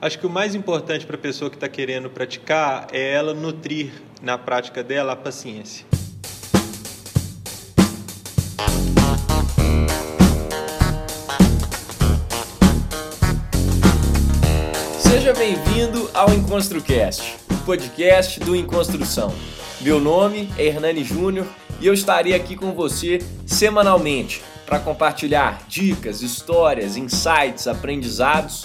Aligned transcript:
Acho 0.00 0.16
que 0.20 0.26
o 0.26 0.30
mais 0.30 0.54
importante 0.54 1.04
para 1.04 1.16
a 1.16 1.18
pessoa 1.18 1.50
que 1.50 1.56
está 1.56 1.68
querendo 1.68 2.08
praticar 2.08 2.86
é 2.92 3.14
ela 3.14 3.34
nutrir 3.34 3.90
na 4.22 4.38
prática 4.38 4.80
dela 4.80 5.14
a 5.14 5.16
paciência. 5.16 5.84
Seja 15.00 15.34
bem-vindo 15.34 16.08
ao 16.14 16.32
EnconstruCast, 16.32 17.34
o 17.50 17.56
podcast 17.64 18.38
do 18.38 18.54
Enconstrução. 18.54 19.34
Meu 19.80 19.98
nome 19.98 20.48
é 20.56 20.66
Hernani 20.66 21.02
Júnior 21.02 21.46
e 21.80 21.88
eu 21.88 21.92
estarei 21.92 22.34
aqui 22.34 22.54
com 22.54 22.72
você 22.72 23.18
semanalmente 23.44 24.44
para 24.64 24.78
compartilhar 24.78 25.66
dicas, 25.66 26.22
histórias, 26.22 26.96
insights, 26.96 27.66
aprendizados 27.66 28.64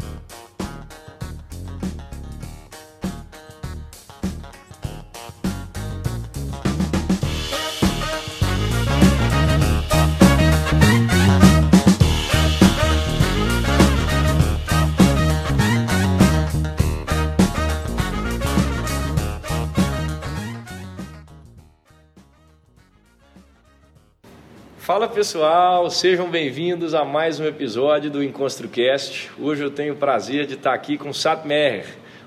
Fala 24.91 25.07
pessoal, 25.07 25.89
sejam 25.89 26.29
bem-vindos 26.29 26.93
a 26.93 27.05
mais 27.05 27.39
um 27.39 27.45
episódio 27.45 28.11
do 28.11 28.21
EnconstruCast. 28.21 29.31
Hoje 29.39 29.63
eu 29.63 29.71
tenho 29.71 29.93
o 29.93 29.95
prazer 29.95 30.45
de 30.45 30.55
estar 30.55 30.73
aqui 30.73 30.97
com 30.97 31.13
Sat 31.13 31.47
Meher, 31.47 31.85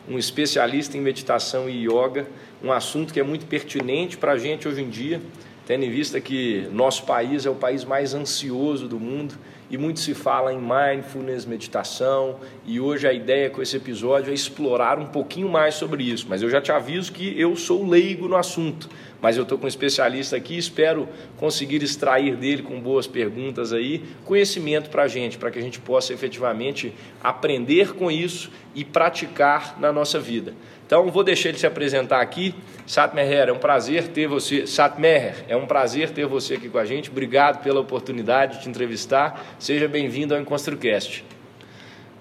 um 0.09 0.19
especialista 0.19 0.97
em 0.97 1.01
meditação 1.03 1.69
e 1.69 1.87
yoga, 1.87 2.27
um 2.63 2.73
assunto 2.73 3.13
que 3.13 3.21
é 3.21 3.23
muito 3.23 3.45
pertinente 3.45 4.17
para 4.17 4.33
a 4.33 4.39
gente 4.39 4.67
hoje 4.67 4.81
em 4.81 4.89
dia, 4.89 5.21
tendo 5.67 5.85
em 5.85 5.91
vista 5.91 6.19
que 6.23 6.67
nosso 6.73 7.05
país 7.05 7.45
é 7.45 7.51
o 7.51 7.55
país 7.55 7.85
mais 7.85 8.15
ansioso 8.15 8.89
do 8.89 8.99
mundo 8.99 9.35
e 9.71 9.77
muito 9.77 10.01
se 10.01 10.15
fala 10.15 10.53
em 10.53 10.59
mindfulness, 10.59 11.45
meditação, 11.45 12.37
e 12.65 12.81
hoje 12.81 13.07
a 13.07 13.13
ideia 13.13 13.51
com 13.51 13.61
esse 13.61 13.77
episódio 13.77 14.31
é 14.31 14.35
explorar 14.35 14.99
um 14.99 15.07
pouquinho 15.07 15.49
mais 15.49 15.75
sobre 15.75 16.05
isso. 16.05 16.27
Mas 16.29 16.43
eu 16.43 16.49
já 16.49 16.61
te 16.61 16.73
aviso 16.73 17.13
que 17.13 17.39
eu 17.39 17.57
sou 17.57 17.87
leigo 17.87 18.29
no 18.29 18.37
assunto, 18.37 18.89
mas 19.25 19.39
eu 19.39 19.43
estou 19.45 19.57
com 19.57 19.65
um 19.65 19.69
especialista 19.69 20.37
aqui, 20.37 20.59
espero 20.59 21.09
conseguir 21.39 21.83
extrair 21.83 22.37
dele 22.37 22.63
com 22.63 22.79
boas 22.79 23.07
perguntas 23.07 23.73
aí 23.73 24.05
conhecimento 24.23 24.91
para 24.91 25.05
a 25.05 25.09
gente, 25.09 25.39
para 25.39 25.51
que 25.51 25.59
a 25.59 25.63
gente 25.63 25.81
possa 25.81 26.13
efetivamente 26.13 26.93
aprender 27.23 27.95
com 27.95 28.11
isso 28.11 28.51
e 28.75 28.85
praticar 28.85 29.81
na 29.81 29.91
nossa 29.91 30.21
vida. 30.21 30.53
Então 30.87 31.11
vou 31.11 31.25
deixar 31.25 31.49
ele 31.49 31.57
se 31.57 31.67
apresentar 31.67 32.21
aqui. 32.21 32.55
Sat 32.87 33.15
Meher, 33.15 33.49
é 33.49 33.53
um 33.55 33.59
prazer 33.59 34.09
ter 34.09 34.29
você. 34.29 34.67
Sat 34.67 35.01
Meher, 35.01 35.43
é 35.49 35.57
um 35.57 35.65
prazer 35.65 36.11
ter 36.11 36.27
você 36.27 36.57
aqui 36.57 36.69
com 36.69 36.77
a 36.77 36.85
gente. 36.85 37.09
Obrigado 37.09 37.63
pela 37.63 37.81
oportunidade 37.81 38.59
de 38.59 38.65
te 38.65 38.69
entrevistar. 38.69 39.57
Seja 39.59 39.89
bem-vindo 39.89 40.35
ao 40.35 40.41
EnconstruCast. 40.43 41.25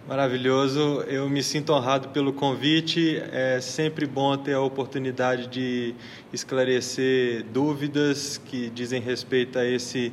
Maravilhoso, 0.06 1.02
eu 1.08 1.30
me 1.30 1.42
sinto 1.42 1.72
honrado 1.72 2.09
pelo 2.09 2.34
convite. 2.34 3.23
É 3.32 3.62
sempre 3.62 4.06
bom 4.06 4.36
ter 4.36 4.52
a 4.52 4.59
oportunidade 4.59 5.48
de 5.48 5.96
esclarecer 6.34 7.46
dúvidas 7.46 8.38
que 8.38 8.70
dizem 8.70 9.00
respeito 9.00 9.58
a 9.58 9.66
esse, 9.66 10.12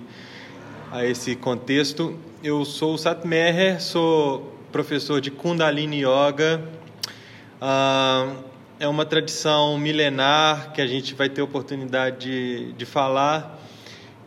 a 0.92 1.04
esse 1.04 1.34
contexto. 1.34 2.16
Eu 2.40 2.64
sou 2.64 2.94
o 2.94 2.98
Sat 2.98 3.26
Meher, 3.26 3.82
sou 3.82 4.56
professor 4.70 5.20
de 5.20 5.28
Kundalini 5.28 6.04
Yoga. 6.04 6.62
Ah, 7.60 8.32
é 8.78 8.86
uma 8.86 9.04
tradição 9.04 9.76
milenar 9.76 10.72
que 10.72 10.80
a 10.80 10.86
gente 10.86 11.14
vai 11.14 11.28
ter 11.28 11.42
oportunidade 11.42 12.28
de, 12.28 12.72
de 12.74 12.86
falar. 12.86 13.59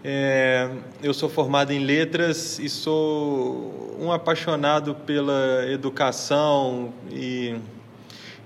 É, 0.05 0.69
eu 1.01 1.13
sou 1.13 1.29
formado 1.29 1.71
em 1.71 1.79
letras 1.79 2.59
e 2.59 2.67
sou 2.67 3.97
um 3.97 4.11
apaixonado 4.11 4.93
pela 4.93 5.65
educação 5.71 6.93
e 7.09 7.55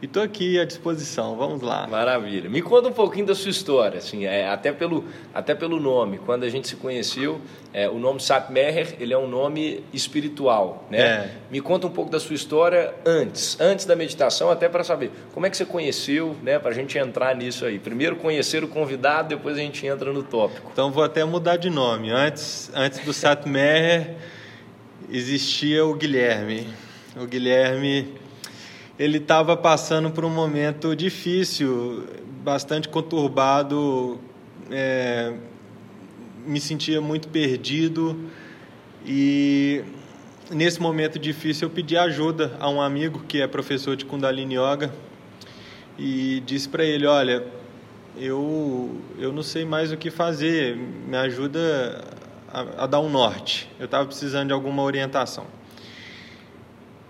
estou 0.06 0.22
aqui 0.22 0.60
à 0.60 0.66
disposição. 0.66 1.36
Vamos 1.36 1.62
lá. 1.64 1.88
Maravilha. 1.88 2.48
Me 2.48 2.62
conta 2.62 2.88
um 2.88 2.94
pouquinho 2.94 3.26
da 3.26 3.34
sua 3.34 3.50
história, 3.50 3.98
assim, 3.98 4.26
é, 4.26 4.48
até, 4.48 4.72
pelo, 4.72 5.06
até 5.34 5.56
pelo 5.56 5.80
nome. 5.80 6.20
Quando 6.20 6.44
a 6.44 6.50
gente 6.50 6.68
se 6.68 6.76
conheceu, 6.76 7.42
é, 7.74 7.90
o 7.90 7.98
nome 7.98 8.20
Satmeher, 8.20 8.96
ele 9.00 9.14
é 9.14 9.18
um 9.18 9.28
nome 9.28 9.84
espiritual, 9.92 10.86
né? 10.90 11.00
É. 11.00 11.32
Me 11.50 11.60
conta 11.60 11.88
um 11.88 11.90
pouco 11.90 12.12
da 12.12 12.20
sua 12.20 12.36
história 12.36 12.94
antes, 13.06 13.60
antes 13.60 13.86
da 13.86 13.96
meditação, 13.96 14.52
até 14.52 14.70
para 14.70 14.84
saber 14.84 15.12
como 15.34 15.46
é 15.48 15.50
que 15.50 15.58
você 15.58 15.66
conheceu, 15.66 16.36
né? 16.44 16.60
Para 16.60 16.72
a 16.72 16.76
gente 16.76 16.98
entrar 16.98 17.36
nisso 17.36 17.66
aí. 17.66 17.80
Primeiro 17.80 18.18
conhecer 18.18 18.64
o 18.64 18.68
convidado, 18.68 19.30
depois 19.30 19.58
a 19.58 19.62
gente 19.62 19.86
entra 19.86 20.14
no 20.14 20.22
tópico. 20.22 20.70
Então 20.72 20.92
vou 20.92 21.04
até 21.04 21.26
mudar 21.26 21.58
de 21.58 21.72
nome. 21.72 22.12
Antes, 22.12 22.70
antes 22.76 23.00
do 23.00 23.12
Satmeher 23.14 24.16
existia 25.10 25.86
o 25.86 25.96
Guilherme. 25.96 26.68
O 27.16 27.26
Guilherme 27.26 28.14
ele 29.00 29.18
estava 29.20 29.56
passando 29.56 30.10
por 30.10 30.26
um 30.26 30.30
momento 30.30 30.96
difícil, 30.96 32.06
bastante 32.44 32.90
conturbado, 32.90 34.20
é, 34.72 35.34
me 36.46 36.60
sentia 36.60 37.00
muito 37.00 37.28
perdido 37.28 38.18
e 39.06 39.84
nesse 40.50 40.82
momento 40.82 41.20
difícil 41.20 41.68
eu 41.68 41.74
pedi 41.74 41.96
ajuda 41.96 42.58
a 42.60 42.70
um 42.70 42.82
amigo 42.82 43.24
que 43.28 43.40
é 43.40 43.48
professor 43.48 43.96
de 43.96 44.04
Kundalini 44.04 44.56
Yoga 44.56 44.92
e 45.98 46.42
disse 46.46 46.68
para 46.68 46.84
ele, 46.84 47.06
olha, 47.06 47.46
eu 48.18 49.00
eu 49.20 49.32
não 49.32 49.44
sei 49.44 49.64
mais 49.64 49.92
o 49.92 49.98
que 49.98 50.10
fazer, 50.10 50.76
me 50.76 51.18
ajuda 51.18 52.04
a, 52.52 52.84
a 52.84 52.88
dar 52.88 53.00
um 53.00 53.10
norte. 53.10 53.70
Eu 53.80 53.86
estava 53.86 54.06
precisando 54.06 54.48
de 54.48 54.54
alguma 54.54 54.82
orientação. 54.82 55.46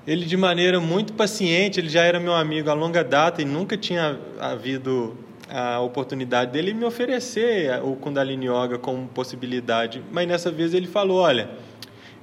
Ele, 0.08 0.26
de 0.26 0.38
maneira 0.38 0.80
muito 0.80 1.12
paciente, 1.12 1.82
ele 1.82 1.90
já 1.90 2.02
era 2.02 2.18
meu 2.18 2.34
amigo 2.34 2.70
a 2.70 2.74
longa 2.74 3.04
data 3.04 3.42
e 3.42 3.46
nunca 3.46 3.76
tinha 3.76 4.18
havido 4.40 5.18
a 5.50 5.82
oportunidade 5.82 6.52
dele 6.52 6.74
me 6.74 6.86
oferecer 6.86 7.84
o 7.84 7.94
Kundalini 7.98 8.48
Yoga 8.48 8.78
como 8.78 9.06
possibilidade. 9.10 10.02
Mas 10.10 10.26
nessa 10.26 10.50
vez 10.50 10.74
ele 10.74 10.88
falou: 10.88 11.18
Olha, 11.18 11.50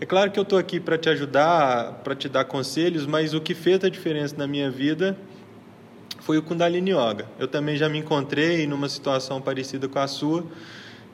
é 0.00 0.06
claro 0.06 0.30
que 0.30 0.38
eu 0.38 0.44
estou 0.44 0.58
aqui 0.58 0.80
para 0.80 0.96
te 0.96 1.10
ajudar, 1.10 2.00
para 2.02 2.14
te 2.14 2.26
dar 2.26 2.46
conselhos, 2.46 3.04
mas 3.04 3.34
o 3.34 3.40
que 3.40 3.54
fez 3.54 3.84
a 3.84 3.90
diferença 3.90 4.34
na 4.34 4.46
minha 4.46 4.70
vida 4.70 5.18
foi 6.20 6.38
o 6.38 6.42
Kundalini 6.42 6.92
Yoga. 6.92 7.26
Eu 7.38 7.46
também 7.46 7.76
já 7.76 7.86
me 7.86 7.98
encontrei 7.98 8.66
numa 8.66 8.88
situação 8.88 9.42
parecida 9.42 9.88
com 9.88 9.98
a 9.98 10.06
sua 10.06 10.42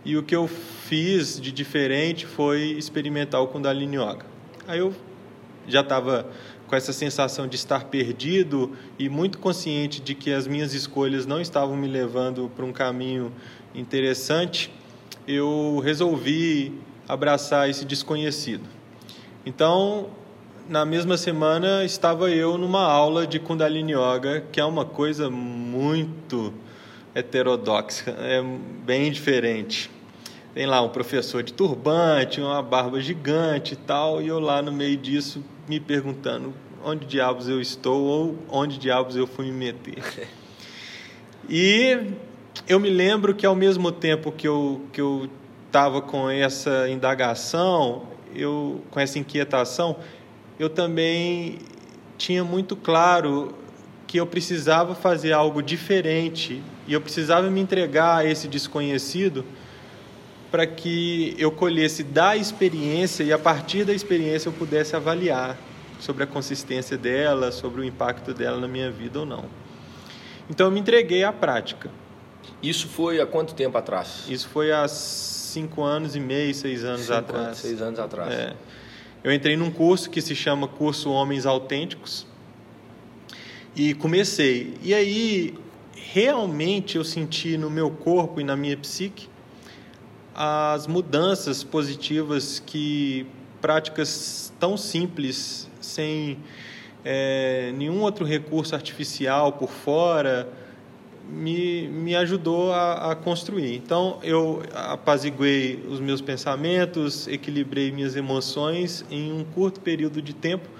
e 0.04 0.16
o 0.16 0.22
que 0.22 0.36
eu 0.36 0.46
fiz 0.46 1.40
de 1.40 1.50
diferente 1.50 2.26
foi 2.26 2.60
experimentar 2.78 3.40
o 3.42 3.48
Kundalini 3.48 3.96
Yoga. 3.96 4.24
Aí 4.68 4.78
eu 4.78 4.94
já 5.66 5.80
estava 5.80 6.26
com 6.70 6.76
essa 6.76 6.92
sensação 6.92 7.48
de 7.48 7.56
estar 7.56 7.86
perdido 7.86 8.70
e 8.96 9.08
muito 9.08 9.38
consciente 9.38 10.00
de 10.00 10.14
que 10.14 10.32
as 10.32 10.46
minhas 10.46 10.72
escolhas 10.72 11.26
não 11.26 11.40
estavam 11.40 11.76
me 11.76 11.88
levando 11.88 12.48
para 12.54 12.64
um 12.64 12.72
caminho 12.72 13.32
interessante, 13.74 14.72
eu 15.26 15.80
resolvi 15.82 16.72
abraçar 17.08 17.68
esse 17.68 17.84
desconhecido. 17.84 18.62
Então, 19.44 20.10
na 20.68 20.84
mesma 20.84 21.16
semana, 21.16 21.84
estava 21.84 22.30
eu 22.30 22.56
numa 22.56 22.84
aula 22.84 23.26
de 23.26 23.40
Kundalini 23.40 23.94
Yoga, 23.94 24.44
que 24.52 24.60
é 24.60 24.64
uma 24.64 24.84
coisa 24.84 25.28
muito 25.28 26.54
heterodoxa, 27.12 28.12
é 28.12 28.40
bem 28.86 29.10
diferente. 29.10 29.90
Tem 30.52 30.66
lá 30.66 30.82
um 30.82 30.88
professor 30.88 31.42
de 31.42 31.52
turbante, 31.52 32.40
uma 32.40 32.62
barba 32.62 33.00
gigante 33.00 33.74
e 33.74 33.76
tal, 33.76 34.20
e 34.20 34.26
eu 34.26 34.40
lá 34.40 34.60
no 34.60 34.72
meio 34.72 34.96
disso 34.96 35.44
me 35.68 35.78
perguntando 35.78 36.52
onde 36.84 37.06
diabos 37.06 37.48
eu 37.48 37.60
estou 37.60 38.02
ou 38.02 38.38
onde 38.48 38.78
diabos 38.78 39.14
eu 39.16 39.26
fui 39.26 39.46
me 39.46 39.52
meter. 39.52 40.02
E 41.52 42.12
eu 42.68 42.78
me 42.78 42.90
lembro 42.90 43.34
que 43.34 43.44
ao 43.44 43.56
mesmo 43.56 43.90
tempo 43.90 44.30
que 44.30 44.46
eu 44.46 44.82
que 44.92 45.00
eu 45.00 45.28
estava 45.66 46.00
com 46.00 46.30
essa 46.30 46.88
indagação, 46.88 48.06
eu 48.34 48.82
com 48.90 49.00
essa 49.00 49.18
inquietação, 49.18 49.96
eu 50.60 50.68
também 50.68 51.58
tinha 52.16 52.44
muito 52.44 52.76
claro 52.76 53.54
que 54.06 54.18
eu 54.18 54.26
precisava 54.26 54.94
fazer 54.94 55.32
algo 55.32 55.60
diferente 55.60 56.62
e 56.86 56.92
eu 56.92 57.00
precisava 57.00 57.50
me 57.50 57.60
entregar 57.60 58.18
a 58.18 58.24
esse 58.24 58.46
desconhecido 58.46 59.44
para 60.50 60.66
que 60.66 61.34
eu 61.38 61.50
colhesse 61.50 62.02
da 62.02 62.36
experiência 62.36 63.22
e 63.22 63.32
a 63.32 63.38
partir 63.38 63.84
da 63.84 63.92
experiência 63.92 64.48
eu 64.48 64.52
pudesse 64.52 64.96
avaliar 64.96 65.56
sobre 66.00 66.24
a 66.24 66.26
consistência 66.26 66.98
dela, 66.98 67.52
sobre 67.52 67.80
o 67.80 67.84
impacto 67.84 68.34
dela 68.34 68.58
na 68.58 68.66
minha 68.66 68.90
vida 68.90 69.20
ou 69.20 69.26
não. 69.26 69.44
Então 70.48 70.66
eu 70.66 70.72
me 70.72 70.80
entreguei 70.80 71.22
à 71.22 71.32
prática. 71.32 71.90
Isso 72.62 72.88
foi 72.88 73.20
há 73.20 73.26
quanto 73.26 73.54
tempo 73.54 73.78
atrás? 73.78 74.24
Isso 74.28 74.48
foi 74.48 74.72
há 74.72 74.88
cinco 74.88 75.82
anos 75.82 76.16
e 76.16 76.20
meio, 76.20 76.52
seis 76.54 76.84
anos 76.84 77.02
cinco 77.02 77.14
atrás. 77.14 77.46
Anos, 77.46 77.58
seis 77.58 77.80
anos 77.80 78.00
atrás. 78.00 78.32
É. 78.32 78.54
Eu 79.22 79.32
entrei 79.32 79.56
num 79.56 79.70
curso 79.70 80.10
que 80.10 80.20
se 80.20 80.34
chama 80.34 80.66
Curso 80.66 81.10
Homens 81.10 81.46
Autênticos 81.46 82.26
e 83.76 83.94
comecei. 83.94 84.74
E 84.82 84.92
aí 84.92 85.54
realmente 85.94 86.96
eu 86.96 87.04
senti 87.04 87.56
no 87.56 87.70
meu 87.70 87.90
corpo 87.90 88.40
e 88.40 88.44
na 88.44 88.56
minha 88.56 88.76
psique 88.76 89.29
as 90.42 90.86
mudanças 90.86 91.62
positivas 91.62 92.62
que 92.64 93.26
práticas 93.60 94.50
tão 94.58 94.74
simples, 94.74 95.68
sem 95.82 96.38
é, 97.04 97.74
nenhum 97.76 98.00
outro 98.00 98.24
recurso 98.24 98.74
artificial 98.74 99.52
por 99.52 99.68
fora, 99.68 100.48
me, 101.28 101.86
me 101.88 102.16
ajudou 102.16 102.72
a, 102.72 103.12
a, 103.12 103.14
construir. 103.14 103.76
Então, 103.76 104.18
eu 104.22 104.62
apaziguei 104.72 105.84
os 105.86 106.00
meus 106.00 106.22
pensamentos, 106.22 107.28
equilibrei 107.28 107.92
minhas 107.92 108.16
emoções 108.16 109.04
em 109.10 109.30
um 109.30 109.44
curto 109.44 109.78
período 109.80 110.22
de 110.22 110.32
tempo 110.32 110.70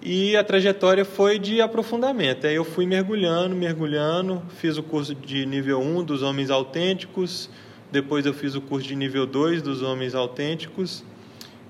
e 0.00 0.36
a 0.36 0.44
trajetória 0.44 1.04
foi 1.04 1.40
de 1.40 1.60
aprofundamento. 1.60 2.46
Aí 2.46 2.54
eu 2.54 2.64
fui 2.64 2.86
mergulhando, 2.86 3.56
mergulhando, 3.56 4.40
fiz 4.60 4.78
o 4.78 4.82
curso 4.84 5.12
de 5.12 5.44
nível 5.44 5.80
1 5.80 6.04
dos 6.04 6.22
Homens 6.22 6.50
Autênticos, 6.50 7.50
depois 7.90 8.24
eu 8.24 8.32
fiz 8.32 8.54
o 8.54 8.60
curso 8.60 8.86
de 8.86 8.94
nível 8.94 9.26
2 9.26 9.62
dos 9.62 9.82
Homens 9.82 10.14
Autênticos 10.14 11.04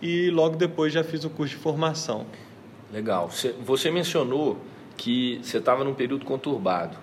e 0.02 0.30
logo 0.30 0.56
depois 0.56 0.92
já 0.92 1.02
fiz 1.02 1.24
o 1.24 1.30
curso 1.30 1.56
de 1.56 1.60
formação. 1.60 2.26
Legal. 2.92 3.30
Você 3.64 3.90
mencionou 3.90 4.58
que 4.96 5.40
você 5.42 5.58
estava 5.58 5.84
num 5.84 5.94
período 5.94 6.24
conturbado. 6.24 6.96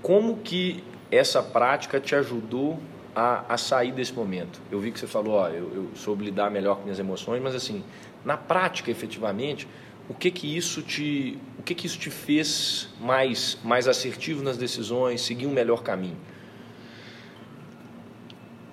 Como 0.00 0.38
que 0.38 0.82
essa 1.10 1.42
prática 1.42 1.98
te 1.98 2.14
ajudou 2.14 2.78
a, 3.14 3.44
a 3.54 3.56
sair 3.56 3.92
desse 3.92 4.12
momento? 4.12 4.60
Eu 4.70 4.78
vi 4.78 4.92
que 4.92 4.98
você 4.98 5.06
falou, 5.06 5.34
ó, 5.34 5.48
eu, 5.48 5.72
eu 5.74 5.90
soube 5.94 6.24
lidar 6.24 6.50
melhor 6.50 6.76
com 6.76 6.82
minhas 6.82 6.98
emoções, 6.98 7.42
mas 7.42 7.54
assim, 7.54 7.82
na 8.24 8.36
prática, 8.36 8.90
efetivamente, 8.90 9.66
o 10.08 10.14
que 10.14 10.30
que 10.30 10.56
isso 10.56 10.82
te, 10.82 11.38
o 11.58 11.62
que 11.62 11.74
que 11.74 11.86
isso 11.86 11.98
te 11.98 12.10
fez 12.10 12.88
mais, 13.00 13.58
mais 13.64 13.88
assertivo 13.88 14.42
nas 14.42 14.56
decisões, 14.56 15.20
seguir 15.22 15.46
um 15.46 15.52
melhor 15.52 15.82
caminho? 15.82 16.16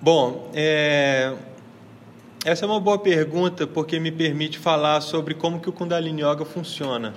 Bom, 0.02 0.50
é, 0.54 1.34
essa 2.42 2.64
é 2.64 2.66
uma 2.66 2.80
boa 2.80 2.98
pergunta 2.98 3.66
porque 3.66 4.00
me 4.00 4.10
permite 4.10 4.58
falar 4.58 5.02
sobre 5.02 5.34
como 5.34 5.60
que 5.60 5.68
o 5.68 5.72
Kundalini 5.72 6.22
Yoga 6.22 6.46
funciona. 6.46 7.12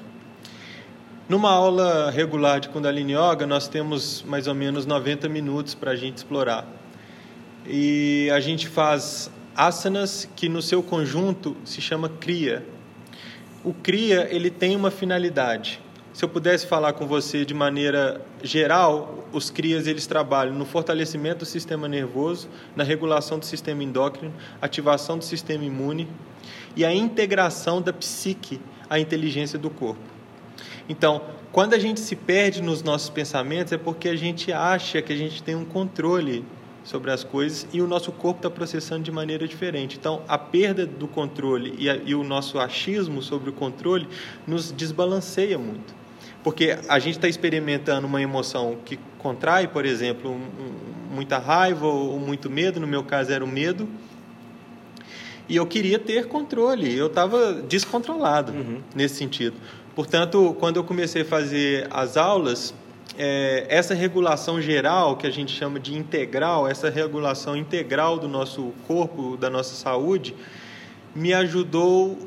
Numa 1.30 1.50
aula 1.50 2.12
regular 2.12 2.60
de 2.60 2.68
Kundalini 2.68 3.14
Yoga, 3.14 3.48
nós 3.48 3.70
temos 3.70 4.22
mais 4.28 4.48
ou 4.48 4.54
menos 4.54 4.86
90 4.86 5.30
minutos 5.30 5.74
para 5.74 5.92
a 5.92 5.96
gente 5.96 6.18
explorar. 6.18 6.68
E 7.66 8.30
a 8.34 8.42
gente 8.42 8.68
faz 8.68 9.32
asanas 9.56 10.28
que 10.36 10.50
no 10.50 10.62
seu 10.62 10.84
conjunto 10.84 11.56
se 11.64 11.80
chama 11.80 12.10
Kriya. 12.10 12.66
O 13.64 13.74
Kriya, 13.74 14.28
ele 14.30 14.50
tem 14.50 14.76
uma 14.76 14.92
finalidade. 14.92 15.80
Se 16.14 16.24
eu 16.24 16.30
pudesse 16.30 16.68
falar 16.68 16.94
com 16.94 17.08
você 17.08 17.44
de 17.44 17.56
maneira 17.56 18.22
geral, 18.44 19.26
os 19.34 19.50
CRIAs 19.50 19.88
eles 19.88 20.06
trabalham 20.06 20.54
no 20.54 20.64
fortalecimento 20.64 21.40
do 21.40 21.46
sistema 21.46 21.88
nervoso, 21.88 22.48
na 22.76 22.84
regulação 22.84 23.40
do 23.40 23.46
sistema 23.46 23.84
endócrino, 23.84 24.32
ativação 24.62 25.18
do 25.18 25.24
sistema 25.24 25.66
imune 25.66 26.08
e 26.76 26.86
a 26.86 26.94
integração 26.94 27.82
da 27.82 27.92
psique 27.92 28.62
à 28.88 29.00
inteligência 29.00 29.58
do 29.58 29.72
corpo. 29.72 30.04
Então, 30.88 31.20
quando 31.52 31.74
a 31.74 31.80
gente 31.80 32.00
se 32.00 32.16
perde 32.16 32.62
nos 32.62 32.84
nossos 32.84 33.10
pensamentos, 33.10 33.74
é 33.74 33.78
porque 33.78 34.08
a 34.08 34.16
gente 34.16 34.52
acha 34.52 35.02
que 35.02 35.12
a 35.12 35.18
gente 35.18 35.42
tem 35.42 35.56
um 35.56 35.66
controle 35.66 36.46
sobre 36.84 37.10
as 37.10 37.24
coisas 37.24 37.66
e 37.74 37.82
o 37.82 37.88
nosso 37.88 38.12
corpo 38.12 38.38
está 38.38 38.52
processando 38.52 39.02
de 39.02 39.12
maneira 39.12 39.48
diferente. 39.48 39.98
Então, 39.98 40.22
a 40.28 40.38
perda 40.38 40.86
do 40.86 41.08
controle 41.08 41.74
e, 41.80 41.90
a, 41.90 41.96
e, 41.96 42.14
o 42.14 42.24
nosso 42.24 42.60
achismo 42.60 43.20
sobre 43.24 43.50
o 43.50 43.54
controle 43.54 44.08
nos 44.46 44.72
desbalanceia 44.72 45.58
muito. 45.58 46.03
Porque 46.44 46.78
a 46.90 47.00
gente 47.00 47.16
está 47.16 47.28
experimentando 47.28 48.06
uma 48.06 48.22
emoção 48.22 48.78
que 48.84 49.00
contrai, 49.18 49.68
por 49.68 49.86
exemplo, 49.86 50.32
um, 50.32 51.14
muita 51.14 51.38
raiva 51.38 51.88
ou 51.88 52.20
muito 52.20 52.50
medo, 52.50 52.80
no 52.80 52.88
meu 52.88 53.04
caso 53.04 53.32
era 53.32 53.44
o 53.44 53.48
medo, 53.48 53.88
e 55.48 55.56
eu 55.56 55.66
queria 55.66 56.00
ter 56.00 56.28
controle, 56.28 56.96
eu 56.96 57.08
estava 57.08 57.54
descontrolado 57.54 58.52
uhum. 58.52 58.82
nesse 58.96 59.16
sentido. 59.16 59.56
Portanto, 59.96 60.56
quando 60.60 60.78
eu 60.78 60.84
comecei 60.84 61.22
a 61.22 61.26
fazer 61.26 61.88
as 61.92 62.18
aulas, 62.18 62.74
é, 63.18 63.66
essa 63.70 63.94
regulação 63.94 64.62
geral, 64.62 65.18
que 65.18 65.28
a 65.28 65.30
gente 65.30 65.52
chama 65.54 65.80
de 65.80 65.96
integral, 65.96 66.68
essa 66.68 66.90
regulação 66.90 67.56
integral 67.56 68.18
do 68.18 68.28
nosso 68.28 68.74
corpo, 68.88 69.38
da 69.38 69.50
nossa 69.50 69.76
saúde, 69.76 70.34
me 71.14 71.34
ajudou 71.34 72.18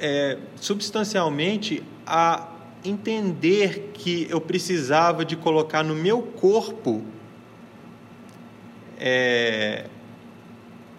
é, 0.00 0.38
substancialmente 0.56 1.82
a 2.04 2.48
entender 2.84 3.90
que 3.94 4.26
eu 4.30 4.40
precisava 4.40 5.24
de 5.24 5.36
colocar 5.36 5.82
no 5.82 5.94
meu 5.94 6.22
corpo 6.22 7.02
é, 8.98 9.86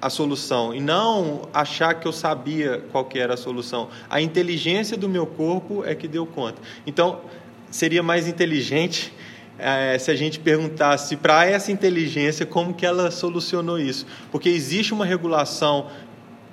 a 0.01 0.09
solução 0.09 0.75
e 0.75 0.81
não 0.81 1.47
achar 1.53 1.94
que 1.95 2.07
eu 2.07 2.12
sabia 2.12 2.83
qual 2.91 3.06
que 3.06 3.18
era 3.18 3.35
a 3.35 3.38
solução. 3.38 3.89
A 4.09 4.21
inteligência 4.21 4.97
do 4.97 5.07
meu 5.07 5.25
corpo 5.25 5.83
é 5.85 5.95
que 5.95 6.07
deu 6.07 6.25
conta. 6.25 6.62
Então, 6.85 7.21
seria 7.71 8.03
mais 8.03 8.27
inteligente 8.27 9.13
é, 9.57 9.97
se 9.97 10.12
a 10.12 10.15
gente 10.15 10.39
perguntasse 10.39 11.15
para 11.15 11.45
essa 11.45 11.71
inteligência 11.71 12.45
como 12.45 12.74
que 12.74 12.85
ela 12.85 13.12
solucionou 13.12 13.80
isso. 13.80 14.06
Porque 14.31 14.50
existe 14.50 14.94
uma 14.94 15.06
regulação 15.06 15.88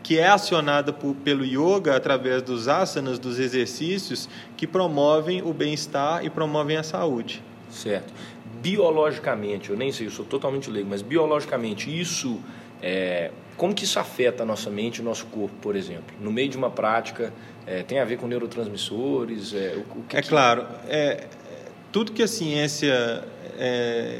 que 0.02 0.19
é 0.19 0.29
acionada 0.29 0.93
por, 0.93 1.14
pelo 1.17 1.44
yoga 1.44 1.94
através 1.94 2.43
dos 2.43 2.69
asanas, 2.69 3.19
dos 3.19 3.38
exercícios, 3.38 4.29
que 4.56 4.67
promovem 4.67 5.43
o 5.43 5.52
bem-estar 5.52 6.25
e 6.25 6.31
promovem 6.31 6.76
a 6.76 6.82
saúde. 6.82 7.43
Certo. 7.70 8.12
Biologicamente, 8.61 9.70
eu 9.70 9.76
nem 9.76 9.93
sei, 9.93 10.06
eu 10.06 10.11
sou 10.11 10.25
totalmente 10.25 10.70
leigo, 10.70 10.88
mas 10.91 11.02
biologicamente 11.02 11.88
isso 11.88 12.41
é, 12.82 13.31
como 13.56 13.75
que 13.75 13.85
isso 13.85 13.99
afeta 13.99 14.43
a 14.43 14.47
nossa 14.47 14.70
mente 14.70 14.99
e 14.99 15.00
o 15.02 15.05
nosso 15.05 15.26
corpo, 15.26 15.55
por 15.61 15.76
exemplo? 15.76 16.14
No 16.20 16.32
meio 16.32 16.49
de 16.49 16.56
uma 16.56 16.70
prática, 16.70 17.32
é, 17.67 17.82
tem 17.82 17.99
a 17.99 18.05
ver 18.05 18.17
com 18.17 18.26
neurotransmissores? 18.26 19.55
É, 19.55 19.76
o, 19.76 19.99
o 19.99 20.03
que 20.08 20.17
é 20.17 20.23
que... 20.23 20.29
claro. 20.29 20.67
É, 20.88 21.26
tudo 21.93 22.12
que 22.12 22.23
a 22.23 22.29
ciência 22.29 23.25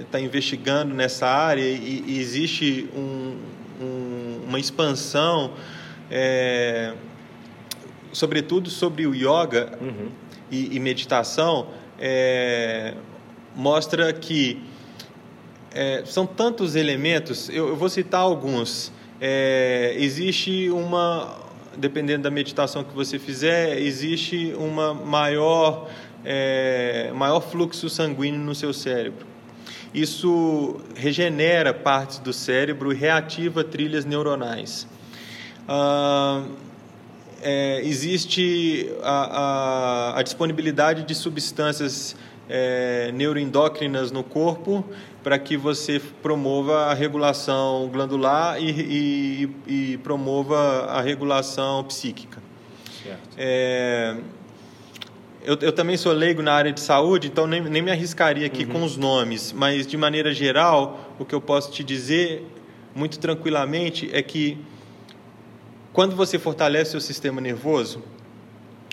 está 0.03 0.19
é, 0.19 0.23
investigando 0.23 0.95
nessa 0.95 1.26
área 1.26 1.62
e, 1.62 2.05
e 2.07 2.19
existe 2.21 2.88
um, 2.95 3.38
um, 3.81 4.41
uma 4.47 4.59
expansão, 4.59 5.53
é, 6.11 6.93
sobretudo 8.12 8.69
sobre 8.69 9.07
o 9.07 9.14
yoga 9.14 9.79
uhum. 9.81 10.09
e, 10.50 10.76
e, 10.76 10.79
meditação, 10.79 11.69
é, 11.99 12.95
mostra 13.57 14.12
que 14.12 14.62
é, 15.73 16.03
são 16.05 16.26
tantos 16.26 16.76
elementos, 16.76 17.49
eu, 17.49 17.69
eu 17.69 17.76
vou 17.76 17.88
citar 17.88 18.21
alguns. 18.21 18.93
É, 19.21 19.95
existe 19.97 20.69
uma, 20.71 21.38
dependendo 21.79 22.25
da 22.25 22.31
meditação 22.31 22.85
que 22.85 22.95
você 22.95 23.19
fizer, 23.19 23.79
existe 23.79 24.53
uma 24.59 24.93
maior, 24.93 25.88
é, 26.25 27.11
maior 27.14 27.41
fluxo 27.41 27.88
sanguíneo 27.88 28.41
no 28.41 28.55
seu 28.55 28.75
cérebro. 28.75 29.30
Isso 29.92 30.80
regenera 30.94 31.75
partes 31.75 32.18
do 32.18 32.32
cérebro 32.32 32.92
e 32.92 32.97
reativa 32.97 33.64
trilhas 33.64 34.04
neuronais. 34.04 34.87
Ah, 35.68 36.44
é, 37.42 37.80
existe 37.85 38.90
a, 39.02 39.40
a, 40.14 40.18
a, 40.18 40.23
disponibilidade 40.23 41.02
de 41.04 41.14
substâncias 41.14 42.14
é, 42.49 43.11
neuroendócrinas 43.12 44.11
no 44.11 44.23
corpo 44.23 44.85
para 45.23 45.38
que 45.38 45.56
você 45.56 46.00
promova 46.23 46.87
a 46.87 46.94
regulação 46.94 47.88
glandular 47.92 48.61
e, 48.61 49.49
e, 49.66 49.92
e 49.92 49.97
promova 49.99 50.87
a 50.87 51.00
regulação 51.00 51.85
psíquica. 51.85 52.42
É, 53.37 54.16
eu, 55.42 55.56
eu, 55.61 55.73
também 55.73 55.97
sou 55.97 56.12
leigo 56.12 56.42
na 56.42 56.52
área 56.52 56.73
de 56.73 56.80
saúde, 56.80 57.28
então 57.28 57.47
nem, 57.47 57.62
nem 57.62 57.82
me 57.82 57.90
arriscaria 57.90 58.47
aqui 58.47 58.64
uhum. 58.64 58.70
com 58.70 58.82
os 58.85 58.97
nomes, 58.97 59.52
mas 59.52 59.87
de 59.87 59.97
maneira 59.97 60.32
geral, 60.32 61.14
o 61.18 61.25
que 61.25 61.35
eu 61.35 61.40
posso 61.40 61.73
te 61.73 61.82
dizer 61.82 62.44
muito 62.94 63.18
tranquilamente 63.18 64.11
é 64.12 64.23
que 64.23 64.59
quando 65.92 66.14
você 66.14 66.38
fortalece 66.38 66.90
o 66.90 66.92
seu 66.92 67.00
sistema 67.00 67.40
nervoso, 67.40 68.02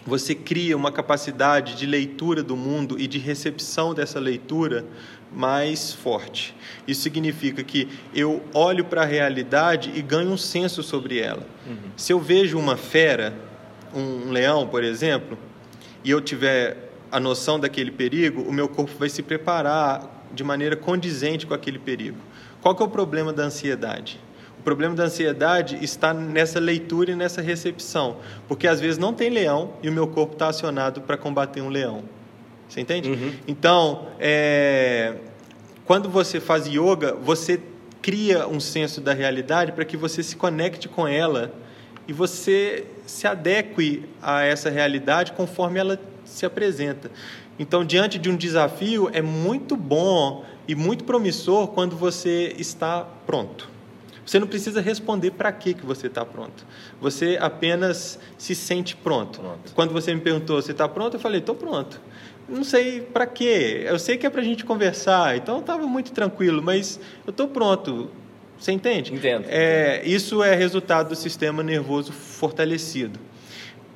você 0.05 0.33
cria 0.33 0.77
uma 0.77 0.91
capacidade 0.91 1.75
de 1.75 1.85
leitura 1.85 2.41
do 2.41 2.55
mundo 2.55 2.97
e 2.97 3.07
de 3.07 3.19
recepção 3.19 3.93
dessa 3.93 4.19
leitura 4.19 4.85
mais 5.33 5.93
forte. 5.93 6.55
Isso 6.87 7.01
significa 7.01 7.61
que 7.61 7.89
eu 8.15 8.41
olho 8.53 8.85
para 8.85 9.01
a 9.01 9.05
realidade 9.05 9.91
e 9.93 10.01
ganho 10.01 10.31
um 10.31 10.37
senso 10.37 10.81
sobre 10.81 11.19
ela. 11.19 11.45
Uhum. 11.67 11.75
Se 11.97 12.13
eu 12.13 12.19
vejo 12.19 12.57
uma 12.57 12.77
fera, 12.77 13.33
um 13.93 14.31
leão, 14.31 14.65
por 14.65 14.83
exemplo, 14.83 15.37
e 16.03 16.11
eu 16.11 16.21
tiver 16.21 16.89
a 17.11 17.19
noção 17.19 17.59
daquele 17.59 17.91
perigo, 17.91 18.41
o 18.41 18.51
meu 18.51 18.67
corpo 18.67 18.91
vai 18.97 19.09
se 19.09 19.21
preparar 19.23 20.25
de 20.31 20.43
maneira 20.43 20.75
condizente 20.75 21.45
com 21.45 21.53
aquele 21.53 21.79
perigo. 21.79 22.17
Qual 22.61 22.75
que 22.75 22.83
é 22.83 22.85
o 22.85 22.89
problema 22.89 23.31
da 23.31 23.43
ansiedade? 23.43 24.19
O 24.59 24.63
problema 24.63 24.93
da 24.95 25.05
ansiedade 25.05 25.77
está 25.81 26.13
nessa 26.13 26.59
leitura 26.59 27.11
e 27.11 27.15
nessa 27.15 27.41
recepção, 27.41 28.17
porque 28.47 28.67
às 28.67 28.79
vezes 28.79 28.97
não 28.97 29.13
tem 29.13 29.29
leão 29.29 29.73
e 29.81 29.89
o 29.89 29.93
meu 29.93 30.07
corpo 30.07 30.33
está 30.33 30.49
acionado 30.49 31.01
para 31.01 31.15
combater 31.15 31.61
um 31.61 31.69
leão. 31.69 32.03
Você 32.67 32.81
entende? 32.81 33.09
Uhum. 33.09 33.33
Então, 33.47 34.07
é... 34.19 35.15
quando 35.85 36.09
você 36.09 36.41
faz 36.41 36.67
yoga, 36.67 37.13
você 37.13 37.61
cria 38.01 38.47
um 38.47 38.59
senso 38.59 38.99
da 38.99 39.13
realidade 39.13 39.71
para 39.71 39.85
que 39.85 39.95
você 39.95 40.21
se 40.21 40.35
conecte 40.35 40.89
com 40.89 41.07
ela 41.07 41.53
e 42.07 42.13
você 42.13 42.85
se 43.05 43.27
adeque 43.27 44.03
a 44.21 44.41
essa 44.43 44.69
realidade 44.69 45.33
conforme 45.33 45.79
ela 45.79 45.99
se 46.23 46.45
apresenta. 46.45 47.11
Então, 47.59 47.83
diante 47.83 48.19
de 48.19 48.29
um 48.29 48.35
desafio, 48.35 49.09
é 49.11 49.21
muito 49.21 49.75
bom 49.75 50.45
e 50.67 50.75
muito 50.75 51.03
promissor 51.03 51.69
quando 51.69 51.95
você 51.95 52.53
está 52.57 53.01
pronto. 53.25 53.69
Você 54.25 54.39
não 54.39 54.47
precisa 54.47 54.81
responder 54.81 55.31
para 55.31 55.51
que 55.53 55.73
que 55.73 55.85
você 55.85 56.07
está 56.07 56.25
pronto. 56.25 56.65
Você 56.99 57.37
apenas 57.39 58.19
se 58.37 58.53
sente 58.53 58.93
pronto. 58.95 59.39
pronto. 59.39 59.73
Quando 59.73 59.93
você 59.93 60.13
me 60.13 60.19
perguntou 60.19 60.61
se 60.61 60.71
está 60.71 60.87
pronto, 60.87 61.15
eu 61.15 61.19
falei 61.19 61.39
estou 61.39 61.55
pronto. 61.55 62.01
Não 62.47 62.63
sei 62.63 63.01
para 63.01 63.25
quê. 63.25 63.85
Eu 63.87 63.97
sei 63.97 64.17
que 64.17 64.25
é 64.25 64.29
para 64.29 64.41
a 64.41 64.43
gente 64.43 64.65
conversar. 64.65 65.37
Então 65.37 65.59
estava 65.59 65.87
muito 65.87 66.11
tranquilo, 66.11 66.61
mas 66.61 66.99
eu 67.25 67.31
estou 67.31 67.47
pronto. 67.47 68.11
Você 68.59 68.71
entende? 68.71 69.13
Entendo. 69.13 69.45
É, 69.47 70.01
isso 70.05 70.43
é 70.43 70.55
resultado 70.55 71.09
do 71.09 71.15
sistema 71.15 71.61
nervoso 71.61 72.11
fortalecido. 72.11 73.19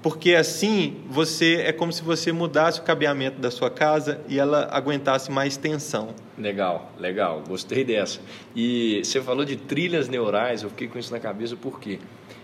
Porque 0.02 0.34
assim, 0.34 0.98
você 1.08 1.58
é 1.58 1.72
como 1.72 1.92
se 1.92 2.02
você 2.02 2.32
mudasse 2.32 2.80
o 2.80 2.84
cabeamento 2.84 3.40
da 3.40 3.52
sua 3.52 3.70
casa 3.70 4.20
e 4.28 4.40
ela 4.40 4.68
aguentasse 4.72 5.32
mais 5.32 5.58
tensão. 5.58 6.10
Legal, 6.38 6.92
legal. 7.00 7.44
Gostei 7.48 7.84
dessa. 7.84 8.20
E 8.56 9.02
você 9.04 9.22
falou 9.22 9.46
de 9.46 9.56
trilhas 9.56 10.10
neurais, 10.10 10.64
eu 10.64 10.70
fiquei 10.70 10.88
com 10.88 10.98
isso 10.98 11.12
na 11.12 11.20
cabeça 11.20 11.56
por 11.56 11.80
quê? 11.80 12.00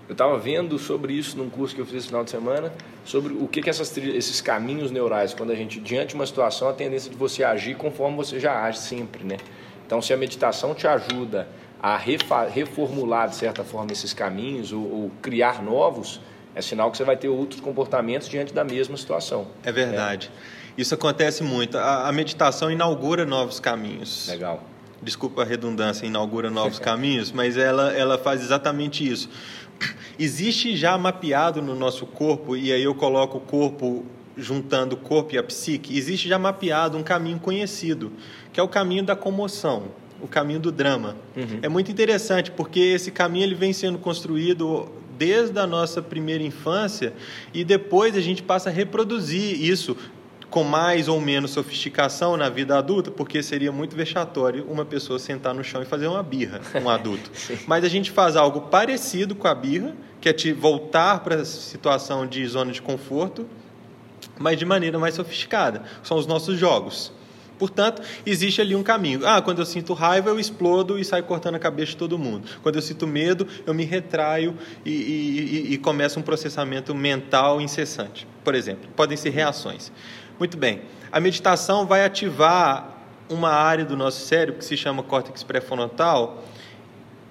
Eu 0.07 0.13
estava 0.13 0.38
vendo 0.38 0.77
sobre 0.77 1.13
isso 1.13 1.36
num 1.36 1.50
curso 1.50 1.75
que 1.75 1.81
eu 1.81 1.86
fiz 1.86 1.95
esse 1.95 2.07
final 2.07 2.24
de 2.24 2.29
semana, 2.29 2.71
sobre 3.03 3.33
o 3.33 3.47
que, 3.47 3.62
que 3.62 3.69
essas 3.69 3.89
trilhas, 3.89 4.15
esses 4.15 4.39
caminhos 4.39 4.89
neurais, 4.89 5.33
quando 5.33 5.51
a 5.51 5.55
gente, 5.55 5.81
diante 5.81 6.09
de 6.09 6.15
uma 6.15 6.25
situação, 6.25 6.69
a 6.69 6.74
tendência 6.74 7.09
de 7.09 7.17
você 7.17 7.43
agir 7.43 7.75
conforme 7.75 8.15
você 8.15 8.39
já 8.39 8.63
age 8.63 8.79
sempre, 8.79 9.25
né? 9.25 9.38
Então, 9.86 10.01
se 10.01 10.13
a 10.13 10.17
meditação 10.17 10.74
te 10.74 10.88
ajuda 10.88 11.47
a 11.81 11.98
reformular, 11.98 13.29
de 13.29 13.36
certa 13.36 13.63
forma, 13.63 13.91
esses 13.91 14.13
caminhos 14.13 14.72
ou, 14.72 14.81
ou 14.81 15.12
criar 15.22 15.62
novos, 15.62 16.19
é 16.55 16.62
sinal 16.62 16.89
que 16.89 16.98
você 16.98 17.03
vai 17.03 17.15
ter 17.15 17.29
outros 17.29 17.62
comportamentos 17.62 18.27
diante 18.27 18.53
da 18.53 18.63
mesma 18.63 18.98
situação. 18.98 19.48
É 19.63 19.72
verdade. 19.72 20.31
É. 20.53 20.81
Isso 20.81 20.93
acontece 20.93 21.43
muito. 21.43 21.77
A, 21.77 22.07
a, 22.07 22.12
meditação 22.12 22.72
inaugura 22.72 23.25
novos 23.25 23.60
caminhos. 23.60 24.27
Legal. 24.27 24.63
Desculpa 25.01 25.43
a 25.43 25.46
redundância, 25.46 26.05
inaugura 26.05 26.50
novos 26.50 26.79
caminhos, 26.79 27.31
mas 27.31 27.57
ela, 27.57 27.93
ela 27.93 28.17
faz 28.17 28.41
exatamente 28.41 29.07
isso. 29.07 29.29
Existe 30.17 30.75
já 30.75 30.98
mapeado 30.98 31.62
no 31.62 31.75
nosso 31.75 32.07
corpo, 32.07 32.57
e 32.57 32.72
aí 32.72 32.84
eu 32.84 32.96
coloco 32.96 33.38
o 33.38 33.41
corpo 33.41 34.03
juntando 34.36 34.96
o 34.96 34.98
corpo 34.98 35.34
e 35.34 35.38
a 35.38 35.43
psique, 35.43 35.98
existe 35.98 36.27
já 36.27 36.38
mapeado 36.38 36.98
um 36.98 37.03
caminho 37.03 37.39
conhecido, 37.39 38.12
que 38.53 38.60
é 38.60 38.63
o 38.63 38.67
caminho 38.67 39.03
da 39.03 39.15
comoção, 39.15 39.86
o 40.21 40.27
caminho 40.27 40.59
do 40.59 40.71
drama. 40.71 41.15
Uhum. 41.36 41.59
É 41.62 41.69
muito 41.69 41.91
interessante 41.91 42.51
porque 42.51 42.79
esse 42.79 43.12
caminho 43.12 43.45
ele 43.45 43.55
vem 43.55 43.74
sendo 43.74 43.97
construído 43.97 44.89
desde 45.17 45.57
a 45.59 45.65
nossa 45.65 46.01
primeira 46.01 46.43
infância 46.43 47.13
e 47.53 47.63
depois 47.63 48.15
a 48.15 48.21
gente 48.21 48.43
passa 48.43 48.69
a 48.69 48.71
reproduzir 48.71 49.62
isso 49.63 49.97
com 50.50 50.63
mais 50.63 51.07
ou 51.07 51.19
menos 51.19 51.51
sofisticação 51.51 52.38
na 52.38 52.50
vida 52.50 52.77
adulta, 52.77 53.12
porque 53.12 53.43
seria 53.43 53.71
muito 53.71 53.95
vexatório 53.95 54.65
uma 54.69 54.86
pessoa 54.86 55.19
sentar 55.19 55.53
no 55.53 55.63
chão 55.63 55.81
e 55.81 55.86
fazer 55.86 56.07
uma 56.07 56.24
birra, 56.24 56.62
um 56.81 56.89
adulto. 56.89 57.29
Mas 57.67 57.83
a 57.83 57.89
gente 57.89 58.12
faz 58.12 58.36
algo 58.36 58.62
parecido 58.62 59.36
com 59.36 59.47
a 59.47 59.53
birra, 59.53 59.93
que 60.21 60.29
é 60.29 60.33
te 60.33 60.53
voltar 60.53 61.19
para 61.19 61.36
a 61.36 61.45
situação 61.45 62.25
de 62.25 62.45
zona 62.47 62.71
de 62.71 62.81
conforto, 62.81 63.45
mas 64.39 64.57
de 64.57 64.65
maneira 64.65 64.97
mais 65.00 65.15
sofisticada. 65.15 65.83
São 66.03 66.17
os 66.17 66.25
nossos 66.27 66.57
jogos. 66.57 67.12
Portanto, 67.57 68.01
existe 68.25 68.61
ali 68.61 68.75
um 68.75 68.83
caminho. 68.83 69.25
Ah, 69.25 69.41
quando 69.41 69.59
eu 69.59 69.65
sinto 69.65 69.93
raiva, 69.93 70.29
eu 70.29 70.39
explodo 70.39 70.99
e 70.99 71.05
saio 71.05 71.23
cortando 71.23 71.55
a 71.55 71.59
cabeça 71.59 71.91
de 71.91 71.97
todo 71.97 72.17
mundo. 72.17 72.47
Quando 72.61 72.75
eu 72.75 72.81
sinto 72.81 73.07
medo, 73.07 73.47
eu 73.65 73.73
me 73.73 73.83
retraio 73.83 74.55
e, 74.85 74.91
e, 74.91 75.73
e 75.73 75.77
começa 75.77 76.19
um 76.19 76.23
processamento 76.23 76.93
mental 76.93 77.59
incessante. 77.59 78.27
Por 78.43 78.53
exemplo, 78.55 78.89
podem 78.95 79.17
ser 79.17 79.31
reações. 79.31 79.91
Muito 80.39 80.57
bem. 80.57 80.81
A 81.11 81.19
meditação 81.19 81.85
vai 81.85 82.05
ativar 82.05 82.97
uma 83.29 83.49
área 83.49 83.83
do 83.83 83.95
nosso 83.95 84.25
cérebro 84.25 84.59
que 84.59 84.65
se 84.65 84.77
chama 84.77 85.03
córtex 85.03 85.43
pré-frontal, 85.43 86.43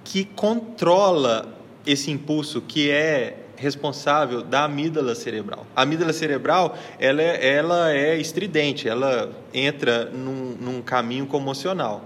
que 0.05 0.25
controla 0.25 1.55
esse 1.87 2.11
impulso 2.11 2.61
que 2.61 2.91
é 2.91 3.46
responsável 3.57 4.43
da 4.43 4.65
amígdala 4.65 5.15
cerebral. 5.15 5.67
A 5.75 5.83
amígdala 5.83 6.13
cerebral 6.13 6.77
ela 6.99 7.23
é, 7.23 7.55
ela 7.55 7.93
é 7.93 8.17
estridente, 8.17 8.89
ela 8.89 9.31
entra 9.53 10.07
num, 10.07 10.57
num 10.61 10.83
caminho 10.83 11.27
comocional. 11.27 12.05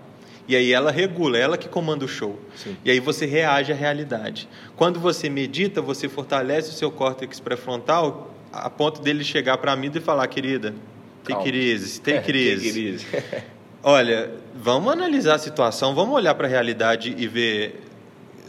E 0.49 0.57
aí 0.57 0.73
ela 0.73 0.91
regula, 0.91 1.39
ela 1.39 1.57
que 1.57 1.69
comanda 1.69 2.05
o 2.05 2.09
show. 2.09 2.39
Sim. 2.57 2.77
E 2.85 2.91
aí 2.91 2.99
você 2.99 3.25
reage 3.25 3.73
à 3.73 3.75
realidade. 3.75 4.49
Quando 4.77 4.99
você 4.99 5.31
medita, 5.31 5.81
você 5.81 6.09
fortalece 6.09 6.71
o 6.71 6.73
seu 6.73 6.91
córtex 6.91 7.39
pré-frontal 7.39 8.35
a 8.53 8.69
ponto 8.69 9.01
dele 9.01 9.23
chegar 9.23 9.59
para 9.59 9.71
a 9.71 9.75
amígdala 9.75 10.03
e 10.03 10.05
falar, 10.05 10.27
querida, 10.27 10.75
tem 11.25 11.39
crise, 11.41 12.01
tem 12.01 12.21
crise. 12.23 13.07
Olha, 13.83 14.31
vamos 14.55 14.93
analisar 14.93 15.37
a 15.37 15.39
situação, 15.39 15.95
vamos 15.95 16.15
olhar 16.15 16.35
para 16.35 16.47
a 16.47 16.51
realidade 16.51 17.15
e 17.17 17.27
ver 17.27 17.81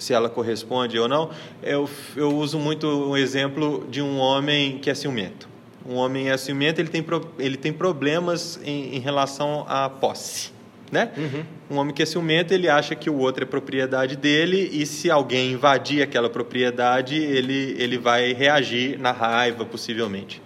se 0.02 0.14
ela 0.14 0.30
corresponde 0.30 0.98
ou 0.98 1.08
não, 1.08 1.30
eu, 1.62 1.88
eu 2.16 2.36
uso 2.36 2.58
muito 2.58 2.88
um 2.88 3.16
exemplo 3.16 3.86
de 3.88 4.02
um 4.02 4.18
homem 4.18 4.80
que 4.80 4.90
é 4.90 4.96
ciumento. 4.96 5.48
Um 5.88 5.96
homem 5.96 6.32
é 6.32 6.38
ciumento, 6.38 6.82
ele 6.82 6.90
tem, 6.90 7.06
ele 7.38 7.56
tem 7.56 7.72
problemas 7.72 8.60
em, 8.66 8.96
em 8.96 9.00
relação 9.00 9.64
à 9.70 9.88
posse. 9.88 10.50
Né? 10.92 11.12
Uhum. 11.16 11.44
Um 11.70 11.78
homem 11.78 11.94
que 11.94 12.02
é 12.02 12.06
ciumento, 12.06 12.52
ele 12.52 12.68
acha 12.68 12.96
que 12.96 13.12
o 13.12 13.18
outro 13.20 13.44
é 13.44 13.46
propriedade 13.46 14.16
dele 14.18 14.72
e 14.74 14.88
se 14.88 15.12
alguém 15.12 15.52
invadir 15.52 16.02
aquela 16.02 16.30
propriedade, 16.32 17.16
ele, 17.16 17.76
ele 17.78 18.00
vai 18.00 18.34
reagir 18.34 19.00
na 19.00 19.12
raiva, 19.12 19.66
possivelmente. 19.66 20.42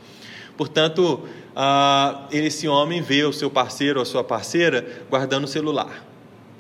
Portanto, 0.58 1.24
uh, 1.56 2.28
esse 2.30 2.68
homem 2.68 3.02
vê 3.02 3.24
o 3.24 3.32
seu 3.32 3.50
parceiro 3.50 4.00
ou 4.00 4.04
a 4.04 4.06
sua 4.06 4.24
parceira 4.24 4.86
guardando 5.10 5.46
o 5.46 5.48
celular 5.48 6.04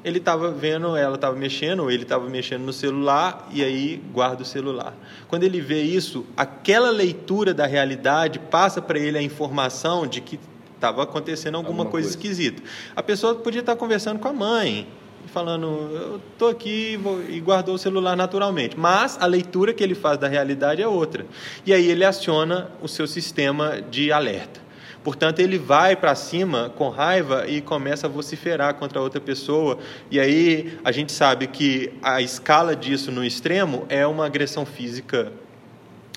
ele 0.05 0.19
estava 0.19 0.51
vendo, 0.51 0.95
ela 0.95 1.15
estava 1.15 1.35
mexendo, 1.35 1.79
ou 1.79 1.89
ele 1.89 2.03
estava 2.03 2.29
mexendo 2.29 2.61
no 2.61 2.71
celular 2.71 3.49
e 3.51 3.63
aí 3.63 3.99
guarda 4.13 4.43
o 4.43 4.45
celular. 4.45 4.93
Quando 5.27 5.43
ele 5.43 5.59
vê 5.59 5.81
isso, 5.81 6.27
aquela 6.37 6.91
leitura 6.91 7.55
da 7.55 7.65
realidade 7.65 8.37
passa 8.37 8.79
para 8.79 8.99
ele 8.99 9.17
a 9.17 9.21
informação 9.21 10.05
de 10.05 10.21
que 10.21 10.39
estava 10.75 11.01
acontecendo 11.01 11.55
alguma, 11.55 11.71
alguma 11.71 11.91
coisa, 11.91 12.07
coisa, 12.07 12.19
esquisita. 12.19 12.61
A 12.95 13.01
pessoa 13.01 13.33
podia 13.33 13.61
estar 13.61 13.75
conversando 13.75 14.19
com 14.19 14.27
a 14.27 14.33
mãe, 14.33 14.87
falando, 15.33 15.65
eu 15.65 16.21
estou 16.31 16.49
aqui 16.49 16.99
e 17.27 17.39
guardou 17.39 17.73
o 17.73 17.79
celular 17.79 18.15
naturalmente. 18.15 18.77
Mas 18.79 19.17
a 19.19 19.25
leitura 19.25 19.73
que 19.73 19.83
ele 19.83 19.95
faz 19.95 20.19
da 20.19 20.27
realidade 20.27 20.83
é 20.83 20.87
outra. 20.87 21.25
E 21.65 21.73
aí 21.73 21.89
ele 21.89 22.05
aciona 22.05 22.69
o 22.79 22.87
seu 22.87 23.07
sistema 23.07 23.81
de 23.81 24.11
alerta. 24.11 24.64
Portanto, 25.05 25.39
ele 25.39 25.59
vai 25.59 25.95
para 25.95 26.15
cima 26.15 26.73
com 26.75 26.89
raiva 26.89 27.47
e 27.47 27.61
começa 27.61 28.07
a 28.07 28.09
vociferar 28.09 28.73
contra 28.73 28.99
outra 28.99 29.21
pessoa. 29.21 29.77
E 30.09 30.19
aí 30.19 30.79
a 30.83 30.91
gente 30.91 31.11
sabe 31.11 31.45
que 31.45 31.93
a 32.01 32.23
escala 32.23 32.75
disso 32.75 33.11
no 33.11 33.23
extremo 33.23 33.85
é 33.87 34.07
uma 34.07 34.25
agressão 34.25 34.65
física 34.65 35.31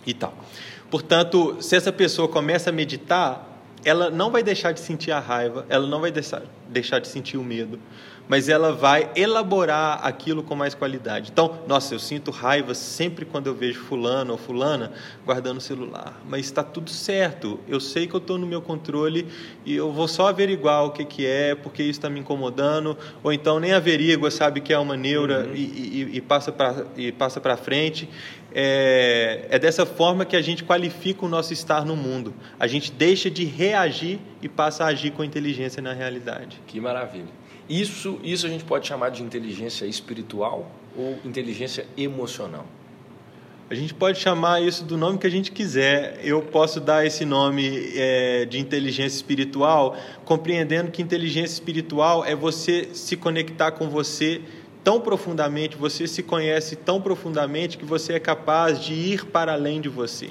e 0.06 0.14
tal. 0.14 0.32
Portanto, 0.90 1.58
se 1.60 1.76
essa 1.76 1.92
pessoa 1.92 2.28
começa 2.28 2.70
a 2.70 2.72
meditar, 2.72 3.60
ela 3.84 4.08
não 4.08 4.30
vai 4.30 4.42
deixar 4.42 4.72
de 4.72 4.80
sentir 4.80 5.12
a 5.12 5.20
raiva, 5.20 5.66
ela 5.68 5.86
não 5.86 6.00
vai 6.00 6.10
deixar 6.10 6.98
de 6.98 7.08
sentir 7.08 7.36
o 7.36 7.44
medo, 7.44 7.78
mas 8.28 8.48
ela 8.48 8.72
vai 8.72 9.10
elaborar 9.16 10.00
aquilo 10.06 10.42
com 10.42 10.54
mais 10.54 10.74
qualidade. 10.74 11.30
Então, 11.32 11.60
nossa, 11.66 11.94
eu 11.94 11.98
sinto 11.98 12.30
raiva 12.30 12.74
sempre 12.74 13.24
quando 13.24 13.46
eu 13.46 13.54
vejo 13.54 13.80
fulano 13.80 14.32
ou 14.32 14.38
fulana 14.38 14.92
guardando 15.24 15.58
o 15.58 15.60
celular, 15.60 16.20
mas 16.28 16.44
está 16.44 16.62
tudo 16.62 16.90
certo. 16.90 17.58
Eu 17.66 17.80
sei 17.80 18.06
que 18.06 18.14
eu 18.14 18.18
estou 18.18 18.36
no 18.36 18.46
meu 18.46 18.60
controle 18.60 19.26
e 19.64 19.74
eu 19.74 19.90
vou 19.90 20.06
só 20.06 20.28
averiguar 20.28 20.84
o 20.84 20.90
que, 20.90 21.04
que 21.04 21.26
é, 21.26 21.54
porque 21.54 21.82
isso 21.82 21.92
está 21.92 22.10
me 22.10 22.20
incomodando, 22.20 22.96
ou 23.22 23.32
então 23.32 23.58
nem 23.58 23.72
averigua, 23.72 24.30
sabe 24.30 24.60
que 24.60 24.72
é 24.72 24.78
uma 24.78 24.96
neura 24.96 25.46
uhum. 25.46 25.54
e, 25.54 25.60
e, 25.60 26.16
e, 26.16 26.20
passa 26.20 26.52
para 26.52 26.86
e 26.96 27.10
passa 27.10 27.40
para 27.40 27.56
frente. 27.56 28.08
É, 28.52 29.46
é 29.50 29.58
dessa 29.58 29.84
forma 29.84 30.24
que 30.24 30.34
a 30.34 30.42
gente 30.42 30.64
qualifica 30.64 31.24
o 31.24 31.28
nosso 31.28 31.52
estar 31.52 31.84
no 31.84 31.94
mundo. 31.94 32.34
A 32.58 32.66
gente 32.66 32.90
deixa 32.90 33.30
de 33.30 33.44
reagir 33.44 34.18
e 34.42 34.48
passa 34.48 34.84
a 34.84 34.88
agir 34.88 35.12
com 35.12 35.22
inteligência 35.22 35.82
na 35.82 35.92
realidade. 35.92 36.60
Que 36.66 36.80
maravilha. 36.80 37.47
Isso, 37.68 38.18
isso 38.22 38.46
a 38.46 38.48
gente 38.48 38.64
pode 38.64 38.86
chamar 38.86 39.10
de 39.10 39.22
inteligência 39.22 39.84
espiritual 39.84 40.70
ou 40.96 41.18
inteligência 41.24 41.86
emocional? 41.96 42.66
A 43.70 43.74
gente 43.74 43.92
pode 43.92 44.18
chamar 44.18 44.62
isso 44.62 44.82
do 44.82 44.96
nome 44.96 45.18
que 45.18 45.26
a 45.26 45.30
gente 45.30 45.52
quiser. 45.52 46.18
Eu 46.24 46.40
posso 46.40 46.80
dar 46.80 47.04
esse 47.04 47.26
nome 47.26 47.92
é, 47.94 48.46
de 48.46 48.58
inteligência 48.58 49.16
espiritual, 49.16 49.94
compreendendo 50.24 50.90
que 50.90 51.02
inteligência 51.02 51.52
espiritual 51.52 52.24
é 52.24 52.34
você 52.34 52.88
se 52.94 53.14
conectar 53.14 53.72
com 53.72 53.90
você 53.90 54.40
tão 54.82 54.98
profundamente, 54.98 55.76
você 55.76 56.06
se 56.06 56.22
conhece 56.22 56.76
tão 56.76 56.98
profundamente 56.98 57.76
que 57.76 57.84
você 57.84 58.14
é 58.14 58.18
capaz 58.18 58.80
de 58.82 58.94
ir 58.94 59.26
para 59.26 59.52
além 59.52 59.82
de 59.82 59.88
você. 59.90 60.30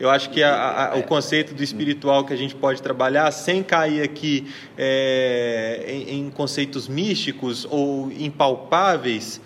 Eu 0.00 0.08
acho 0.08 0.30
que 0.30 0.42
a, 0.42 0.92
a, 0.92 0.96
o 0.96 1.02
conceito 1.02 1.52
do 1.52 1.62
espiritual 1.62 2.24
que 2.24 2.32
a 2.32 2.36
gente 2.36 2.54
pode 2.54 2.80
trabalhar, 2.80 3.30
sem 3.32 3.62
cair 3.62 4.02
aqui 4.02 4.50
é, 4.78 5.84
em, 5.86 6.20
em, 6.20 6.30
conceitos 6.30 6.88
místicos 6.88 7.66
ou 7.70 8.10
impalpáveis, 8.10 9.42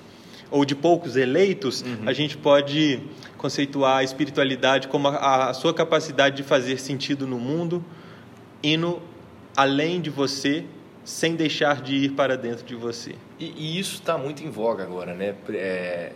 ou 0.52 0.64
de 0.64 0.76
poucos 0.76 1.16
eleitos, 1.16 1.82
uhum. 1.82 2.08
a 2.08 2.12
gente 2.12 2.37
pode 2.37 3.00
conceituar 3.37 3.96
a 3.96 4.04
espiritualidade 4.04 4.87
como 4.87 5.08
a, 5.08 5.50
a 5.50 5.54
sua 5.54 5.75
capacidade 5.75 6.37
de 6.37 6.44
fazer 6.44 6.78
sentido 6.78 7.26
no 7.26 7.40
mundo, 7.40 7.84
indo 8.62 9.02
além 9.56 10.00
de 10.00 10.08
você 10.08 10.64
sem 11.04 11.34
deixar 11.34 11.82
de 11.82 11.96
ir 11.96 12.12
para 12.12 12.37
dentro 12.37 12.64
de 12.64 12.76
você. 12.76 13.16
E, 13.40 13.52
e 13.56 13.78
isso 13.78 13.94
está 13.94 14.16
muito 14.16 14.44
em 14.44 14.50
voga 14.50 14.84
agora, 14.84 15.14
né? 15.14 15.34
É, 15.50 16.12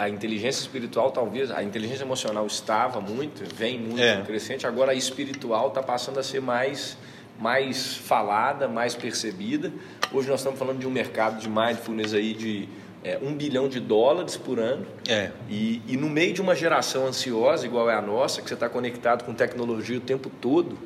a 0.00 0.08
inteligência 0.08 0.62
espiritual, 0.62 1.10
talvez, 1.10 1.50
a 1.50 1.62
inteligência 1.62 2.04
emocional 2.04 2.46
estava 2.46 3.02
muito, 3.02 3.44
vem 3.54 3.78
muito 3.78 4.00
é. 4.00 4.22
crescente, 4.22 4.66
agora 4.66 4.92
a 4.92 4.94
espiritual 4.94 5.68
está 5.68 5.82
passando 5.82 6.18
a 6.18 6.22
ser 6.22 6.40
mais, 6.40 6.96
mais 7.38 7.96
falada, 7.96 8.66
mais 8.66 8.94
percebida. 8.94 9.70
Hoje 10.10 10.26
nós 10.30 10.40
estamos 10.40 10.58
falando 10.58 10.78
de 10.78 10.86
um 10.86 10.90
mercado 10.90 11.38
de 11.38 11.50
mindfulness 11.50 12.14
aí 12.14 12.32
de 12.32 12.66
é, 13.04 13.18
um 13.20 13.34
bilhão 13.34 13.68
de 13.68 13.78
dólares 13.78 14.38
por 14.38 14.58
ano. 14.58 14.86
É. 15.06 15.32
E, 15.50 15.82
e 15.86 15.98
no 15.98 16.08
meio 16.08 16.32
de 16.32 16.40
uma 16.40 16.54
geração 16.54 17.06
ansiosa, 17.06 17.66
igual 17.66 17.90
é 17.90 17.94
a 17.94 18.00
nossa, 18.00 18.40
que 18.40 18.48
você 18.48 18.54
está 18.54 18.70
conectado 18.70 19.24
com 19.24 19.34
tecnologia 19.34 19.98
o 19.98 20.00
tempo 20.00 20.30
todo, 20.40 20.78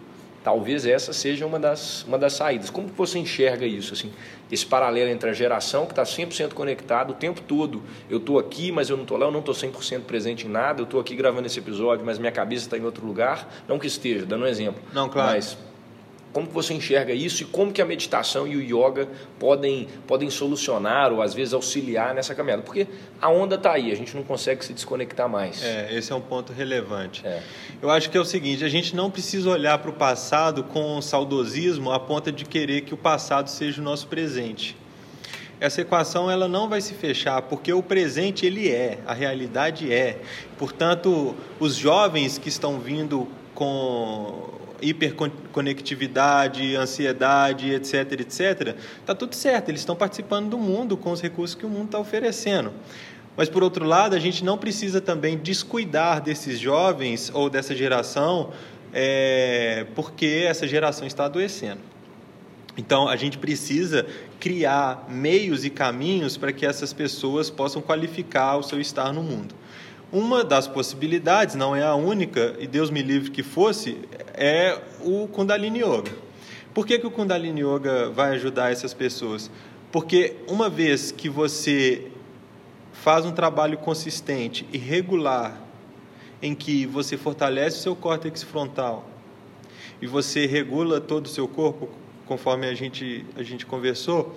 Talvez 0.44 0.84
essa 0.84 1.14
seja 1.14 1.46
uma 1.46 1.58
das, 1.58 2.04
uma 2.04 2.18
das 2.18 2.34
saídas. 2.34 2.68
Como 2.68 2.90
que 2.90 2.96
você 2.98 3.18
enxerga 3.18 3.64
isso? 3.64 3.94
Assim, 3.94 4.12
esse 4.52 4.66
paralelo 4.66 5.10
entre 5.10 5.30
a 5.30 5.32
geração 5.32 5.86
que 5.86 5.92
está 5.92 6.02
100% 6.02 6.52
conectada 6.52 7.12
o 7.12 7.14
tempo 7.14 7.40
todo. 7.40 7.82
Eu 8.10 8.18
estou 8.18 8.38
aqui, 8.38 8.70
mas 8.70 8.90
eu 8.90 8.96
não 8.96 9.04
estou 9.04 9.16
lá, 9.16 9.24
eu 9.24 9.32
não 9.32 9.40
estou 9.40 9.54
100% 9.54 10.02
presente 10.02 10.46
em 10.46 10.50
nada. 10.50 10.82
Eu 10.82 10.84
estou 10.84 11.00
aqui 11.00 11.16
gravando 11.16 11.46
esse 11.46 11.58
episódio, 11.58 12.04
mas 12.04 12.18
minha 12.18 12.30
cabeça 12.30 12.66
está 12.66 12.76
em 12.76 12.84
outro 12.84 13.06
lugar. 13.06 13.48
Não 13.66 13.78
que 13.78 13.86
esteja, 13.86 14.26
dando 14.26 14.44
um 14.44 14.46
exemplo. 14.46 14.82
Não, 14.92 15.08
claro. 15.08 15.32
Mas 15.32 15.56
como 16.34 16.48
que 16.48 16.52
você 16.52 16.74
enxerga 16.74 17.14
isso 17.14 17.44
e 17.44 17.46
como 17.46 17.72
que 17.72 17.80
a 17.80 17.84
meditação 17.84 18.44
e 18.44 18.56
o 18.56 18.60
yoga 18.60 19.08
podem, 19.38 19.86
podem 20.04 20.28
solucionar 20.28 21.12
ou 21.12 21.22
às 21.22 21.32
vezes 21.32 21.54
auxiliar 21.54 22.12
nessa 22.12 22.34
caminhada? 22.34 22.62
Porque 22.62 22.88
a 23.22 23.30
onda 23.30 23.54
está 23.54 23.72
aí, 23.72 23.92
a 23.92 23.94
gente 23.94 24.16
não 24.16 24.24
consegue 24.24 24.64
se 24.64 24.72
desconectar 24.72 25.28
mais. 25.28 25.62
É, 25.62 25.94
esse 25.94 26.10
é 26.10 26.14
um 26.14 26.20
ponto 26.20 26.52
relevante. 26.52 27.24
É. 27.24 27.40
Eu 27.80 27.88
acho 27.88 28.10
que 28.10 28.18
é 28.18 28.20
o 28.20 28.24
seguinte, 28.24 28.64
a 28.64 28.68
gente 28.68 28.96
não 28.96 29.12
precisa 29.12 29.48
olhar 29.48 29.78
para 29.78 29.90
o 29.90 29.92
passado 29.92 30.64
com 30.64 31.00
saudosismo 31.00 31.92
a 31.92 32.00
ponto 32.00 32.32
de 32.32 32.44
querer 32.44 32.80
que 32.80 32.92
o 32.92 32.96
passado 32.96 33.48
seja 33.48 33.80
o 33.80 33.84
nosso 33.84 34.08
presente. 34.08 34.76
Essa 35.60 35.82
equação 35.82 36.28
ela 36.28 36.48
não 36.48 36.68
vai 36.68 36.80
se 36.80 36.94
fechar 36.94 37.42
porque 37.42 37.72
o 37.72 37.80
presente 37.80 38.44
ele 38.44 38.68
é, 38.68 38.98
a 39.06 39.14
realidade 39.14 39.92
é. 39.92 40.20
Portanto, 40.58 41.36
os 41.60 41.76
jovens 41.76 42.38
que 42.38 42.48
estão 42.48 42.80
vindo 42.80 43.28
com 43.54 44.53
hiperconectividade, 44.84 46.76
ansiedade, 46.76 47.70
etc, 47.72 48.20
etc, 48.20 48.76
está 49.00 49.14
tudo 49.14 49.34
certo, 49.34 49.70
eles 49.70 49.80
estão 49.80 49.96
participando 49.96 50.50
do 50.50 50.58
mundo 50.58 50.96
com 50.96 51.10
os 51.10 51.20
recursos 51.20 51.56
que 51.56 51.64
o 51.64 51.68
mundo 51.68 51.86
está 51.86 51.98
oferecendo. 51.98 52.72
Mas, 53.36 53.48
por 53.48 53.62
outro 53.64 53.84
lado, 53.84 54.14
a 54.14 54.18
gente 54.18 54.44
não 54.44 54.56
precisa 54.56 55.00
também 55.00 55.36
descuidar 55.36 56.20
desses 56.20 56.60
jovens 56.60 57.30
ou 57.34 57.50
dessa 57.50 57.74
geração, 57.74 58.52
é, 58.92 59.86
porque 59.94 60.44
essa 60.46 60.68
geração 60.68 61.06
está 61.06 61.24
adoecendo. 61.24 61.80
Então, 62.76 63.08
a 63.08 63.16
gente 63.16 63.38
precisa 63.38 64.06
criar 64.38 65.06
meios 65.08 65.64
e 65.64 65.70
caminhos 65.70 66.36
para 66.36 66.52
que 66.52 66.66
essas 66.66 66.92
pessoas 66.92 67.50
possam 67.50 67.80
qualificar 67.80 68.56
o 68.56 68.62
seu 68.62 68.80
estar 68.80 69.12
no 69.12 69.22
mundo. 69.22 69.54
Uma 70.12 70.44
das 70.44 70.68
possibilidades, 70.68 71.56
não 71.56 71.74
é 71.74 71.82
a 71.82 71.94
única, 71.94 72.54
e 72.58 72.66
Deus 72.66 72.90
me 72.90 73.02
livre 73.02 73.30
que 73.30 73.42
fosse, 73.42 73.98
é 74.34 74.80
o 75.00 75.26
Kundalini 75.28 75.80
Yoga. 75.80 76.12
Por 76.74 76.86
que, 76.86 76.98
que 76.98 77.06
o 77.06 77.10
Kundalini 77.10 77.62
Yoga 77.62 78.10
vai 78.10 78.34
ajudar 78.34 78.72
essas 78.72 78.92
pessoas? 78.92 79.50
Porque 79.90 80.36
uma 80.48 80.68
vez 80.68 81.12
que 81.12 81.28
você 81.28 82.10
faz 82.92 83.24
um 83.24 83.32
trabalho 83.32 83.78
consistente 83.78 84.66
e 84.72 84.78
regular, 84.78 85.60
em 86.42 86.54
que 86.54 86.84
você 86.84 87.16
fortalece 87.16 87.78
o 87.78 87.80
seu 87.80 87.96
córtex 87.96 88.42
frontal 88.42 89.08
e 90.02 90.06
você 90.06 90.44
regula 90.44 91.00
todo 91.00 91.24
o 91.24 91.28
seu 91.28 91.48
corpo, 91.48 91.88
conforme 92.26 92.66
a 92.66 92.74
gente, 92.74 93.24
a 93.34 93.42
gente 93.42 93.64
conversou, 93.64 94.36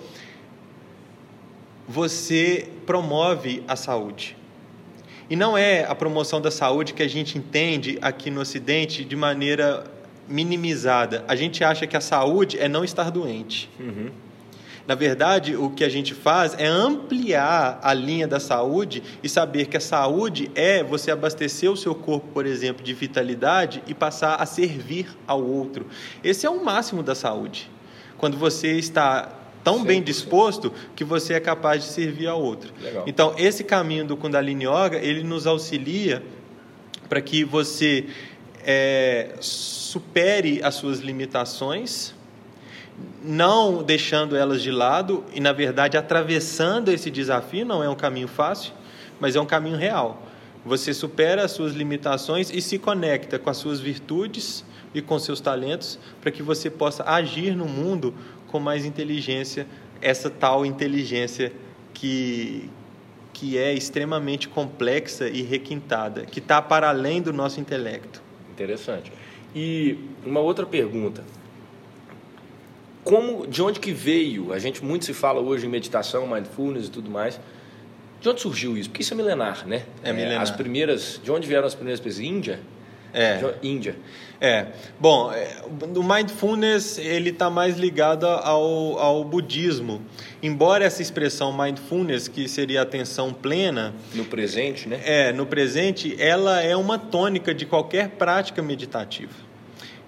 você 1.86 2.70
promove 2.86 3.62
a 3.68 3.76
saúde. 3.76 4.37
E 5.30 5.36
não 5.36 5.58
é 5.58 5.84
a 5.84 5.94
promoção 5.94 6.40
da 6.40 6.50
saúde 6.50 6.94
que 6.94 7.02
a 7.02 7.08
gente 7.08 7.36
entende 7.36 7.98
aqui 8.00 8.30
no 8.30 8.40
Ocidente 8.40 9.04
de 9.04 9.14
maneira 9.14 9.84
minimizada. 10.26 11.24
A 11.28 11.36
gente 11.36 11.62
acha 11.62 11.86
que 11.86 11.96
a 11.96 12.00
saúde 12.00 12.58
é 12.58 12.68
não 12.68 12.84
estar 12.84 13.10
doente. 13.10 13.68
Uhum. 13.78 14.10
Na 14.86 14.94
verdade, 14.94 15.54
o 15.54 15.68
que 15.68 15.84
a 15.84 15.88
gente 15.90 16.14
faz 16.14 16.54
é 16.58 16.66
ampliar 16.66 17.78
a 17.82 17.92
linha 17.92 18.26
da 18.26 18.40
saúde 18.40 19.02
e 19.22 19.28
saber 19.28 19.66
que 19.66 19.76
a 19.76 19.80
saúde 19.80 20.50
é 20.54 20.82
você 20.82 21.10
abastecer 21.10 21.70
o 21.70 21.76
seu 21.76 21.94
corpo, 21.94 22.28
por 22.32 22.46
exemplo, 22.46 22.82
de 22.82 22.94
vitalidade 22.94 23.82
e 23.86 23.92
passar 23.92 24.36
a 24.36 24.46
servir 24.46 25.06
ao 25.26 25.44
outro. 25.44 25.86
Esse 26.24 26.46
é 26.46 26.50
o 26.50 26.64
máximo 26.64 27.02
da 27.02 27.14
saúde. 27.14 27.70
Quando 28.16 28.38
você 28.38 28.78
está 28.78 29.37
tão 29.68 29.80
100%. 29.80 29.86
bem 29.86 30.02
disposto 30.02 30.72
que 30.96 31.04
você 31.04 31.34
é 31.34 31.40
capaz 31.40 31.82
de 31.82 31.90
servir 31.90 32.26
ao 32.26 32.42
outro. 32.42 32.72
Legal. 32.82 33.04
Então, 33.06 33.34
esse 33.36 33.62
caminho 33.62 34.06
do 34.06 34.16
Kundalini 34.16 34.64
Yoga, 34.64 34.96
ele 34.96 35.22
nos 35.22 35.46
auxilia 35.46 36.22
para 37.06 37.20
que 37.20 37.44
você 37.44 38.06
é, 38.64 39.34
supere 39.40 40.60
as 40.62 40.74
suas 40.74 41.00
limitações, 41.00 42.14
não 43.22 43.82
deixando 43.82 44.34
elas 44.34 44.62
de 44.62 44.70
lado 44.70 45.22
e, 45.34 45.40
na 45.40 45.52
verdade, 45.52 45.98
atravessando 45.98 46.90
esse 46.90 47.10
desafio. 47.10 47.66
Não 47.66 47.84
é 47.84 47.90
um 47.90 47.94
caminho 47.94 48.28
fácil, 48.28 48.72
mas 49.20 49.36
é 49.36 49.40
um 49.40 49.46
caminho 49.46 49.76
real. 49.76 50.22
Você 50.64 50.94
supera 50.94 51.44
as 51.44 51.50
suas 51.50 51.74
limitações 51.74 52.50
e 52.50 52.62
se 52.62 52.78
conecta 52.78 53.38
com 53.38 53.50
as 53.50 53.58
suas 53.58 53.80
virtudes 53.80 54.64
e 54.94 55.02
com 55.02 55.18
seus 55.18 55.40
talentos 55.40 55.98
para 56.20 56.30
que 56.30 56.42
você 56.42 56.70
possa 56.70 57.04
agir 57.04 57.54
no 57.54 57.66
mundo 57.66 58.14
com 58.48 58.58
mais 58.58 58.84
inteligência, 58.84 59.66
essa 60.00 60.28
tal 60.28 60.66
inteligência 60.66 61.52
que, 61.94 62.68
que 63.32 63.56
é 63.56 63.72
extremamente 63.72 64.48
complexa 64.48 65.28
e 65.28 65.42
requintada, 65.42 66.24
que 66.26 66.40
está 66.40 66.60
para 66.60 66.88
além 66.88 67.22
do 67.22 67.32
nosso 67.32 67.60
intelecto. 67.60 68.22
Interessante. 68.50 69.12
E 69.54 69.98
uma 70.24 70.40
outra 70.40 70.66
pergunta. 70.66 71.24
Como, 73.04 73.46
de 73.46 73.62
onde 73.62 73.80
que 73.80 73.92
veio? 73.92 74.52
A 74.52 74.58
gente 74.58 74.84
muito 74.84 75.04
se 75.04 75.14
fala 75.14 75.40
hoje 75.40 75.66
em 75.66 75.68
meditação, 75.68 76.26
mindfulness 76.26 76.88
e 76.88 76.90
tudo 76.90 77.10
mais. 77.10 77.40
De 78.20 78.28
onde 78.28 78.40
surgiu 78.40 78.76
isso? 78.76 78.90
Porque 78.90 79.02
isso 79.02 79.14
é 79.14 79.16
milenar, 79.16 79.66
né? 79.66 79.84
É 80.02 80.12
milenar. 80.12 80.42
As 80.42 80.50
primeiras, 80.50 81.20
de 81.22 81.30
onde 81.30 81.46
vieram 81.46 81.66
as 81.66 81.74
primeiras 81.74 82.00
pessoas? 82.00 82.26
Índia? 82.26 82.60
É. 83.12 83.54
Índia. 83.62 83.96
É. 84.40 84.66
Bom, 85.00 85.32
é, 85.32 85.62
o 85.96 86.02
mindfulness 86.02 86.98
ele 86.98 87.30
está 87.30 87.50
mais 87.50 87.76
ligado 87.76 88.26
ao, 88.26 88.98
ao 88.98 89.24
budismo. 89.24 90.00
Embora 90.42 90.84
essa 90.84 91.02
expressão 91.02 91.52
mindfulness, 91.52 92.28
que 92.28 92.48
seria 92.48 92.82
atenção 92.82 93.32
plena... 93.32 93.94
No 94.14 94.24
presente, 94.24 94.88
né? 94.88 95.00
É, 95.04 95.32
no 95.32 95.44
presente, 95.44 96.14
ela 96.20 96.62
é 96.62 96.76
uma 96.76 96.98
tônica 96.98 97.52
de 97.52 97.66
qualquer 97.66 98.10
prática 98.10 98.62
meditativa. 98.62 99.34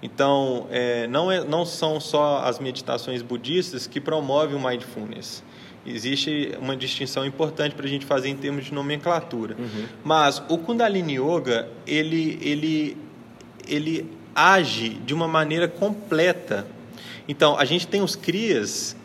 Então, 0.01 0.67
é, 0.71 1.05
não, 1.07 1.31
é, 1.31 1.43
não 1.43 1.65
são 1.65 1.99
só 1.99 2.39
as 2.45 2.59
meditações 2.59 3.21
budistas 3.21 3.85
que 3.85 3.99
promovem 3.99 4.55
o 4.55 4.59
mindfulness 4.59 5.43
existe 5.85 6.51
uma 6.59 6.75
distinção 6.75 7.25
importante 7.25 7.75
para 7.75 7.85
a 7.85 7.89
gente 7.89 8.05
fazer 8.05 8.29
em 8.29 8.35
termos 8.35 8.65
de 8.65 8.73
nomenclatura. 8.73 9.55
Uhum. 9.57 9.85
Mas 10.03 10.41
o 10.47 10.57
Kundalini 10.57 11.17
Yoga, 11.19 11.69
ele, 11.87 12.37
ele, 12.41 12.97
ele 13.67 14.09
age 14.35 14.89
de 14.89 15.13
uma 15.13 15.27
maneira 15.27 15.67
completa. 15.67 16.67
Então, 17.27 17.57
a 17.57 17.65
gente 17.65 17.87
tem 17.87 18.01
os 18.01 18.15
crias, 18.15 18.95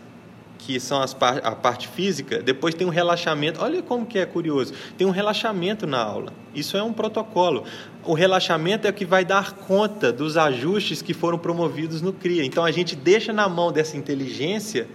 que 0.59 0.81
são 0.81 1.01
as 1.01 1.15
par 1.15 1.41
a 1.45 1.53
parte 1.53 1.87
física, 1.87 2.43
depois 2.43 2.75
tem 2.75 2.87
um 2.87 2.91
relaxamento. 2.91 3.63
Olha 3.63 3.83
como 3.83 4.05
que 4.05 4.19
é 4.19 4.27
curioso. 4.27 4.75
Tem 4.99 5.07
um 5.07 5.11
relaxamento 5.11 5.87
na 5.87 6.03
aula. 6.03 6.33
Isso 6.55 6.77
é 6.77 6.83
um 6.83 6.93
protocolo. 6.93 7.65
O 8.03 8.15
relaxamento 8.15 8.87
é 8.87 8.91
o 8.91 8.93
que 8.93 9.05
vai 9.05 9.25
dar 9.25 9.53
conta 9.53 10.13
dos 10.13 10.37
ajustes 10.37 11.03
que 11.03 11.15
foram 11.15 11.39
promovidos 11.39 12.03
no 12.03 12.13
CRIA. 12.13 12.45
Então, 12.45 12.65
a 12.65 12.71
gente 12.71 12.97
deixa 12.97 13.33
na 13.33 13.49
mão 13.49 13.71
dessa 13.71 13.97
inteligência 13.97 14.89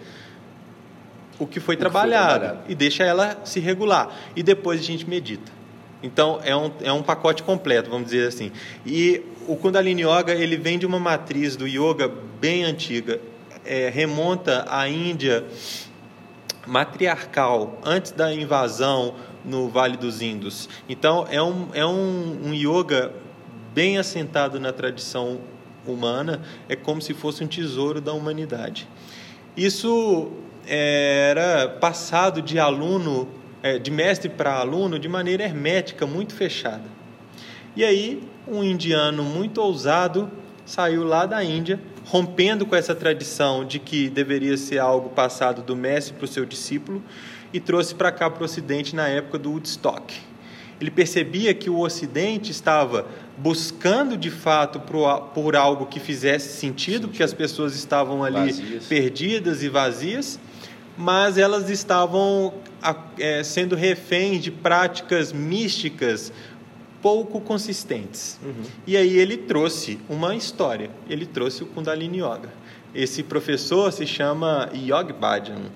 o 1.40 1.48
que 1.48 1.60
foi, 1.60 1.76
o 1.76 1.78
trabalhado, 1.78 2.32
foi 2.32 2.40
trabalhado, 2.40 2.72
e 2.72 2.76
deixa 2.76 3.04
ela 3.04 3.40
se 3.44 3.60
regular. 3.60 4.16
E 4.36 4.44
depois 4.44 4.80
a 4.80 4.84
gente 4.84 5.10
medita. 5.10 5.52
Então 6.04 6.40
é 6.44 6.56
um, 6.56 6.72
é 6.82 6.92
um 6.92 7.04
pacote 7.04 7.44
completo, 7.44 7.90
vamos 7.90 8.10
dizer 8.10 8.28
assim. 8.28 8.52
E 8.86 9.22
o 9.48 9.56
Kundalini 9.56 10.04
Yoga 10.04 10.34
ele 10.34 10.58
vem 10.58 10.80
de 10.80 10.86
uma 10.86 11.00
matriz 11.00 11.56
do 11.56 11.68
yoga 11.68 12.12
bem 12.40 12.64
antiga, 12.64 13.20
é, 13.64 13.90
remonta 13.90 14.66
à 14.68 14.88
Índia 14.88 15.46
matriarcal, 16.66 17.80
antes 17.84 18.12
da 18.12 18.34
invasão 18.34 19.16
no 19.44 19.70
Vale 19.70 19.98
dos 19.98 20.22
Indos. 20.22 20.70
Então 20.88 21.28
é 21.30 21.42
um, 21.42 21.68
é 21.74 21.86
um, 21.86 22.40
um 22.46 22.54
yoga 22.54 23.12
bem 23.74 23.98
assentado 23.98 24.60
na 24.60 24.72
tradição 24.72 25.40
humana, 25.86 26.42
é 26.70 26.76
como 26.76 27.02
se 27.02 27.14
fosse 27.14 27.44
um 27.44 27.48
tesouro 27.48 28.00
da 28.00 28.14
humanidade. 28.14 28.88
Isso 29.56 30.32
era 30.68 31.68
passado 31.68 32.42
de 32.42 32.60
aluno, 32.60 33.28
é, 33.64 33.78
de 33.78 33.92
mestre 33.92 34.30
para 34.30 34.54
aluno, 34.54 35.00
de 35.00 35.08
maneira 35.08 35.44
hermética, 35.44 36.06
muito 36.06 36.34
fechada. 36.34 36.84
E 37.76 37.84
aí, 37.84 38.22
um 38.48 38.64
indiano 38.64 39.24
muito 39.24 39.62
ousado 39.62 40.30
saiu 40.66 41.04
lá 41.04 41.26
da 41.26 41.44
Índia, 41.44 41.80
rompendo 42.06 42.66
com 42.66 42.76
essa 42.76 42.96
tradição 42.96 43.66
de 43.66 43.80
que 43.80 44.10
deveria 44.10 44.58
ser 44.58 44.80
algo 44.80 45.10
passado 45.10 45.62
do 45.62 45.76
mestre 45.76 46.14
para 46.14 46.26
o 46.26 46.28
seu 46.28 46.46
discípulo, 46.46 47.02
e 47.54 47.60
trouxe 47.60 47.94
para 47.94 48.12
cá, 48.12 48.30
para 48.30 48.42
o 48.42 48.46
Ocidente, 48.46 48.96
na 48.96 49.08
época 49.08 49.38
do 49.38 49.52
Woodstock. 49.52 50.14
Ele 50.80 50.90
percebia 50.90 51.54
que 51.54 51.70
o 51.70 51.80
Ocidente 51.80 52.52
estava 52.52 53.06
buscando 53.38 54.18
de 54.18 54.32
fato 54.32 54.80
por, 54.80 55.20
por 55.34 55.56
algo 55.56 55.86
que 55.86 56.00
fizesse 56.00 56.58
sentido, 56.58 57.08
porque 57.08 57.22
as 57.22 57.34
pessoas 57.34 57.76
estavam 57.76 58.24
ali 58.24 58.52
vazias. 58.52 58.86
perdidas 58.86 59.64
e 59.64 59.70
vazias, 59.70 60.40
mas 61.02 61.36
elas 61.36 61.68
estavam 61.70 62.54
é, 63.18 63.44
sendo 63.44 63.76
reféns 63.76 64.44
de 64.44 64.52
práticas 64.52 65.34
místicas 65.34 66.32
pouco 67.02 67.42
consistentes. 67.42 68.40
Uhum. 68.44 68.64
E 68.86 68.96
aí 68.96 69.18
ele 69.18 69.36
trouxe 69.36 70.00
uma 70.08 70.36
história, 70.36 70.92
ele 71.10 71.26
trouxe 71.26 71.64
o 71.64 71.66
Kundalini 71.66 72.20
Yoga. 72.20 72.50
Esse 72.94 73.24
professor 73.24 73.92
se 73.92 74.06
chama 74.06 74.70
Yog 74.76 75.12
Bhajan. 75.14 75.72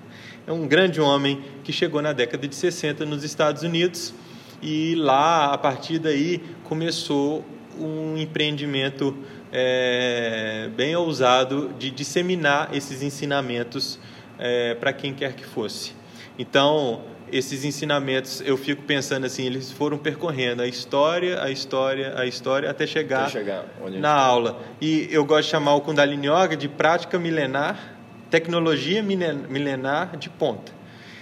É 0.46 0.52
um 0.52 0.68
grande 0.68 1.00
homem 1.00 1.42
que 1.64 1.72
chegou 1.72 2.00
na 2.00 2.12
década 2.12 2.46
de 2.46 2.54
60 2.54 3.04
nos 3.04 3.24
Estados 3.24 3.64
Unidos 3.64 4.14
e 4.62 4.94
lá, 4.94 5.52
a 5.52 5.58
partir 5.58 5.98
daí, 5.98 6.40
começou 6.62 7.44
um 7.76 8.16
empreendimento 8.16 9.16
é, 9.52 10.70
bem 10.76 10.94
ousado 10.94 11.72
de 11.76 11.90
disseminar 11.90 12.70
esses 12.72 13.02
ensinamentos 13.02 13.98
é, 14.38 14.74
para 14.74 14.92
quem 14.92 15.14
quer 15.14 15.34
que 15.34 15.44
fosse. 15.44 15.92
Então, 16.38 17.02
esses 17.30 17.64
ensinamentos, 17.64 18.42
eu 18.44 18.56
fico 18.56 18.82
pensando 18.82 19.26
assim, 19.26 19.44
eles 19.46 19.72
foram 19.72 19.98
percorrendo 19.98 20.62
a 20.62 20.66
história, 20.66 21.42
a 21.42 21.50
história, 21.50 22.18
a 22.18 22.26
história, 22.26 22.70
até 22.70 22.86
chegar, 22.86 23.22
até 23.22 23.30
chegar 23.30 23.64
na 24.00 24.14
tá. 24.14 24.14
aula. 24.14 24.62
E 24.80 25.08
eu 25.10 25.24
gosto 25.24 25.44
de 25.44 25.50
chamar 25.50 25.74
o 25.74 25.80
Kundalini 25.80 26.28
Yoga 26.28 26.56
de 26.56 26.68
prática 26.68 27.18
milenar, 27.18 27.96
tecnologia 28.30 29.02
milenar 29.02 30.16
de 30.16 30.28
ponta. 30.28 30.72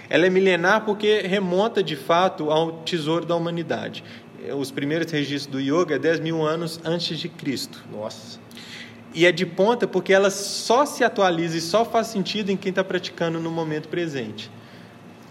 Ela 0.07 0.27
é 0.27 0.29
milenar 0.29 0.85
porque 0.85 1.21
remonta 1.21 1.81
de 1.81 1.95
fato 1.95 2.51
ao 2.51 2.83
tesouro 2.83 3.25
da 3.25 3.35
humanidade 3.35 4.03
os 4.53 4.71
primeiros 4.71 5.11
registros 5.11 5.47
do 5.47 5.59
yoga 5.59 5.95
é 5.95 5.99
10 5.99 6.19
mil 6.19 6.45
anos 6.45 6.79
antes 6.83 7.17
de 7.17 7.29
Cristo. 7.29 7.83
Nossa. 7.91 8.39
E 9.15 9.25
é 9.25 9.31
de 9.31 9.45
ponta 9.45 9.87
porque 9.87 10.13
ela 10.13 10.29
só 10.29 10.85
se 10.85 11.03
atualiza 11.03 11.57
e 11.57 11.61
só 11.61 11.85
faz 11.85 12.07
sentido 12.07 12.51
em 12.51 12.57
quem 12.57 12.69
está 12.69 12.83
praticando 12.83 13.39
no 13.39 13.49
momento 13.49 13.87
presente. 13.87 14.51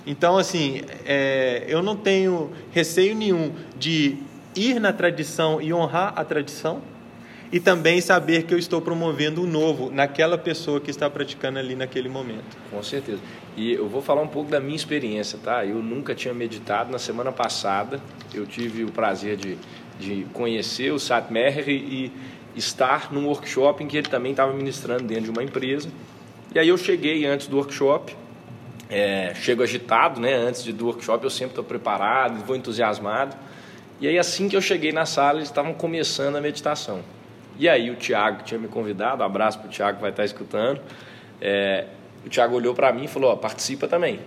Então, 0.07 0.37
assim, 0.37 0.83
é, 1.05 1.65
eu 1.69 1.83
não 1.83 1.95
tenho 1.95 2.51
receio 2.73 3.15
nenhum 3.15 3.53
de 3.79 4.17
ir 4.57 4.81
na 4.81 4.93
tradição 4.93 5.61
e 5.61 5.73
honrar 5.73 6.15
a 6.17 6.25
tradição, 6.25 6.83
e 7.55 7.61
também 7.61 8.01
saber 8.01 8.43
que 8.43 8.53
eu 8.53 8.59
estou 8.59 8.81
promovendo 8.81 9.43
o 9.43 9.47
novo 9.47 9.89
naquela 9.89 10.37
pessoa 10.37 10.81
que 10.81 10.91
está 10.91 11.09
praticando 11.09 11.57
ali 11.57 11.77
naquele 11.77 12.09
momento. 12.09 12.57
Com 12.69 12.83
certeza. 12.83 13.21
E 13.57 13.75
eu 13.75 13.89
vou 13.89 14.03
falar 14.03 14.23
um 14.23 14.27
pouco 14.27 14.51
da 14.51 14.59
minha 14.59 14.75
experiência, 14.75 15.39
tá? 15.41 15.65
Eu 15.65 15.77
nunca 15.77 16.17
tinha 16.17 16.35
meditado. 16.35 16.91
Na 16.91 16.99
semana 16.99 17.31
passada, 17.31 18.01
eu 18.35 18.45
tive 18.45 18.83
o 18.83 18.91
prazer 18.91 19.37
de, 19.37 19.57
de 20.01 20.27
conhecer 20.33 20.93
o 20.93 20.99
Sat 20.99 21.33
Meher 21.33 21.69
e, 21.69 21.73
e 21.73 22.13
estar 22.57 23.13
num 23.13 23.27
workshop 23.27 23.83
em 23.83 23.87
que 23.87 23.97
ele 23.97 24.09
também 24.09 24.33
estava 24.33 24.53
ministrando 24.53 25.05
dentro 25.05 25.25
de 25.25 25.31
uma 25.31 25.43
empresa. 25.43 25.89
E 26.55 26.59
aí 26.59 26.69
eu 26.69 26.79
cheguei 26.79 27.27
antes 27.27 27.47
do 27.47 27.57
workshop, 27.57 28.17
é, 28.89 29.35
chego 29.35 29.63
agitado, 29.63 30.21
né? 30.21 30.35
Antes 30.35 30.65
do 30.65 30.87
workshop 30.87 31.25
eu 31.25 31.31
sempre 31.31 31.51
estou 31.51 31.65
preparado, 31.65 32.45
vou 32.45 32.55
entusiasmado. 32.55 33.37
E 34.01 34.07
aí 34.07 34.19
assim 34.19 34.49
que 34.49 34.57
eu 34.57 34.61
cheguei 34.61 34.93
na 34.93 35.07
sala, 35.07 35.39
eles 35.39 35.49
estavam 35.49 35.75
começando 35.75 36.37
a 36.37 36.41
meditação. 36.41 37.03
E 37.59 37.69
aí 37.69 37.91
o 37.91 37.97
Tiago 37.97 38.43
tinha 38.43 38.59
me 38.59 38.69
convidado, 38.69 39.23
um 39.23 39.27
abraço 39.27 39.59
para 39.59 39.69
o 39.69 39.71
Tiago 39.71 39.97
que 39.97 40.03
vai 40.03 40.11
estar 40.11 40.25
escutando. 40.25 40.81
É, 41.41 41.87
o 42.25 42.29
Tiago 42.29 42.57
olhou 42.57 42.75
para 42.75 42.93
mim 42.93 43.05
e 43.05 43.09
falou, 43.09 43.31
ó, 43.31 43.37
participa 43.37 43.87
também. 43.87 44.21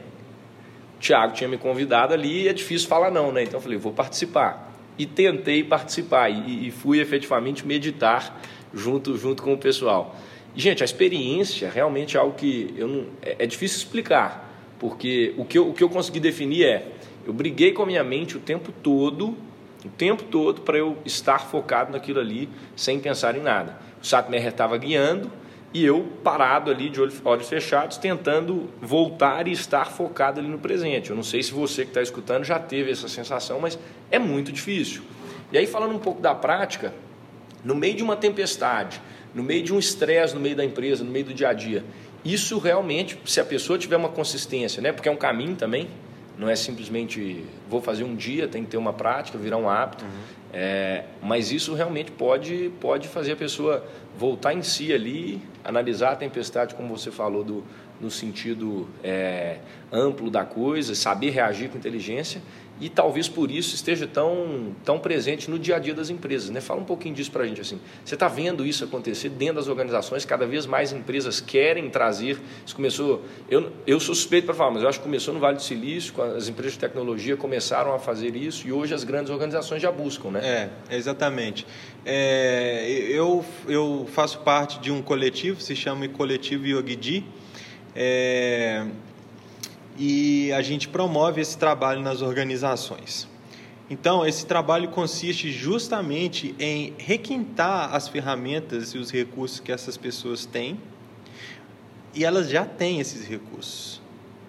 O 0.97 0.99
Tiago 0.99 1.33
tinha 1.33 1.47
me 1.47 1.57
convidado 1.57 2.13
ali 2.13 2.43
e 2.43 2.47
é 2.47 2.53
difícil 2.53 2.87
falar 2.87 3.11
não, 3.11 3.31
né? 3.31 3.43
Então 3.43 3.57
eu 3.57 3.61
falei, 3.61 3.77
vou 3.77 3.93
participar. 3.93 4.66
E 4.97 5.05
tentei 5.05 5.63
participar 5.63 6.29
e, 6.29 6.67
e 6.67 6.71
fui 6.71 6.99
efetivamente 6.99 7.65
meditar 7.65 8.41
junto, 8.73 9.17
junto 9.17 9.43
com 9.43 9.53
o 9.53 9.57
pessoal. 9.57 10.15
E, 10.55 10.61
gente, 10.61 10.81
a 10.81 10.85
experiência 10.85 11.69
realmente 11.69 12.17
é 12.17 12.19
algo 12.19 12.35
que 12.35 12.73
eu 12.77 12.87
não, 12.87 13.05
é, 13.21 13.35
é 13.39 13.45
difícil 13.45 13.77
explicar, 13.77 14.75
porque 14.79 15.33
o 15.37 15.45
que, 15.45 15.57
eu, 15.57 15.69
o 15.69 15.73
que 15.73 15.83
eu 15.83 15.89
consegui 15.89 16.19
definir 16.19 16.65
é, 16.65 16.87
eu 17.25 17.33
briguei 17.33 17.71
com 17.71 17.83
a 17.83 17.85
minha 17.85 18.03
mente 18.03 18.37
o 18.37 18.39
tempo 18.39 18.71
todo 18.71 19.37
o 19.85 19.89
tempo 19.89 20.23
todo 20.23 20.61
para 20.61 20.77
eu 20.77 20.97
estar 21.05 21.39
focado 21.39 21.91
naquilo 21.91 22.19
ali, 22.19 22.49
sem 22.75 22.99
pensar 22.99 23.35
em 23.37 23.41
nada. 23.41 23.77
O 24.01 24.05
Satmer 24.05 24.45
estava 24.45 24.77
guiando 24.77 25.31
e 25.73 25.85
eu 25.85 26.07
parado 26.23 26.71
ali 26.71 26.89
de 26.89 26.99
olhos 27.23 27.49
fechados, 27.49 27.97
tentando 27.97 28.69
voltar 28.81 29.47
e 29.47 29.51
estar 29.51 29.85
focado 29.85 30.39
ali 30.39 30.47
no 30.47 30.57
presente. 30.57 31.09
Eu 31.09 31.15
não 31.15 31.23
sei 31.23 31.43
se 31.43 31.51
você 31.51 31.83
que 31.83 31.89
está 31.89 32.01
escutando 32.01 32.43
já 32.43 32.57
teve 32.57 32.91
essa 32.91 33.07
sensação, 33.07 33.59
mas 33.59 33.77
é 34.09 34.17
muito 34.17 34.51
difícil. 34.51 35.03
E 35.51 35.57
aí, 35.57 35.67
falando 35.67 35.93
um 35.93 35.99
pouco 35.99 36.21
da 36.21 36.33
prática, 36.33 36.93
no 37.63 37.75
meio 37.75 37.95
de 37.95 38.03
uma 38.03 38.15
tempestade, 38.15 39.01
no 39.33 39.43
meio 39.43 39.61
de 39.61 39.73
um 39.73 39.79
estresse 39.79 40.33
no 40.33 40.39
meio 40.39 40.55
da 40.55 40.63
empresa, 40.63 41.03
no 41.03 41.11
meio 41.11 41.25
do 41.25 41.33
dia 41.33 41.49
a 41.49 41.53
dia, 41.53 41.83
isso 42.23 42.57
realmente, 42.57 43.17
se 43.25 43.39
a 43.39 43.45
pessoa 43.45 43.77
tiver 43.77 43.97
uma 43.97 44.09
consistência, 44.09 44.81
né? 44.81 44.91
porque 44.91 45.07
é 45.07 45.11
um 45.11 45.17
caminho 45.17 45.55
também, 45.55 45.87
não 46.37 46.49
é 46.49 46.55
simplesmente 46.55 47.43
vou 47.69 47.81
fazer 47.81 48.03
um 48.03 48.15
dia, 48.15 48.47
tem 48.47 48.63
que 48.63 48.69
ter 48.69 48.77
uma 48.77 48.93
prática, 48.93 49.37
virar 49.37 49.57
um 49.57 49.69
hábito. 49.69 50.05
Uhum. 50.05 50.11
É, 50.53 51.03
mas 51.21 51.51
isso 51.51 51.73
realmente 51.73 52.11
pode, 52.11 52.71
pode 52.79 53.07
fazer 53.07 53.33
a 53.33 53.35
pessoa 53.35 53.83
voltar 54.17 54.53
em 54.53 54.61
si 54.61 54.93
ali, 54.93 55.41
analisar 55.63 56.11
a 56.11 56.15
tempestade, 56.15 56.73
como 56.75 56.95
você 56.95 57.11
falou, 57.11 57.43
do, 57.43 57.63
no 57.99 58.09
sentido 58.09 58.87
é, 59.03 59.57
amplo 59.91 60.29
da 60.29 60.45
coisa, 60.45 60.95
saber 60.95 61.31
reagir 61.31 61.69
com 61.69 61.77
inteligência 61.77 62.41
e 62.79 62.89
talvez 62.89 63.27
por 63.27 63.49
isso 63.49 63.73
esteja 63.73 64.05
tão, 64.05 64.75
tão 64.83 64.99
presente 64.99 65.49
no 65.49 65.57
dia 65.57 65.75
a 65.75 65.79
dia 65.79 65.93
das 65.93 66.09
empresas. 66.09 66.49
Né? 66.49 66.61
Fala 66.61 66.79
um 66.79 66.85
pouquinho 66.85 67.15
disso 67.15 67.31
para 67.31 67.43
a 67.43 67.47
gente. 67.47 67.61
Assim. 67.61 67.79
Você 68.05 68.13
está 68.13 68.27
vendo 68.27 68.65
isso 68.65 68.83
acontecer 68.83 69.29
dentro 69.29 69.55
das 69.55 69.67
organizações? 69.67 70.25
Cada 70.25 70.45
vez 70.45 70.65
mais 70.65 70.91
empresas 70.91 71.41
querem 71.41 71.89
trazer. 71.89 72.37
Isso 72.65 72.75
começou. 72.75 73.23
Eu, 73.49 73.71
eu 73.85 73.99
suspeito 73.99 74.45
para 74.45 74.55
falar, 74.55 74.71
mas 74.71 74.83
eu 74.83 74.89
acho 74.89 74.99
que 74.99 75.05
começou 75.05 75.33
no 75.33 75.39
Vale 75.39 75.57
do 75.57 75.63
Silício, 75.63 76.13
as 76.21 76.47
empresas 76.47 76.73
de 76.73 76.79
tecnologia 76.79 77.35
começaram 77.35 77.93
a 77.93 77.99
fazer 77.99 78.35
isso 78.35 78.67
e 78.67 78.71
hoje 78.71 78.93
as 78.93 79.03
grandes 79.03 79.31
organizações 79.31 79.81
já 79.81 79.91
buscam. 79.91 80.31
Né? 80.31 80.71
É, 80.89 80.95
exatamente. 80.95 81.65
É, 82.05 82.85
eu, 83.09 83.43
eu 83.67 84.07
faço 84.13 84.39
parte 84.39 84.79
de 84.79 84.91
um 84.91 85.01
coletivo, 85.01 85.59
se 85.59 85.75
chama 85.75 86.07
Coletivo 86.07 86.65
Yogidi. 86.65 87.25
É, 87.95 88.85
e 89.97 90.51
a 90.53 90.61
gente 90.61 90.87
promove 90.87 91.41
esse 91.41 91.57
trabalho 91.57 92.01
nas 92.01 92.21
organizações. 92.21 93.27
Então, 93.89 94.25
esse 94.25 94.45
trabalho 94.45 94.89
consiste 94.89 95.51
justamente 95.51 96.53
em 96.59 96.93
requintar 96.97 97.95
as 97.95 98.07
ferramentas 98.07 98.89
e 98.89 98.97
os 98.97 99.11
recursos 99.11 99.59
que 99.59 99.71
essas 99.71 99.95
pessoas 99.97 100.45
têm, 100.45 100.79
e 102.13 102.25
elas 102.25 102.49
já 102.49 102.65
têm 102.65 102.99
esses 102.99 103.25
recursos. 103.25 104.01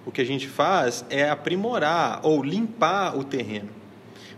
O 0.05 0.11
que 0.11 0.21
a 0.21 0.25
gente 0.25 0.49
faz 0.49 1.05
é 1.09 1.29
aprimorar 1.29 2.21
ou 2.23 2.43
limpar 2.43 3.17
o 3.17 3.23
terreno 3.23 3.78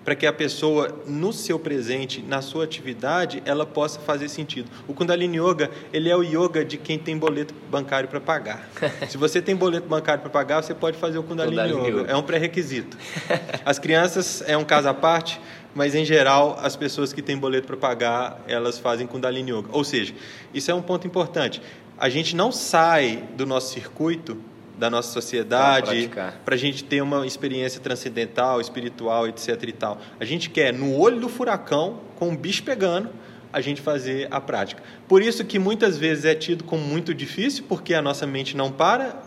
para 0.04 0.14
que 0.14 0.26
a 0.26 0.32
pessoa, 0.32 1.02
no 1.06 1.32
seu 1.32 1.58
presente, 1.58 2.22
na 2.22 2.40
sua 2.40 2.64
atividade, 2.64 3.42
ela 3.44 3.66
possa 3.66 4.00
fazer 4.00 4.28
sentido. 4.28 4.70
O 4.88 4.94
Kundalini 4.94 5.38
Yoga, 5.38 5.70
ele 5.92 6.08
é 6.08 6.16
o 6.16 6.22
yoga 6.22 6.64
de 6.64 6.76
quem 6.76 6.98
tem 6.98 7.16
boleto 7.16 7.54
bancário 7.70 8.08
para 8.08 8.20
pagar. 8.20 8.68
Se 9.08 9.16
você 9.16 9.42
tem 9.42 9.54
boleto 9.54 9.86
bancário 9.86 10.22
para 10.22 10.30
pagar, 10.30 10.62
você 10.62 10.74
pode 10.74 10.96
fazer 10.96 11.18
o 11.18 11.22
Kundalini, 11.22 11.56
Kundalini 11.56 11.88
yoga. 11.88 12.00
yoga. 12.02 12.12
É 12.12 12.16
um 12.16 12.22
pré-requisito. 12.22 12.96
As 13.64 13.78
crianças 13.78 14.42
é 14.46 14.56
um 14.56 14.64
caso 14.64 14.88
à 14.88 14.94
parte, 14.94 15.40
mas 15.74 15.94
em 15.94 16.04
geral, 16.04 16.58
as 16.60 16.74
pessoas 16.74 17.12
que 17.12 17.22
têm 17.22 17.36
boleto 17.36 17.66
para 17.66 17.76
pagar, 17.76 18.40
elas 18.48 18.78
fazem 18.78 19.06
Kundalini 19.06 19.52
Yoga. 19.52 19.68
Ou 19.70 19.84
seja, 19.84 20.12
isso 20.52 20.68
é 20.70 20.74
um 20.74 20.82
ponto 20.82 21.06
importante. 21.06 21.62
A 21.96 22.08
gente 22.08 22.34
não 22.34 22.50
sai 22.50 23.22
do 23.36 23.46
nosso 23.46 23.72
circuito 23.72 24.36
da 24.80 24.88
nossa 24.88 25.12
sociedade, 25.12 26.10
para 26.42 26.54
a 26.54 26.58
gente 26.58 26.82
ter 26.82 27.02
uma 27.02 27.26
experiência 27.26 27.78
transcendental, 27.80 28.60
espiritual, 28.62 29.28
etc. 29.28 29.62
e 29.64 29.72
tal. 29.72 30.00
A 30.18 30.24
gente 30.24 30.48
quer, 30.48 30.72
no 30.72 30.96
olho 30.96 31.20
do 31.20 31.28
furacão, 31.28 32.00
com 32.16 32.30
o 32.30 32.36
bicho 32.36 32.62
pegando, 32.62 33.10
a 33.52 33.60
gente 33.60 33.82
fazer 33.82 34.26
a 34.30 34.40
prática. 34.40 34.82
Por 35.06 35.20
isso 35.20 35.44
que 35.44 35.58
muitas 35.58 35.98
vezes 35.98 36.24
é 36.24 36.34
tido 36.34 36.64
como 36.64 36.82
muito 36.82 37.14
difícil, 37.14 37.64
porque 37.68 37.92
a 37.92 38.00
nossa 38.00 38.26
mente 38.26 38.56
não 38.56 38.72
para, 38.72 39.22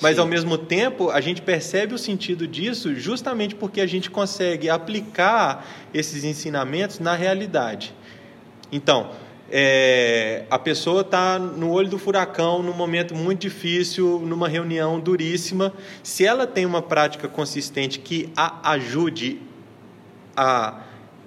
mas 0.00 0.16
Sim. 0.16 0.22
ao 0.22 0.26
mesmo 0.26 0.58
tempo 0.58 1.10
a 1.10 1.20
gente 1.20 1.40
percebe 1.40 1.94
o 1.94 1.98
sentido 1.98 2.48
disso 2.48 2.92
justamente 2.94 3.54
porque 3.54 3.80
a 3.80 3.86
gente 3.86 4.10
consegue 4.10 4.68
aplicar 4.68 5.66
esses 5.94 6.24
ensinamentos 6.24 6.98
na 6.98 7.14
realidade. 7.14 7.94
Então, 8.72 9.10
é, 9.50 10.44
a 10.48 10.58
pessoa 10.58 11.00
está 11.00 11.38
no 11.38 11.70
olho 11.70 11.88
do 11.88 11.98
furacão, 11.98 12.62
num 12.62 12.72
momento 12.72 13.14
muito 13.14 13.40
difícil, 13.40 14.20
numa 14.20 14.48
reunião 14.48 15.00
duríssima. 15.00 15.72
Se 16.02 16.24
ela 16.24 16.46
tem 16.46 16.64
uma 16.64 16.80
prática 16.80 17.26
consistente 17.26 17.98
que 17.98 18.30
a 18.36 18.70
ajude 18.70 19.40
a 20.36 20.82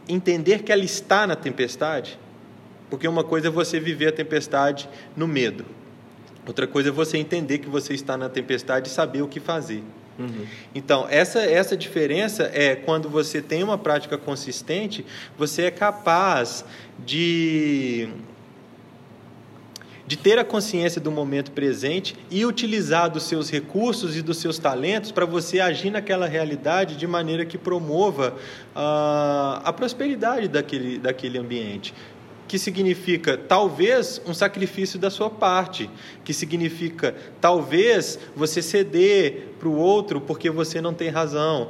entender 0.08 0.64
que 0.64 0.72
ela 0.72 0.84
está 0.84 1.28
na 1.28 1.36
tempestade, 1.36 2.18
porque 2.90 3.08
uma 3.08 3.24
coisa 3.24 3.48
é 3.48 3.52
você 3.52 3.80
viver 3.80 4.08
a 4.08 4.12
tempestade 4.12 4.90
no 5.18 5.28
medo, 5.28 5.66
outra 6.48 6.66
coisa 6.66 6.90
é 6.90 6.92
você 6.92 7.18
entender 7.18 7.58
que 7.58 7.68
você 7.68 7.94
está 7.94 8.16
na 8.16 8.30
tempestade 8.30 8.88
e 8.88 8.92
saber 8.92 9.22
o 9.22 9.28
que 9.28 9.40
fazer. 9.40 9.84
Uhum. 10.18 10.46
Então, 10.76 11.08
essa, 11.10 11.42
essa 11.42 11.76
diferença 11.76 12.50
é 12.54 12.76
quando 12.76 13.10
você 13.10 13.42
tem 13.42 13.64
uma 13.64 13.78
prática 13.78 14.18
consistente, 14.18 15.06
você 15.38 15.64
é 15.64 15.72
capaz 15.72 16.64
de, 17.00 18.10
de 20.06 20.18
ter 20.18 20.38
a 20.40 20.44
consciência 20.44 21.00
do 21.00 21.12
momento 21.12 21.52
presente 21.52 22.16
e 22.30 22.46
utilizar 22.46 23.10
dos 23.10 23.24
seus 23.24 23.50
recursos 23.50 24.16
e 24.18 24.22
dos 24.22 24.38
seus 24.38 24.58
talentos 24.58 25.12
para 25.12 25.26
você 25.26 25.60
agir 25.60 25.92
naquela 25.92 26.28
realidade 26.28 26.96
de 26.96 27.08
maneira 27.08 27.46
que 27.46 27.58
promova 27.58 28.36
uh, 28.76 29.62
a 29.64 29.74
prosperidade 29.76 30.48
daquele, 30.48 30.98
daquele 30.98 31.38
ambiente 31.38 31.94
que 32.54 32.60
significa 32.60 33.36
talvez 33.36 34.22
um 34.28 34.34
sacrifício 34.34 35.00
da 35.00 35.10
sua 35.10 35.28
parte, 35.28 35.90
que 36.24 36.32
significa 36.34 37.16
talvez 37.42 38.20
você 38.36 38.62
ceder 38.62 39.56
para 39.58 39.68
o 39.68 39.76
outro 39.76 40.22
porque 40.22 40.52
você 40.52 40.80
não 40.80 40.94
tem 40.94 41.10
razão. 41.10 41.70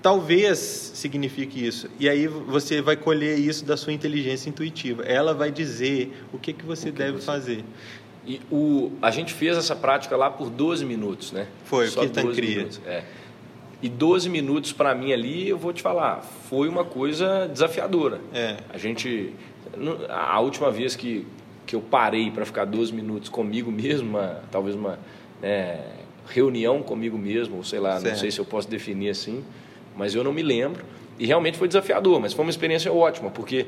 Talvez 0.00 0.58
signifique 0.58 1.64
isso. 1.64 1.88
E 1.98 2.08
aí 2.08 2.26
você 2.26 2.80
vai 2.80 2.96
colher 2.96 3.38
isso 3.38 3.64
da 3.64 3.76
sua 3.76 3.92
inteligência 3.92 4.48
intuitiva. 4.48 5.02
Ela 5.02 5.34
vai 5.34 5.50
dizer 5.50 6.12
o 6.32 6.38
que, 6.38 6.52
que 6.52 6.64
você 6.64 6.92
que 6.92 6.98
deve 6.98 7.18
você... 7.18 7.26
fazer. 7.26 7.64
E 8.26 8.40
o, 8.50 8.92
a 9.00 9.10
gente 9.10 9.32
fez 9.32 9.56
essa 9.56 9.74
prática 9.74 10.16
lá 10.16 10.30
por 10.30 10.50
12 10.50 10.84
minutos, 10.84 11.32
né? 11.32 11.46
Foi, 11.64 11.88
Só 11.88 12.02
o 12.02 12.10
que 12.10 12.32
cria. 12.32 12.68
É. 12.86 13.02
E 13.80 13.88
12 13.88 14.28
minutos 14.28 14.72
para 14.72 14.94
mim 14.94 15.12
ali, 15.12 15.48
eu 15.48 15.56
vou 15.56 15.72
te 15.72 15.82
falar, 15.82 16.20
foi 16.48 16.68
uma 16.68 16.84
coisa 16.84 17.48
desafiadora. 17.48 18.20
É. 18.34 18.56
A 18.68 18.76
gente 18.76 19.32
a 20.08 20.40
última 20.40 20.70
vez 20.70 20.96
que, 20.96 21.26
que 21.66 21.76
eu 21.76 21.80
parei 21.80 22.30
para 22.30 22.44
ficar 22.44 22.64
12 22.64 22.92
minutos 22.92 23.28
comigo 23.28 23.70
mesmo, 23.70 24.10
uma, 24.10 24.42
talvez 24.50 24.74
uma 24.74 24.98
né, 25.40 25.84
reunião 26.28 26.82
comigo 26.82 27.18
mesmo, 27.18 27.56
ou 27.56 27.64
sei 27.64 27.78
lá, 27.78 27.98
certo. 27.98 28.12
não 28.12 28.18
sei 28.18 28.30
se 28.30 28.38
eu 28.38 28.44
posso 28.44 28.68
definir 28.68 29.10
assim, 29.10 29.44
mas 29.98 30.14
eu 30.14 30.22
não 30.24 30.32
me 30.32 30.42
lembro. 30.42 30.84
E 31.18 31.26
realmente 31.26 31.58
foi 31.58 31.66
desafiador, 31.66 32.20
mas 32.20 32.32
foi 32.32 32.44
uma 32.44 32.50
experiência 32.50 32.92
ótima, 32.92 33.28
porque 33.28 33.66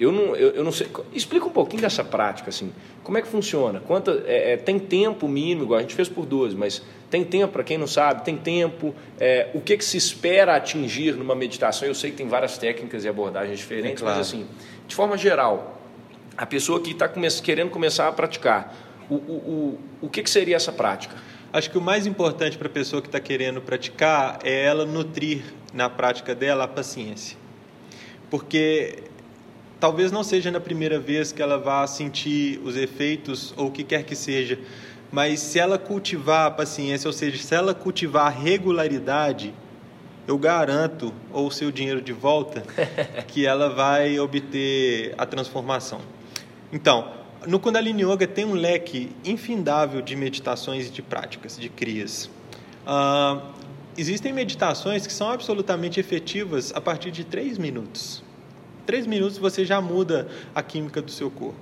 eu 0.00 0.12
não, 0.12 0.36
eu, 0.36 0.50
eu 0.50 0.64
não 0.64 0.72
sei. 0.72 0.88
Explica 1.12 1.46
um 1.46 1.50
pouquinho 1.50 1.82
dessa 1.82 2.04
prática, 2.04 2.50
assim. 2.50 2.72
Como 3.02 3.16
é 3.16 3.22
que 3.22 3.28
funciona? 3.28 3.80
Quanta, 3.80 4.22
é, 4.26 4.52
é, 4.52 4.56
tem 4.56 4.78
tempo 4.78 5.28
mínimo, 5.28 5.62
igual 5.64 5.78
a 5.78 5.82
gente 5.82 5.94
fez 5.94 6.08
por 6.08 6.26
12, 6.26 6.56
mas 6.56 6.82
tem 7.08 7.24
tempo, 7.24 7.52
para 7.52 7.64
quem 7.64 7.78
não 7.78 7.86
sabe, 7.86 8.24
tem 8.24 8.36
tempo. 8.36 8.94
É, 9.18 9.48
o 9.54 9.60
que, 9.60 9.76
que 9.76 9.84
se 9.84 9.96
espera 9.96 10.56
atingir 10.56 11.14
numa 11.14 11.34
meditação? 11.34 11.86
Eu 11.86 11.94
sei 11.94 12.10
que 12.10 12.16
tem 12.16 12.28
várias 12.28 12.58
técnicas 12.58 13.04
e 13.04 13.08
abordagens 13.08 13.58
diferentes, 13.58 14.02
é 14.02 14.04
claro. 14.04 14.18
mas 14.18 14.26
assim, 14.26 14.46
de 14.86 14.94
forma 14.94 15.16
geral, 15.16 15.80
a 16.36 16.46
pessoa 16.46 16.80
que 16.80 16.90
está 16.90 17.08
come 17.08 17.28
querendo 17.42 17.70
começar 17.70 18.08
a 18.08 18.12
praticar, 18.12 18.74
o, 19.10 19.14
o, 19.14 19.18
o, 19.18 19.78
o 20.02 20.08
que, 20.08 20.22
que 20.22 20.30
seria 20.30 20.56
essa 20.56 20.72
prática? 20.72 21.16
Acho 21.50 21.70
que 21.70 21.78
o 21.78 21.80
mais 21.80 22.06
importante 22.06 22.58
para 22.58 22.68
a 22.68 22.70
pessoa 22.70 23.00
que 23.00 23.08
está 23.08 23.18
querendo 23.18 23.60
praticar 23.62 24.38
é 24.44 24.64
ela 24.64 24.84
nutrir 24.84 25.42
na 25.72 25.88
prática 25.88 26.34
dela 26.34 26.64
a 26.64 26.68
paciência. 26.68 27.38
Porque 28.30 29.04
talvez 29.80 30.12
não 30.12 30.22
seja 30.22 30.50
na 30.50 30.60
primeira 30.60 30.98
vez 30.98 31.32
que 31.32 31.40
ela 31.40 31.56
vá 31.56 31.86
sentir 31.86 32.60
os 32.62 32.76
efeitos 32.76 33.54
ou 33.56 33.68
o 33.68 33.70
que 33.70 33.82
quer 33.82 34.04
que 34.04 34.14
seja, 34.14 34.58
mas 35.10 35.40
se 35.40 35.58
ela 35.58 35.78
cultivar 35.78 36.48
a 36.48 36.50
paciência, 36.50 37.08
ou 37.08 37.14
seja, 37.14 37.42
se 37.42 37.54
ela 37.54 37.72
cultivar 37.72 38.26
a 38.26 38.30
regularidade, 38.30 39.54
eu 40.26 40.36
garanto, 40.36 41.14
ou 41.32 41.46
o 41.46 41.50
seu 41.50 41.72
dinheiro 41.72 42.02
de 42.02 42.12
volta, 42.12 42.62
que 43.26 43.46
ela 43.46 43.70
vai 43.70 44.20
obter 44.20 45.14
a 45.16 45.24
transformação. 45.24 46.02
Então, 46.70 47.10
no 47.48 47.58
Kundalini 47.58 48.02
Yoga 48.02 48.26
tem 48.26 48.44
um 48.44 48.52
leque 48.52 49.10
infindável 49.24 50.02
de 50.02 50.14
meditações 50.14 50.86
e 50.86 50.90
de 50.90 51.00
práticas, 51.00 51.58
de 51.58 51.70
crias. 51.70 52.28
Uh, 52.86 53.40
existem 53.96 54.34
meditações 54.34 55.06
que 55.06 55.12
são 55.12 55.30
absolutamente 55.30 55.98
efetivas 55.98 56.72
a 56.74 56.80
partir 56.80 57.10
de 57.10 57.24
três 57.24 57.56
minutos. 57.56 58.22
Três 58.84 59.06
minutos 59.06 59.38
você 59.38 59.64
já 59.64 59.80
muda 59.80 60.28
a 60.54 60.62
química 60.62 61.00
do 61.00 61.10
seu 61.10 61.30
corpo. 61.30 61.58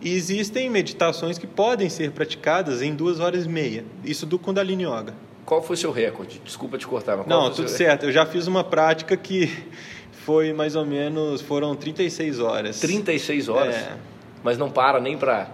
E 0.00 0.10
existem 0.10 0.70
meditações 0.70 1.36
que 1.36 1.46
podem 1.46 1.90
ser 1.90 2.10
praticadas 2.12 2.80
em 2.80 2.94
duas 2.94 3.20
horas 3.20 3.44
e 3.44 3.48
meia. 3.48 3.84
Isso 4.02 4.24
do 4.24 4.38
Kundalini 4.38 4.84
Yoga. 4.84 5.14
Qual 5.44 5.62
foi 5.62 5.74
o 5.74 5.76
seu 5.78 5.92
recorde? 5.92 6.40
Desculpa 6.42 6.78
te 6.78 6.86
cortar, 6.86 7.18
mas 7.18 7.26
Não, 7.26 7.50
tudo 7.50 7.68
certo. 7.68 8.06
Eu 8.06 8.12
já 8.12 8.24
fiz 8.24 8.46
uma 8.46 8.64
prática 8.64 9.18
que 9.18 9.52
foi 10.12 10.54
mais 10.54 10.74
ou 10.74 10.86
menos, 10.86 11.42
foram 11.42 11.76
36 11.76 12.40
horas. 12.40 12.80
36 12.80 13.50
horas? 13.50 13.74
É. 13.74 14.13
Mas 14.44 14.56
não 14.56 14.70
para 14.70 15.00
nem 15.00 15.18
para 15.18 15.48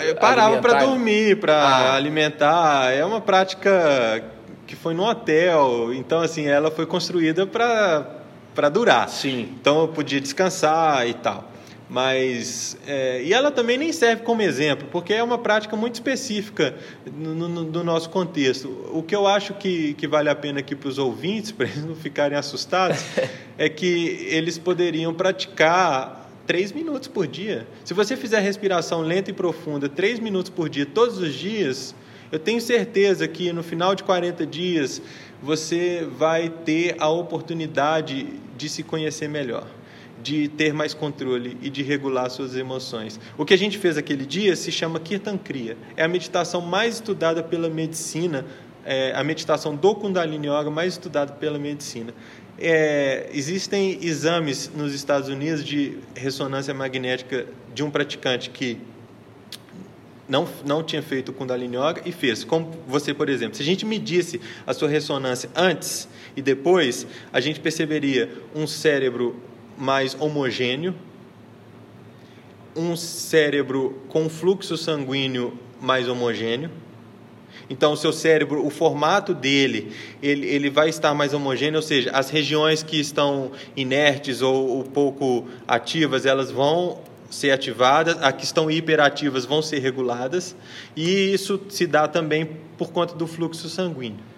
eu 0.00 0.16
parava 0.16 0.58
para 0.58 0.84
dormir, 0.84 1.38
para 1.38 1.54
ah. 1.54 1.94
alimentar. 1.94 2.92
É 2.92 3.04
uma 3.04 3.20
prática 3.20 4.24
que 4.66 4.74
foi 4.74 4.94
no 4.94 5.04
hotel, 5.04 5.92
então 5.92 6.20
assim, 6.20 6.46
ela 6.46 6.70
foi 6.70 6.86
construída 6.86 7.46
para 7.46 8.20
para 8.54 8.68
durar. 8.68 9.08
Sim. 9.08 9.48
Então 9.58 9.80
eu 9.80 9.88
podia 9.88 10.20
descansar 10.20 11.06
e 11.08 11.14
tal. 11.14 11.50
Mas, 11.88 12.76
é, 12.86 13.22
e 13.22 13.34
ela 13.34 13.50
também 13.50 13.76
nem 13.76 13.92
serve 13.92 14.22
como 14.22 14.40
exemplo, 14.40 14.88
porque 14.90 15.12
é 15.12 15.22
uma 15.22 15.36
prática 15.36 15.76
muito 15.76 15.94
específica 15.94 16.74
no, 17.06 17.34
no, 17.34 17.64
no 17.64 17.84
nosso 17.84 18.08
contexto. 18.08 18.90
O 18.92 19.02
que 19.02 19.14
eu 19.14 19.26
acho 19.26 19.52
que, 19.54 19.92
que 19.94 20.08
vale 20.08 20.30
a 20.30 20.34
pena 20.34 20.60
aqui 20.60 20.74
para 20.74 20.88
os 20.88 20.96
ouvintes, 20.96 21.52
para 21.52 21.66
eles 21.66 21.84
não 21.84 21.94
ficarem 21.94 22.36
assustados, 22.36 22.98
é 23.58 23.68
que 23.68 24.26
eles 24.30 24.56
poderiam 24.56 25.12
praticar 25.12 26.21
três 26.46 26.72
minutos 26.72 27.08
por 27.08 27.26
dia. 27.26 27.66
Se 27.84 27.94
você 27.94 28.16
fizer 28.16 28.40
respiração 28.40 29.02
lenta 29.02 29.30
e 29.30 29.32
profunda 29.32 29.88
três 29.88 30.18
minutos 30.18 30.50
por 30.50 30.68
dia, 30.68 30.86
todos 30.86 31.18
os 31.18 31.34
dias, 31.34 31.94
eu 32.30 32.38
tenho 32.38 32.60
certeza 32.60 33.26
que 33.28 33.52
no 33.52 33.62
final 33.62 33.94
de 33.94 34.02
40 34.02 34.46
dias 34.46 35.02
você 35.42 36.06
vai 36.18 36.48
ter 36.48 36.96
a 36.98 37.08
oportunidade 37.08 38.26
de 38.56 38.68
se 38.68 38.82
conhecer 38.82 39.28
melhor 39.28 39.66
de 40.22 40.46
ter 40.48 40.72
mais 40.72 40.94
controle 40.94 41.58
e 41.60 41.68
de 41.68 41.82
regular 41.82 42.30
suas 42.30 42.54
emoções. 42.54 43.18
O 43.36 43.44
que 43.44 43.52
a 43.52 43.58
gente 43.58 43.76
fez 43.76 43.98
aquele 43.98 44.24
dia 44.24 44.54
se 44.54 44.70
chama 44.70 45.00
Kirtan 45.00 45.36
Kriya. 45.36 45.76
É 45.96 46.04
a 46.04 46.08
meditação 46.08 46.60
mais 46.60 46.94
estudada 46.94 47.42
pela 47.42 47.68
medicina, 47.68 48.46
é 48.84 49.12
a 49.14 49.24
meditação 49.24 49.74
do 49.74 49.94
Kundalini 49.94 50.46
Yoga 50.46 50.70
mais 50.70 50.94
estudada 50.94 51.32
pela 51.32 51.58
medicina. 51.58 52.14
É, 52.64 53.28
existem 53.34 53.98
exames 54.02 54.70
nos 54.72 54.94
Estados 54.94 55.28
Unidos 55.28 55.64
de 55.64 55.98
ressonância 56.14 56.72
magnética 56.72 57.44
de 57.74 57.82
um 57.82 57.90
praticante 57.90 58.50
que 58.50 58.78
não, 60.28 60.48
não 60.64 60.80
tinha 60.80 61.02
feito 61.02 61.30
o 61.30 61.32
Kundalini 61.32 61.76
Yoga 61.76 62.02
e 62.04 62.12
fez. 62.12 62.44
Como 62.44 62.70
você, 62.86 63.12
por 63.12 63.28
exemplo. 63.28 63.56
Se 63.56 63.62
a 63.62 63.64
gente 63.64 63.84
medisse 63.84 64.40
a 64.64 64.72
sua 64.72 64.88
ressonância 64.88 65.50
antes 65.56 66.08
e 66.36 66.40
depois, 66.40 67.04
a 67.32 67.40
gente 67.40 67.58
perceberia 67.58 68.30
um 68.54 68.64
cérebro 68.64 69.34
mais 69.76 70.16
homogêneo, 70.20 70.94
um 72.76 72.94
cérebro 72.94 74.00
com 74.08 74.28
fluxo 74.28 74.76
sanguíneo 74.76 75.58
mais 75.80 76.08
homogêneo. 76.08 76.70
Então, 77.68 77.92
o 77.92 77.96
seu 77.96 78.12
cérebro, 78.12 78.64
o 78.64 78.70
formato 78.70 79.32
dele, 79.32 79.92
ele, 80.22 80.46
ele 80.46 80.70
vai 80.70 80.88
estar 80.88 81.14
mais 81.14 81.32
homogêneo, 81.32 81.76
ou 81.76 81.82
seja, 81.82 82.10
as 82.10 82.30
regiões 82.30 82.82
que 82.82 82.98
estão 82.98 83.52
inertes 83.76 84.42
ou, 84.42 84.68
ou 84.68 84.84
pouco 84.84 85.46
ativas, 85.66 86.26
elas 86.26 86.50
vão 86.50 86.98
ser 87.30 87.50
ativadas, 87.50 88.16
as 88.20 88.32
que 88.32 88.44
estão 88.44 88.70
hiperativas 88.70 89.44
vão 89.44 89.62
ser 89.62 89.78
reguladas, 89.78 90.54
e 90.94 91.32
isso 91.32 91.60
se 91.68 91.86
dá 91.86 92.06
também 92.06 92.46
por 92.76 92.92
conta 92.92 93.14
do 93.14 93.26
fluxo 93.26 93.68
sanguíneo. 93.68 94.32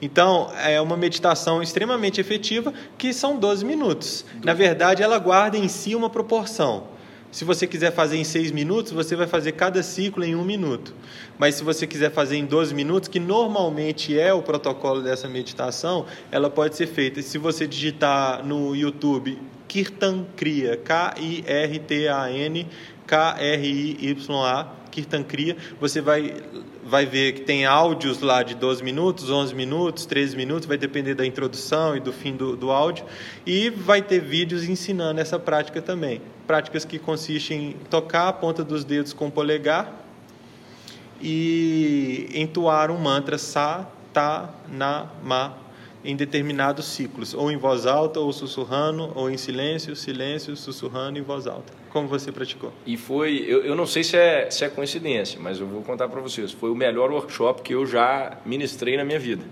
Então, 0.00 0.52
é 0.62 0.78
uma 0.80 0.96
meditação 0.96 1.62
extremamente 1.62 2.20
efetiva, 2.20 2.72
que 2.98 3.14
são 3.14 3.38
12 3.38 3.64
minutos. 3.64 4.26
Na 4.44 4.52
verdade, 4.52 5.02
ela 5.02 5.18
guarda 5.18 5.56
em 5.56 5.68
si 5.68 5.94
uma 5.94 6.10
proporção. 6.10 6.95
Se 7.30 7.44
você 7.44 7.66
quiser 7.66 7.92
fazer 7.92 8.16
em 8.16 8.24
seis 8.24 8.50
minutos, 8.50 8.92
você 8.92 9.14
vai 9.14 9.26
fazer 9.26 9.52
cada 9.52 9.82
ciclo 9.82 10.24
em 10.24 10.34
um 10.34 10.44
minuto. 10.44 10.94
Mas 11.38 11.56
se 11.56 11.64
você 11.64 11.86
quiser 11.86 12.10
fazer 12.10 12.36
em 12.36 12.46
12 12.46 12.74
minutos, 12.74 13.08
que 13.08 13.20
normalmente 13.20 14.18
é 14.18 14.32
o 14.32 14.42
protocolo 14.42 15.02
dessa 15.02 15.28
meditação, 15.28 16.06
ela 16.30 16.48
pode 16.48 16.76
ser 16.76 16.86
feita. 16.86 17.20
Se 17.20 17.36
você 17.36 17.66
digitar 17.66 18.44
no 18.44 18.74
YouTube 18.74 19.38
Kirtan 19.68 20.24
Kriya, 20.36 20.76
K-I-R-T-A-N, 20.76 22.66
K-R-I-Y-A, 23.06 24.66
Kirtan 24.90 25.22
Kriya, 25.22 25.56
você 25.78 26.00
vai, 26.00 26.34
vai 26.82 27.04
ver 27.04 27.32
que 27.32 27.42
tem 27.42 27.66
áudios 27.66 28.22
lá 28.22 28.42
de 28.42 28.54
12 28.54 28.82
minutos, 28.82 29.28
11 29.28 29.54
minutos, 29.54 30.06
13 30.06 30.36
minutos, 30.36 30.66
vai 30.66 30.78
depender 30.78 31.14
da 31.14 31.26
introdução 31.26 31.94
e 31.94 32.00
do 32.00 32.12
fim 32.12 32.34
do, 32.34 32.56
do 32.56 32.70
áudio, 32.70 33.04
e 33.44 33.68
vai 33.68 34.00
ter 34.00 34.20
vídeos 34.20 34.64
ensinando 34.64 35.20
essa 35.20 35.38
prática 35.38 35.82
também. 35.82 36.22
Práticas 36.46 36.84
que 36.84 36.98
consistem 36.98 37.70
em 37.70 37.72
tocar 37.90 38.28
a 38.28 38.32
ponta 38.32 38.62
dos 38.62 38.84
dedos 38.84 39.12
com 39.12 39.28
o 39.28 39.30
polegar 39.30 39.92
e 41.20 42.28
entoar 42.34 42.90
um 42.90 42.98
mantra 42.98 43.38
Sa, 43.38 43.88
Ta, 44.12 44.50
Na, 44.68 45.08
Ma 45.22 45.66
em 46.06 46.14
determinados 46.14 46.86
ciclos, 46.86 47.34
ou 47.34 47.50
em 47.50 47.56
voz 47.56 47.84
alta, 47.84 48.20
ou 48.20 48.32
sussurrando, 48.32 49.10
ou 49.16 49.28
em 49.28 49.36
silêncio, 49.36 49.96
silêncio, 49.96 50.56
sussurrando 50.56 51.18
em 51.18 51.22
voz 51.22 51.48
alta. 51.48 51.72
Como 51.90 52.06
você 52.06 52.30
praticou? 52.30 52.72
E 52.86 52.96
foi, 52.96 53.44
eu, 53.46 53.64
eu 53.64 53.74
não 53.74 53.86
sei 53.86 54.04
se 54.04 54.16
é, 54.16 54.48
se 54.48 54.64
é 54.64 54.68
coincidência, 54.68 55.40
mas 55.42 55.58
eu 55.58 55.66
vou 55.66 55.82
contar 55.82 56.08
para 56.08 56.20
vocês. 56.20 56.52
Foi 56.52 56.70
o 56.70 56.76
melhor 56.76 57.10
workshop 57.10 57.62
que 57.62 57.74
eu 57.74 57.84
já 57.84 58.38
ministrei 58.46 58.96
na 58.96 59.04
minha 59.04 59.18
vida. 59.18 59.44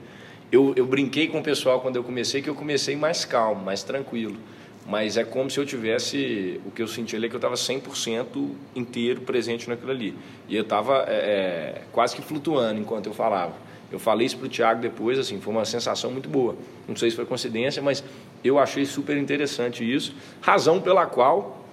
Eu, 0.53 0.73
eu 0.77 0.87
brinquei 0.87 1.27
com 1.27 1.41
o 1.41 1.43
pessoal 1.43 1.81
quando 1.81 1.97
eu 1.97 2.05
comecei, 2.05 2.41
que 2.41 2.49
eu 2.49 2.55
comecei 2.55 2.95
mais 2.95 3.25
calmo, 3.25 3.65
mais 3.65 3.83
tranquilo. 3.83 4.37
Mas 4.87 5.17
é 5.17 5.25
como 5.25 5.51
se 5.51 5.59
eu 5.59 5.65
tivesse, 5.65 6.61
o 6.67 6.71
que 6.71 6.83
eu 6.83 6.87
senti 6.87 7.17
ali 7.17 7.27
é 7.27 7.29
que 7.29 7.35
eu 7.35 7.39
estava 7.39 7.55
100% 7.55 8.51
inteiro 8.75 9.23
presente 9.23 9.69
naquilo 9.69 9.91
ali. 9.91 10.15
E 10.47 10.55
eu 10.55 10.63
estava 10.63 11.05
é, 11.09 11.15
é, 11.15 11.83
quase 11.91 12.15
que 12.15 12.21
flutuando 12.21 12.81
enquanto 12.81 13.07
eu 13.07 13.15
falava. 13.15 13.55
Eu 13.91 13.99
falei 13.99 14.27
isso 14.27 14.37
para 14.37 14.47
o 14.47 14.49
Tiago 14.49 14.83
depois, 14.83 15.19
assim, 15.19 15.41
foi 15.41 15.55
uma 15.55 15.65
sensação 15.65 16.11
muito 16.11 16.29
boa. 16.29 16.57
Não 16.87 16.97
sei 16.97 17.11
se 17.11 17.17
foi 17.17 17.25
coincidência, 17.25 17.81
mas 17.81 18.05
eu 18.43 18.59
achei 18.59 18.85
super 18.85 19.17
interessante 19.17 19.91
isso. 19.91 20.15
Razão 20.41 20.81
pela 20.81 21.07
qual 21.07 21.65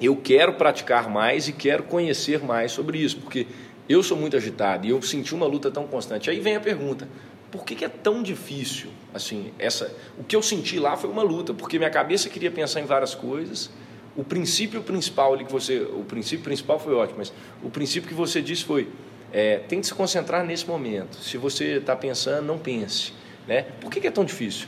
eu 0.00 0.16
quero 0.16 0.54
praticar 0.54 1.08
mais 1.08 1.48
e 1.48 1.52
quero 1.52 1.84
conhecer 1.84 2.44
mais 2.44 2.72
sobre 2.72 2.98
isso, 2.98 3.18
porque 3.18 3.46
eu 3.88 4.02
sou 4.02 4.16
muito 4.16 4.36
agitado 4.36 4.86
e 4.86 4.90
eu 4.90 5.00
senti 5.00 5.34
uma 5.34 5.46
luta 5.46 5.70
tão 5.70 5.86
constante. 5.86 6.28
Aí 6.28 6.38
vem 6.40 6.56
a 6.56 6.60
pergunta: 6.60 7.08
por 7.50 7.64
que, 7.64 7.74
que, 7.74 7.84
é 7.84 7.88
tão 7.88 8.22
difícil? 8.22 8.90
Assim, 9.12 9.52
essa, 9.58 9.94
o 10.18 10.24
que 10.24 10.36
eu 10.36 10.42
senti 10.42 10.78
lá 10.78 10.96
foi 10.96 11.08
uma 11.08 11.22
luta, 11.22 11.54
porque 11.54 11.78
minha 11.78 11.90
cabeça 11.90 12.28
queria 12.28 12.50
pensar 12.50 12.80
em 12.80 12.84
várias 12.84 13.14
coisas. 13.14 13.70
O 14.14 14.22
princípio 14.22 14.82
principal 14.82 15.32
ali 15.32 15.44
que 15.44 15.52
você, 15.52 15.80
o 15.80 16.04
princípio 16.04 16.44
principal 16.44 16.78
foi 16.78 16.94
ótimo, 16.94 17.18
mas 17.18 17.32
o 17.62 17.70
princípio 17.70 18.08
que 18.08 18.14
você 18.14 18.42
disse 18.42 18.64
foi 18.64 18.88
é, 19.32 19.58
tem 19.60 19.80
que 19.80 19.86
se 19.86 19.94
concentrar 19.94 20.44
nesse 20.44 20.66
momento. 20.66 21.16
Se 21.16 21.36
você 21.36 21.78
está 21.78 21.94
pensando, 21.94 22.46
não 22.46 22.58
pense. 22.58 23.12
Né? 23.46 23.62
Por 23.80 23.90
que, 23.90 24.00
que, 24.00 24.06
é 24.06 24.10
tão 24.10 24.24
difícil? 24.24 24.66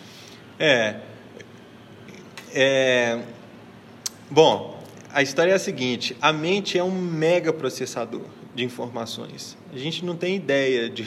É, 0.58 0.96
é. 2.54 3.20
Bom, 4.30 4.82
a 5.12 5.22
história 5.22 5.52
é 5.52 5.54
a 5.54 5.58
seguinte: 5.58 6.16
a 6.20 6.32
mente 6.32 6.78
é 6.78 6.84
um 6.84 6.90
mega 6.90 7.52
processador 7.52 8.24
de 8.54 8.64
informações. 8.64 9.56
A 9.72 9.78
gente 9.78 10.04
não 10.04 10.16
tem 10.16 10.36
ideia 10.36 10.88
de, 10.88 11.06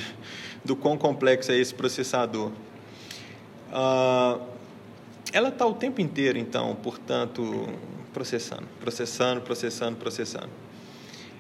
do 0.64 0.76
quão 0.76 0.98
complexo 0.98 1.52
é 1.52 1.58
esse 1.58 1.74
processador. 1.74 2.52
Uh, 3.70 4.42
ela 5.32 5.50
está 5.50 5.66
o 5.66 5.74
tempo 5.74 6.00
inteiro, 6.00 6.38
então, 6.38 6.76
portanto, 6.76 7.68
processando, 8.14 8.68
processando, 8.80 9.42
processando, 9.42 9.98
processando. 9.98 10.50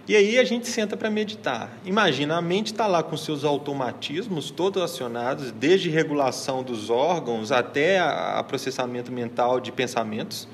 E 0.05 0.17
aí 0.17 0.37
a 0.37 0.43
gente 0.43 0.67
senta 0.67 0.97
para 0.97 1.09
meditar. 1.09 1.71
Imagina, 1.85 2.35
a 2.35 2.41
mente 2.41 2.73
está 2.73 2.87
lá 2.87 3.01
com 3.01 3.15
seus 3.15 3.45
automatismos 3.45 4.51
todos 4.51 4.81
acionados, 4.83 5.51
desde 5.51 5.89
regulação 5.89 6.61
dos 6.61 6.89
órgãos 6.89 7.53
até 7.53 7.99
a, 7.99 8.39
a 8.39 8.43
processamento 8.43 9.11
mental 9.11 9.61
de 9.61 9.71
pensamentos. 9.71 10.45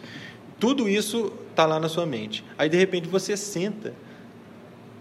Tudo 0.59 0.87
isso 0.87 1.33
está 1.49 1.65
lá 1.65 1.79
na 1.79 1.89
sua 1.89 2.05
mente. 2.05 2.43
Aí 2.57 2.69
de 2.69 2.77
repente 2.77 3.07
você 3.07 3.35
senta 3.35 3.95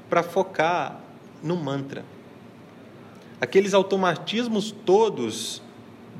para 0.08 0.22
focar 0.22 0.98
no 1.42 1.56
mantra. 1.56 2.02
Aqueles 3.40 3.74
automatismos 3.74 4.70
todos 4.70 5.62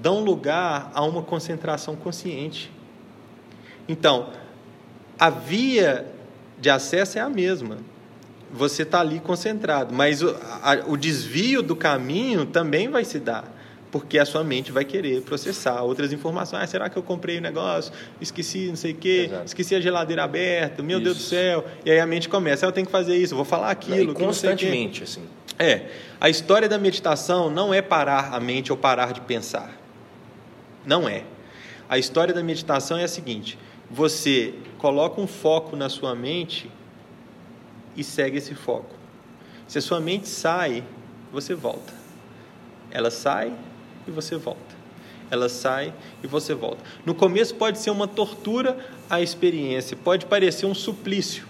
dão 0.01 0.23
lugar 0.23 0.91
a 0.95 1.05
uma 1.05 1.23
concentração 1.23 1.97
consciente. 1.97 2.71
Então, 3.89 4.31
a 5.19 5.31
via 5.31 6.07
de 6.59 6.71
acesso 6.71 7.19
é 7.19 7.21
a 7.21 7.29
mesma 7.29 7.79
você 8.51 8.83
está 8.83 9.01
ali 9.01 9.21
concentrado. 9.21 9.95
Mas 9.95 10.23
o, 10.23 10.31
a, 10.63 10.85
o 10.87 10.97
desvio 10.97 11.63
do 11.63 11.77
caminho 11.77 12.47
também 12.47 12.89
vai 12.89 13.05
se 13.05 13.19
dar 13.19 13.57
porque 13.91 14.19
a 14.19 14.27
sua 14.27 14.45
mente 14.45 14.71
vai 14.71 14.85
querer 14.85 15.23
processar 15.23 15.83
outras 15.83 16.13
informações. 16.13 16.63
Ah, 16.63 16.67
será 16.67 16.91
que 16.91 16.99
eu 16.99 17.03
comprei 17.03 17.37
o 17.37 17.39
um 17.39 17.43
negócio? 17.43 17.91
Esqueci 18.21 18.67
não 18.67 18.77
sei 18.77 18.93
o 18.93 18.97
quê, 18.97 19.25
Exato. 19.29 19.47
esqueci 19.47 19.75
a 19.75 19.81
geladeira 19.81 20.25
aberta, 20.25 20.83
meu 20.83 20.99
isso. 20.99 21.05
Deus 21.05 21.17
do 21.17 21.23
céu. 21.23 21.65
E 21.87 21.91
aí 21.91 21.99
a 21.99 22.07
mente 22.07 22.29
começa, 22.29 22.67
ah, 22.67 22.69
eu 22.69 22.73
tenho 22.73 22.85
que 22.85 22.93
fazer 22.93 23.17
isso, 23.17 23.33
eu 23.33 23.37
vou 23.37 23.47
falar 23.47 23.71
aquilo. 23.71 24.13
E 24.13 24.15
constantemente, 24.15 25.05
assim. 25.05 25.23
É. 25.59 25.89
A 26.21 26.29
história 26.29 26.69
da 26.69 26.79
meditação 26.79 27.51
não 27.51 27.75
é 27.75 27.83
parar 27.83 28.33
a 28.35 28.41
mente 28.41 28.71
ou 28.71 28.79
parar 28.79 29.13
de 29.13 29.21
pensar. 29.21 29.77
Não 30.87 31.09
é. 31.09 31.25
A 31.89 31.99
história 31.99 32.33
da 32.33 32.43
meditação 32.43 32.97
é 32.97 33.05
a 33.05 33.09
seguinte: 33.09 33.59
você 33.91 34.55
coloca 34.79 35.21
um 35.21 35.27
foco 35.27 35.75
na 35.75 35.89
sua 35.89 36.15
mente 36.15 36.71
e 37.97 38.05
segue 38.05 38.39
esse 38.39 38.55
foco. 38.55 38.95
Se 39.67 39.79
a 39.79 39.83
sua 39.83 40.01
mente 40.01 40.29
sai, 40.29 40.85
você 41.33 41.55
volta. 41.55 41.93
Ela 42.91 43.11
sai 43.11 43.53
e 44.07 44.11
você 44.11 44.37
volta. 44.37 44.77
Ela 45.31 45.49
sai 45.49 45.93
e 46.23 46.27
você 46.27 46.55
volta. 46.55 46.83
No 47.05 47.15
começo 47.15 47.55
pode 47.55 47.79
ser 47.79 47.91
uma 47.91 48.07
tortura 48.07 48.79
a 49.11 49.21
experiência, 49.21 49.97
pode 49.97 50.27
parecer 50.27 50.67
um 50.67 50.75
suplício. 50.75 51.48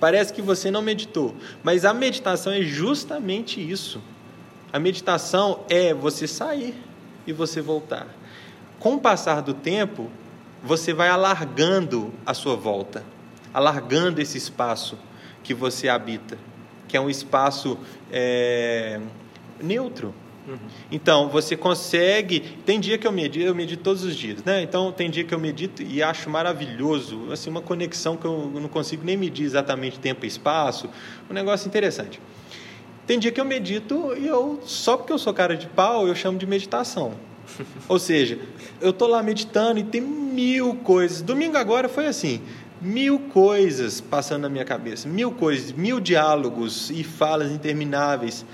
Parece 0.00 0.32
que 0.32 0.40
você 0.40 0.70
não 0.70 0.80
meditou, 0.80 1.36
mas 1.62 1.84
a 1.84 1.92
meditação 1.92 2.52
é 2.52 2.62
justamente 2.62 3.60
isso. 3.60 4.00
A 4.72 4.78
meditação 4.78 5.60
é 5.68 5.92
você 5.92 6.26
sair 6.26 6.74
e 7.26 7.32
você 7.32 7.60
voltar. 7.60 8.06
Com 8.78 8.94
o 8.94 9.00
passar 9.00 9.42
do 9.42 9.52
tempo, 9.52 10.10
você 10.64 10.94
vai 10.94 11.10
alargando 11.10 12.12
a 12.24 12.32
sua 12.32 12.56
volta, 12.56 13.04
alargando 13.52 14.22
esse 14.22 14.38
espaço 14.38 14.96
que 15.42 15.52
você 15.52 15.88
habita, 15.88 16.38
que 16.88 16.96
é 16.96 17.00
um 17.00 17.10
espaço 17.10 17.78
é, 18.10 19.00
neutro. 19.60 20.14
Então, 20.90 21.28
você 21.28 21.56
consegue. 21.56 22.40
Tem 22.64 22.80
dia 22.80 22.98
que 22.98 23.06
eu 23.06 23.12
medito, 23.12 23.44
eu 23.44 23.54
medito 23.54 23.82
todos 23.82 24.04
os 24.04 24.16
dias, 24.16 24.42
né? 24.44 24.62
Então, 24.62 24.92
tem 24.92 25.10
dia 25.10 25.24
que 25.24 25.34
eu 25.34 25.38
medito 25.38 25.82
e 25.82 26.02
acho 26.02 26.28
maravilhoso, 26.30 27.30
assim, 27.32 27.50
uma 27.50 27.60
conexão 27.60 28.16
que 28.16 28.24
eu 28.24 28.50
não 28.54 28.68
consigo 28.68 29.04
nem 29.04 29.16
medir 29.16 29.44
exatamente 29.44 29.98
tempo 29.98 30.24
e 30.24 30.28
espaço, 30.28 30.88
um 31.28 31.34
negócio 31.34 31.66
interessante. 31.66 32.20
Tem 33.06 33.18
dia 33.18 33.32
que 33.32 33.40
eu 33.40 33.44
medito 33.44 34.14
e 34.16 34.26
eu, 34.26 34.60
só 34.64 34.96
porque 34.96 35.12
eu 35.12 35.18
sou 35.18 35.34
cara 35.34 35.56
de 35.56 35.66
pau, 35.66 36.06
eu 36.06 36.14
chamo 36.14 36.38
de 36.38 36.46
meditação. 36.46 37.12
Ou 37.88 37.98
seja, 37.98 38.38
eu 38.80 38.92
tô 38.92 39.06
lá 39.06 39.22
meditando 39.22 39.80
e 39.80 39.84
tem 39.84 40.00
mil 40.00 40.76
coisas. 40.76 41.20
Domingo 41.20 41.56
agora 41.56 41.88
foi 41.88 42.06
assim 42.06 42.40
mil 42.80 43.18
coisas 43.18 44.00
passando 44.00 44.42
na 44.42 44.48
minha 44.48 44.64
cabeça, 44.64 45.06
mil 45.08 45.32
coisas, 45.32 45.72
mil 45.72 46.00
diálogos 46.00 46.90
e 46.90 47.04
falas 47.04 47.52
intermináveis. 47.52 48.44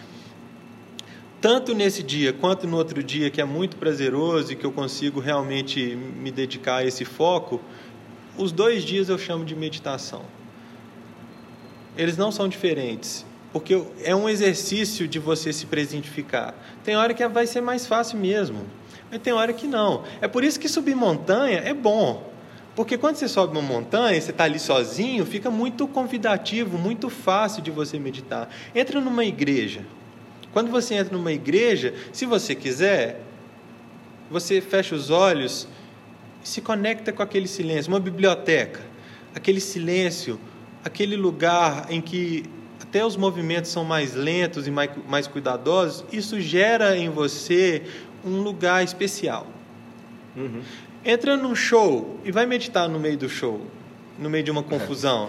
Tanto 1.47 1.77
nesse 1.77 2.03
dia 2.03 2.33
quanto 2.33 2.67
no 2.67 2.77
outro 2.77 3.05
dia, 3.05 3.31
que 3.31 3.41
é 3.41 3.45
muito 3.45 3.77
prazeroso 3.77 4.53
e 4.53 4.57
que 4.57 4.67
eu 4.67 4.73
consigo 4.73 5.21
realmente 5.21 5.95
me 5.95 6.33
dedicar 6.33 6.79
a 6.79 6.85
esse 6.85 7.05
foco, 7.05 7.61
os 8.37 8.51
dois 8.51 8.83
dias 8.83 9.09
eu 9.09 9.17
chamo 9.17 9.45
de 9.45 9.55
meditação. 9.55 10.23
Eles 11.97 12.17
não 12.17 12.33
são 12.33 12.49
diferentes, 12.49 13.25
porque 13.53 13.81
é 14.03 14.13
um 14.13 14.29
exercício 14.29 15.07
de 15.07 15.21
você 15.21 15.53
se 15.53 15.67
presentificar. 15.67 16.53
Tem 16.83 16.97
hora 16.97 17.15
que 17.15 17.25
vai 17.29 17.47
ser 17.47 17.61
mais 17.61 17.87
fácil 17.87 18.19
mesmo, 18.19 18.67
mas 19.09 19.23
tem 19.23 19.33
hora 19.33 19.53
que 19.53 19.69
não. 19.69 20.03
É 20.21 20.27
por 20.27 20.43
isso 20.43 20.59
que 20.59 20.69
subir 20.69 20.97
montanha 20.97 21.61
é 21.61 21.73
bom, 21.73 22.29
porque 22.75 22.99
quando 22.99 23.15
você 23.15 23.29
sobe 23.29 23.53
uma 23.57 23.63
montanha, 23.63 24.21
você 24.21 24.33
está 24.33 24.43
ali 24.43 24.59
sozinho, 24.59 25.25
fica 25.25 25.49
muito 25.49 25.87
convidativo, 25.87 26.77
muito 26.77 27.09
fácil 27.09 27.63
de 27.63 27.71
você 27.71 28.01
meditar. 28.01 28.51
Entra 28.75 29.01
numa 29.01 29.25
igreja. 29.25 29.83
Quando 30.57 30.71
você 30.71 30.95
entra 30.95 31.15
numa 31.15 31.33
igreja, 31.33 31.93
se 32.15 32.25
você 32.25 32.55
quiser, 32.55 33.21
você 34.31 34.59
fecha 34.59 34.95
os 34.95 35.11
olhos 35.11 35.69
e 36.43 36.49
se 36.49 36.63
conecta 36.63 37.13
com 37.13 37.23
aquele 37.23 37.47
silêncio. 37.47 37.93
Uma 37.93 38.01
biblioteca, 38.01 38.81
aquele 39.35 39.61
silêncio, 39.61 40.41
aquele 40.83 41.15
lugar 41.15 41.89
em 41.91 42.01
que 42.01 42.45
até 42.81 43.05
os 43.05 43.19
movimentos 43.19 43.71
são 43.71 43.85
mais 43.85 44.15
lentos 44.15 44.67
e 44.67 44.71
mais, 44.71 44.91
mais 45.07 45.27
cuidadosos, 45.27 46.07
isso 46.11 46.41
gera 46.41 46.97
em 46.97 47.11
você 47.11 47.83
um 48.25 48.41
lugar 48.41 48.83
especial. 48.83 49.47
Uhum. 50.35 50.63
Entra 51.05 51.37
num 51.37 51.55
show 51.55 52.19
e 52.25 52.33
vai 52.33 52.47
meditar 52.47 52.89
no 52.89 52.99
meio 52.99 53.19
do 53.19 53.29
show, 53.29 53.61
no 54.19 54.31
meio 54.31 54.43
de 54.43 54.51
uma 54.51 54.63
confusão. 54.65 55.29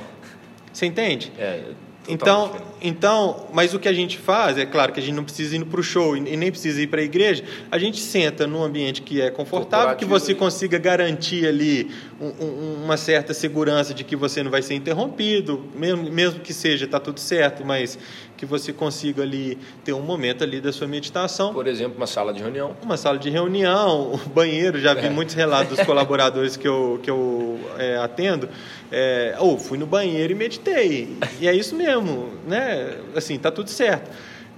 Você 0.72 0.86
entende? 0.86 1.34
É, 1.38 1.74
então, 2.08 2.56
então, 2.82 3.48
mas 3.52 3.74
o 3.74 3.80
que 3.80 3.88
a 3.88 3.94
gente 3.94 4.18
faz, 4.18 4.58
é 4.58 4.66
claro 4.66 4.94
que 4.94 5.00
a 5.00 5.04
gente 5.04 5.16
não 5.16 5.24
precisa 5.24 5.56
ir 5.56 5.66
para 5.66 5.80
o 5.80 5.84
show 5.84 6.16
e 6.16 6.38
nem 6.38 6.52
precisa 6.52 6.82
ir 6.82 6.88
para 6.88 7.02
a 7.02 7.04
igreja, 7.04 7.44
a 7.70 7.78
gente 7.78 8.00
senta 8.00 8.48
num 8.48 8.64
ambiente 8.64 9.02
que 9.02 9.22
é 9.22 9.30
confortável, 9.30 9.96
que 9.96 10.06
você 10.06 10.34
consiga 10.34 10.78
garantir 10.78 11.46
ali 11.48 11.92
um, 12.22 12.84
uma 12.84 12.98
certa 12.98 13.34
segurança 13.34 13.94
de 13.94 14.04
que 14.04 14.16
você 14.16 14.42
não 14.42 14.52
vai 14.52 14.62
ser 14.62 14.76
interrompido, 14.76 15.66
mesmo, 15.76 16.10
mesmo 16.12 16.40
que 16.40 16.54
seja, 16.54 16.86
está 16.86 17.00
tudo 17.00 17.20
certo, 17.20 17.66
mas 17.66 17.98
que 18.38 18.46
você 18.46 18.72
consiga 18.72 19.24
ali 19.24 19.58
ter 19.84 19.94
um 19.94 20.02
momento 20.02 20.44
ali 20.44 20.62
da 20.62 20.72
sua 20.72 20.88
meditação. 20.88 21.54
Por 21.54 21.68
exemplo, 21.68 21.98
uma 21.98 22.08
sala 22.08 22.34
de 22.34 22.42
reunião. 22.42 22.76
Uma 22.82 22.96
sala 22.96 23.18
de 23.18 23.30
reunião, 23.30 24.14
um 24.26 24.30
banheiro, 24.30 24.80
já 24.80 24.94
vi 24.94 25.08
é. 25.08 25.10
muitos 25.10 25.36
relatos 25.36 25.76
dos 25.76 25.86
colaboradores 25.86 26.56
que 26.56 26.68
eu, 26.68 27.00
que 27.02 27.10
eu 27.10 27.60
é, 27.78 27.98
atendo, 27.98 28.48
é, 28.92 29.36
ou 29.40 29.56
oh, 29.56 29.58
fui 29.58 29.78
no 29.78 29.88
banheiro 29.88 30.32
e 30.32 30.36
meditei, 30.36 31.18
e 31.42 31.48
é 31.48 31.54
isso 31.54 31.76
mesmo, 31.76 32.32
né? 32.48 32.98
Assim, 33.16 33.38
tá 33.38 33.52
tudo 33.52 33.70
certo 33.70 34.10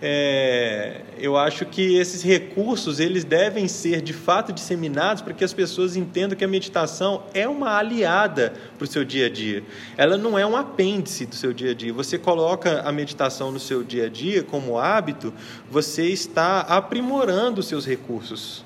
é, 0.02 1.02
eu 1.18 1.36
acho 1.36 1.66
que 1.66 1.97
esses 1.97 2.24
recursos 2.24 3.00
eles 3.00 3.26
devem 3.26 3.68
ser 3.68 4.02
de 4.02 4.14
fato 4.14 4.54
disseminados 4.54 5.22
para 5.22 5.34
que 5.34 5.43
as 5.43 5.52
pessoas 5.52 5.97
entendam 5.97 6.38
que 6.38 6.43
a 6.43 6.47
meditação 6.47 7.24
é 7.34 7.47
uma 7.47 7.78
aliada 7.78 8.54
para 8.78 8.86
o 8.86 8.88
seu 8.88 9.04
dia 9.04 9.26
a 9.26 9.30
dia. 9.30 9.62
Ela 9.97 10.18
não 10.18 10.39
é 10.39 10.45
um 10.45 10.56
apêndice 10.56 11.26
do 11.26 11.36
seu 11.36 11.52
dia 11.52 11.72
a 11.72 11.74
dia. 11.74 11.91
Você 11.91 12.18
coloca 12.18 12.82
a 12.82 12.91
meditação 12.91 13.52
no 13.52 13.60
seu 13.60 13.84
dia 13.84 14.06
a 14.06 14.10
dia 14.10 14.41
como 14.41 14.78
hábito, 14.78 15.34
você 15.70 16.06
está 16.08 16.62
aprimorando 16.62 17.60
os 17.60 17.68
seus 17.68 17.86
recursos. 17.86 18.64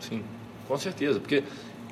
Sim, 0.00 0.22
com 0.68 0.76
certeza, 0.76 1.18
porque 1.18 1.42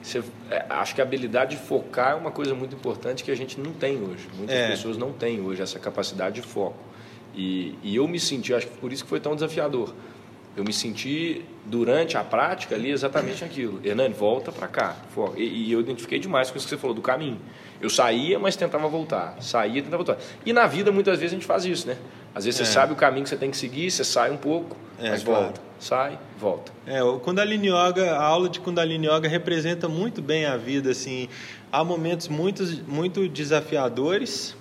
você, 0.03 0.23
é, 0.51 0.67
acho 0.69 0.95
que 0.95 1.01
a 1.01 1.05
habilidade 1.05 1.57
de 1.57 1.63
focar 1.63 2.13
é 2.13 2.15
uma 2.15 2.31
coisa 2.31 2.55
muito 2.55 2.75
importante 2.75 3.25
que 3.25 3.31
a 3.31 3.37
gente 3.37 3.59
não 3.59 3.73
tem 3.73 4.03
hoje. 4.03 4.29
Muitas 4.37 4.57
é. 4.57 4.69
pessoas 4.69 4.99
não 4.99 5.13
têm 5.13 5.41
hoje 5.41 5.63
essa 5.63 5.79
capacidade 5.79 6.43
de 6.43 6.43
foco. 6.47 6.90
E, 7.35 7.75
e 7.83 7.97
eu 7.97 8.07
me 8.09 8.19
senti, 8.19 8.53
acho 8.53 8.67
que 8.67 8.77
por 8.79 8.93
isso 8.93 9.05
que 9.05 9.09
foi 9.09 9.21
tão 9.21 9.35
desafiador. 9.35 9.95
Eu 10.57 10.65
me 10.65 10.73
senti 10.73 11.45
durante 11.65 12.17
a 12.17 12.25
prática 12.25 12.75
ali 12.75 12.91
exatamente 12.91 13.45
aquilo. 13.45 13.81
Hernani, 13.85 14.13
volta 14.13 14.51
para 14.51 14.67
cá. 14.67 14.97
E, 15.37 15.43
e, 15.43 15.73
eu 15.73 15.81
identifiquei 15.81 16.19
demais 16.19 16.51
com 16.51 16.57
isso 16.59 16.67
que 16.67 16.71
você 16.71 16.77
falou 16.77 16.95
do 16.95 17.01
caminho. 17.01 17.39
Eu 17.81 17.89
saía, 17.89 18.39
mas 18.39 18.57
tentava 18.57 18.89
voltar. 18.89 19.37
Saía, 19.41 19.81
tentava 19.81 20.03
voltar. 20.03 20.21
E 20.45 20.53
na 20.53 20.67
vida, 20.67 20.91
muitas 20.91 21.19
vezes, 21.19 21.33
a 21.33 21.37
gente 21.37 21.47
faz 21.47 21.65
isso, 21.65 21.87
né? 21.87 21.97
Às 22.35 22.45
vezes 22.45 22.61
é. 22.61 22.65
você 22.65 22.73
sabe 22.73 22.93
o 22.93 22.97
caminho 22.97 23.23
que 23.23 23.31
você 23.31 23.37
tem 23.37 23.51
que 23.51 23.57
seguir, 23.57 23.91
você 23.91 24.05
sai 24.05 24.31
um 24.31 24.37
pouco, 24.37 24.77
é, 24.99 25.11
mas 25.11 25.23
claro. 25.23 25.45
volta. 25.45 25.61
Sai, 25.79 26.19
volta. 26.39 26.73
É, 26.85 27.03
o 27.03 27.19
Kundalini 27.19 27.69
Yoga, 27.69 28.13
a 28.13 28.23
aula 28.23 28.49
de 28.49 28.61
Kundalini 28.61 29.07
Yoga 29.07 29.29
representa 29.29 29.89
muito 29.89 30.21
bem 30.21 30.45
a 30.45 30.57
vida, 30.57 30.91
assim. 30.91 31.29
Há 31.73 31.83
momentos 31.83 32.29
muito, 32.29 32.63
muito 32.87 33.27
desafiadores, 33.29 34.55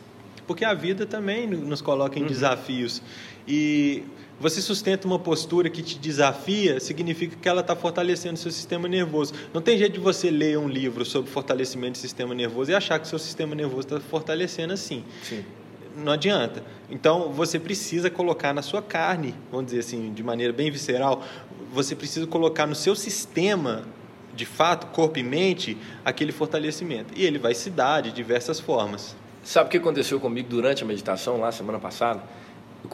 porque 0.50 0.66
a 0.66 0.74
vida 0.74 1.06
também 1.06 1.45
nos 1.45 1.80
coloca 1.80 2.18
em 2.18 2.24
uhum. 2.24 2.28
desafios. 2.28 3.04
E 3.47 4.02
você 4.39 4.60
sustenta 4.64 5.06
uma 5.06 5.20
postura 5.20 5.70
que 5.70 5.84
te 5.84 6.00
desafia, 6.00 6.80
significa 6.80 7.36
que 7.39 7.47
ela 7.47 7.62
está 7.62 7.76
fortalecendo 7.76 8.36
seu 8.36 8.50
sistema 8.50 8.88
nervoso. 8.88 9.32
Não 9.54 9.62
tem 9.62 9.78
jeito 9.78 9.93
de 9.93 10.00
você 10.00 10.32
ler 10.32 10.58
um 10.58 10.68
livro 10.68 11.06
sobre 11.06 11.30
fortalecimento 11.30 11.91
do 11.91 11.97
sistema 12.00 12.34
nervoso 12.34 12.72
e 12.72 12.74
achar 12.74 12.97
que 12.97 13.08
seu 13.08 13.20
sistema 13.20 13.54
nervoso 13.54 13.82
está 13.82 14.00
fortalecendo 14.00 14.74
assim. 14.74 15.04
Sim. 15.22 15.45
Não 15.95 16.14
adianta. 16.14 16.64
Então, 16.89 17.32
você 17.32 17.60
precisa 17.60 18.10
colocar 18.10 18.52
na 18.52 18.64
sua 18.64 18.82
carne, 18.82 19.36
vamos 19.52 19.68
dizer 19.68 19.82
assim, 19.82 20.12
de 20.12 20.24
maneira 20.24 20.52
bem 20.52 20.72
visceral, 20.72 21.24
você 21.72 21.95
precisa 21.95 22.26
colocar 22.26 22.66
no 22.66 22.74
seu 22.74 22.95
sistema 22.95 23.84
de 24.34 24.47
fato, 24.47 24.88
corpo 24.88 25.20
e 25.20 25.24
mente, 25.24 25.78
aquele 26.04 26.32
fortalecimento. 26.32 27.14
E 27.16 27.24
ele 27.24 27.38
vai 27.38 27.54
se 27.54 27.70
dar 27.70 28.02
de 28.02 28.12
diversas 28.12 28.60
formas. 28.60 29.16
Sabe 29.44 29.68
o 29.68 29.72
que 29.72 29.78
aconteceu 29.78 30.20
comigo 30.20 30.50
durante 30.50 30.84
a 30.84 30.86
meditação 30.86 31.40
lá 31.40 31.52
semana 31.52 31.80
passada? 31.80 32.22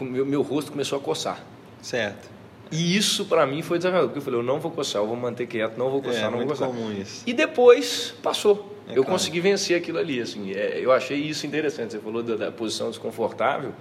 meu, 0.01 0.25
meu 0.25 0.41
rosto 0.41 0.71
começou 0.71 0.97
a 0.97 1.01
coçar. 1.01 1.43
Certo. 1.81 2.29
E 2.71 2.97
isso 2.97 3.25
para 3.25 3.45
mim 3.45 3.61
foi 3.61 3.77
desafiador, 3.77 4.09
porque 4.09 4.19
eu 4.19 4.23
falei, 4.23 4.39
eu 4.39 4.43
não 4.43 4.59
vou 4.59 4.71
coçar, 4.71 5.01
eu 5.01 5.07
vou 5.07 5.15
manter 5.15 5.45
quieto, 5.45 5.77
não 5.77 5.89
vou 5.89 6.01
coçar, 6.01 6.25
é, 6.25 6.29
não 6.31 6.39
vou 6.39 6.47
coçar. 6.47 6.67
comum 6.67 6.91
isso. 6.91 7.23
E 7.25 7.33
depois 7.33 8.13
passou. 8.23 8.75
É 8.87 8.91
eu 8.91 9.03
claro. 9.03 9.11
consegui 9.11 9.39
vencer 9.39 9.77
aquilo 9.77 9.97
ali, 9.97 10.19
assim. 10.19 10.51
É, 10.51 10.79
eu 10.81 10.91
achei 10.91 11.17
isso 11.17 11.45
interessante. 11.45 11.91
Você 11.91 11.99
falou 11.99 12.23
da, 12.23 12.35
da, 12.35 12.51
posição 12.51 12.89
desconfortável. 12.89 13.71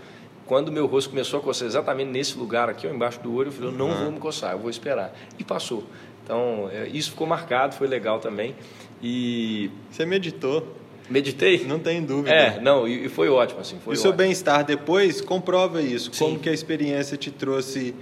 Quando 0.47 0.71
meu 0.71 0.87
rosto 0.87 1.11
começou 1.11 1.41
a 1.41 1.43
coçar 1.43 1.67
exatamente 1.67 2.11
nesse 2.11 2.37
lugar 2.37 2.69
aqui, 2.69 2.87
ó, 2.87 2.91
embaixo 2.91 3.19
do 3.21 3.35
olho, 3.35 3.49
eu 3.49 3.53
falei, 3.53 3.71
eu 3.71 3.73
não 3.73 3.89
uhum. 3.89 4.03
vou 4.05 4.13
me 4.13 4.19
coçar, 4.19 4.53
eu 4.53 4.59
vou 4.59 4.69
esperar. 4.69 5.15
E 5.39 5.45
passou. 5.45 5.85
Então, 6.23 6.69
é, 6.73 6.87
isso 6.89 7.11
ficou 7.11 7.27
marcado, 7.27 7.75
foi 7.75 7.87
legal 7.87 8.19
também. 8.19 8.55
E 9.03 9.71
você 9.91 10.05
meditou? 10.05 10.67
Meditei? 11.09 11.65
Não 11.65 11.79
tem 11.79 12.03
dúvida. 12.03 12.35
É, 12.35 12.61
não, 12.61 12.89
e 12.89 13.09
foi 13.09 13.29
ótimo, 13.29 13.61
assim. 13.61 13.79
Foi 13.85 13.95
e 13.95 13.97
o 13.97 14.01
seu 14.01 14.13
bem-estar 14.13 14.65
depois 14.65 15.21
comprova 15.21 15.83
isso. 15.83 16.11
Sim. 16.13 16.25
Como 16.25 16.39
que 16.39 16.49
a 16.49 16.53
experiência 16.53 17.17
te 17.17 17.31
trouxe 17.31 17.95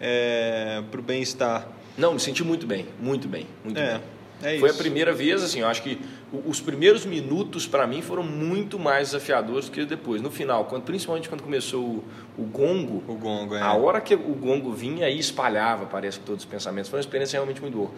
é, 0.00 0.82
para 0.90 1.00
o 1.00 1.02
bem-estar? 1.02 1.68
Não, 1.96 2.14
me 2.14 2.20
senti 2.20 2.42
muito 2.44 2.66
bem, 2.66 2.86
muito 3.00 3.28
bem, 3.28 3.46
muito 3.64 3.78
é, 3.78 3.92
bem. 3.92 4.02
É 4.42 4.58
foi 4.58 4.68
isso. 4.68 4.78
a 4.78 4.82
primeira 4.82 5.14
vez, 5.14 5.42
assim, 5.42 5.60
eu 5.60 5.66
acho 5.66 5.82
que 5.82 5.98
os 6.44 6.60
primeiros 6.60 7.06
minutos 7.06 7.66
para 7.66 7.86
mim 7.86 8.02
foram 8.02 8.22
muito 8.22 8.78
mais 8.78 9.08
desafiadores 9.08 9.66
do 9.66 9.72
que 9.72 9.84
depois. 9.86 10.20
No 10.20 10.30
final, 10.30 10.66
quando, 10.66 10.82
principalmente 10.82 11.28
quando 11.28 11.42
começou 11.42 11.82
o, 11.82 12.04
o 12.36 12.42
gongo, 12.44 13.02
o 13.08 13.14
gongo 13.14 13.54
é. 13.54 13.62
a 13.62 13.72
hora 13.72 14.00
que 14.00 14.14
o 14.14 14.34
gongo 14.34 14.72
vinha 14.72 15.06
aí 15.06 15.18
espalhava, 15.18 15.86
parece, 15.86 16.20
todos 16.20 16.44
os 16.44 16.50
pensamentos. 16.50 16.90
Foi 16.90 16.98
uma 16.98 17.02
experiência 17.02 17.36
realmente 17.36 17.62
muito 17.62 17.76
boa. 17.76 17.90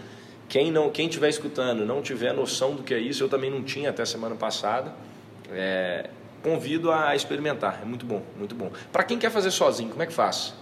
Quem 0.49 0.73
não, 0.73 0.91
quem 0.91 1.07
estiver 1.07 1.29
escutando, 1.29 1.85
não 1.85 2.01
tiver 2.01 2.33
noção 2.33 2.75
do 2.75 2.83
que 2.83 2.95
é 2.95 2.99
isso, 2.99 3.23
eu 3.23 3.29
também 3.29 3.51
não 3.51 3.63
tinha 3.63 3.91
até 3.91 4.05
semana 4.05 4.35
passada. 4.35 4.93
É, 5.53 6.09
convido 6.43 6.91
a 6.91 7.15
experimentar, 7.15 7.81
é 7.83 7.85
muito 7.85 8.07
bom, 8.07 8.23
muito 8.37 8.55
bom. 8.55 8.71
Para 8.91 9.05
quem 9.05 9.19
quer 9.19 9.31
fazer 9.31 9.51
sozinho, 9.51 9.91
como 9.91 10.03
é 10.03 10.07
que 10.07 10.13
faz? 10.13 10.55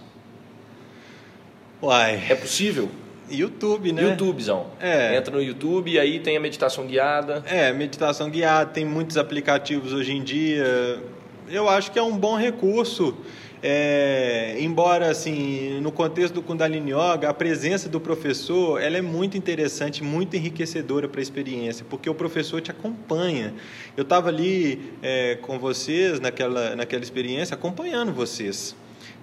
Uai. 1.81 2.21
É 2.29 2.35
possível? 2.35 2.89
YouTube, 3.29 3.91
né? 3.91 4.01
YouTubezão. 4.03 4.67
É. 4.79 5.15
Entra 5.15 5.35
no 5.35 5.41
YouTube 5.41 5.91
e 5.91 5.99
aí 5.99 6.19
tem 6.19 6.37
a 6.37 6.39
meditação 6.39 6.85
guiada. 6.85 7.43
É, 7.45 7.71
meditação 7.71 8.29
guiada, 8.29 8.71
tem 8.71 8.85
muitos 8.85 9.17
aplicativos 9.17 9.93
hoje 9.93 10.13
em 10.13 10.23
dia. 10.23 11.01
Eu 11.49 11.69
acho 11.69 11.91
que 11.91 11.99
é 11.99 12.03
um 12.03 12.17
bom 12.17 12.35
recurso. 12.35 13.17
É, 13.61 14.55
embora 14.59 15.09
assim 15.09 15.79
no 15.81 15.91
contexto 15.91 16.35
do 16.35 16.43
Kundalini 16.43 16.91
Yoga 16.91 17.27
a 17.27 17.33
presença 17.33 17.89
do 17.89 17.99
professor 17.99 18.79
ela 18.79 18.97
é 18.97 19.01
muito 19.01 19.35
interessante 19.35 20.03
muito 20.03 20.35
enriquecedora 20.35 21.07
para 21.07 21.19
a 21.19 21.23
experiência 21.23 21.83
porque 21.89 22.07
o 22.07 22.13
professor 22.13 22.61
te 22.61 22.69
acompanha. 22.69 23.55
Eu 23.95 24.03
estava 24.03 24.29
ali 24.29 24.93
é, 25.01 25.39
com 25.41 25.57
vocês 25.57 26.19
naquela 26.19 26.75
naquela 26.75 27.01
experiência 27.01 27.55
acompanhando 27.55 28.13
vocês. 28.13 28.75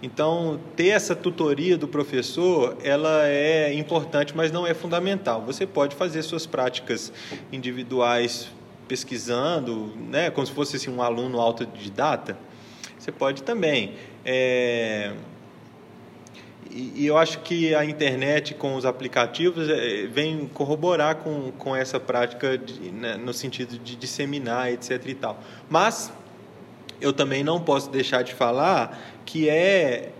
Então 0.02 0.58
ter 0.74 0.88
essa 0.88 1.14
tutoria 1.14 1.78
do 1.78 1.86
professor 1.86 2.76
ela 2.82 3.28
é 3.28 3.72
importante 3.72 4.36
mas 4.36 4.50
não 4.50 4.66
é 4.66 4.74
fundamental. 4.74 5.42
Você 5.46 5.64
pode 5.64 5.94
fazer 5.94 6.22
suas 6.22 6.44
práticas 6.44 7.12
individuais 7.52 8.48
pesquisando 8.88 9.92
né 10.10 10.28
como 10.28 10.44
se 10.44 10.52
fosse 10.52 10.74
assim, 10.74 10.90
um 10.90 11.00
aluno 11.00 11.40
autodidata 11.40 12.36
você 13.04 13.12
pode 13.12 13.42
também. 13.42 13.92
É... 14.24 15.12
E, 16.70 17.02
e 17.02 17.06
eu 17.06 17.18
acho 17.18 17.40
que 17.40 17.74
a 17.74 17.84
internet 17.84 18.54
com 18.54 18.74
os 18.74 18.86
aplicativos 18.86 19.68
é, 19.68 20.06
vem 20.06 20.48
corroborar 20.52 21.16
com, 21.16 21.52
com 21.52 21.76
essa 21.76 22.00
prática 22.00 22.56
de, 22.56 22.90
né, 22.90 23.16
no 23.16 23.34
sentido 23.34 23.78
de 23.78 23.94
disseminar, 23.94 24.72
etc. 24.72 25.00
e 25.06 25.14
tal. 25.14 25.38
Mas 25.68 26.10
eu 27.00 27.12
também 27.12 27.44
não 27.44 27.60
posso 27.60 27.90
deixar 27.90 28.22
de 28.22 28.32
falar 28.32 28.98
que 29.26 29.48
é 29.48 30.10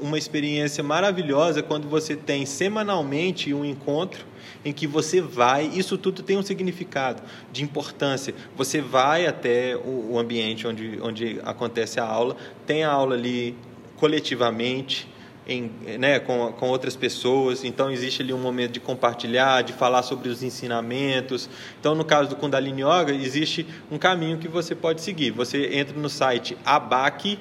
uma 0.00 0.16
experiência 0.16 0.82
maravilhosa 0.82 1.62
quando 1.62 1.88
você 1.88 2.16
tem 2.16 2.46
semanalmente 2.46 3.52
um 3.52 3.64
encontro 3.64 4.24
em 4.64 4.72
que 4.72 4.86
você 4.86 5.20
vai, 5.20 5.66
isso 5.66 5.96
tudo 5.96 6.22
tem 6.22 6.36
um 6.36 6.42
significado 6.42 7.22
de 7.52 7.62
importância. 7.64 8.34
Você 8.56 8.80
vai 8.80 9.26
até 9.26 9.76
o, 9.76 10.18
ambiente 10.18 10.66
onde, 10.66 10.98
onde 11.02 11.40
acontece 11.44 11.98
a 11.98 12.04
aula, 12.04 12.36
tem 12.66 12.84
a 12.84 12.90
aula 12.90 13.14
ali 13.14 13.56
coletivamente, 13.96 15.08
em, 15.48 15.70
né, 15.98 16.20
com, 16.20 16.52
com 16.52 16.68
outras 16.68 16.94
pessoas, 16.94 17.64
então 17.64 17.90
existe 17.90 18.22
ali 18.22 18.32
um 18.32 18.38
momento 18.38 18.72
de 18.72 18.80
compartilhar, 18.80 19.62
de 19.62 19.72
falar 19.72 20.02
sobre 20.02 20.28
os 20.28 20.42
ensinamentos. 20.42 21.48
Então, 21.80 21.94
no 21.94 22.04
caso 22.04 22.28
do 22.28 22.36
Kundalini 22.36 22.82
Yoga, 22.82 23.12
existe 23.12 23.66
um 23.90 23.98
caminho 23.98 24.38
que 24.38 24.46
você 24.46 24.74
pode 24.74 25.00
seguir. 25.00 25.30
Você 25.32 25.74
entra 25.74 25.98
no 25.98 26.08
site 26.08 26.56
abac, 26.64 27.38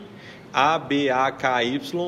abaky.org.br, 0.51 1.99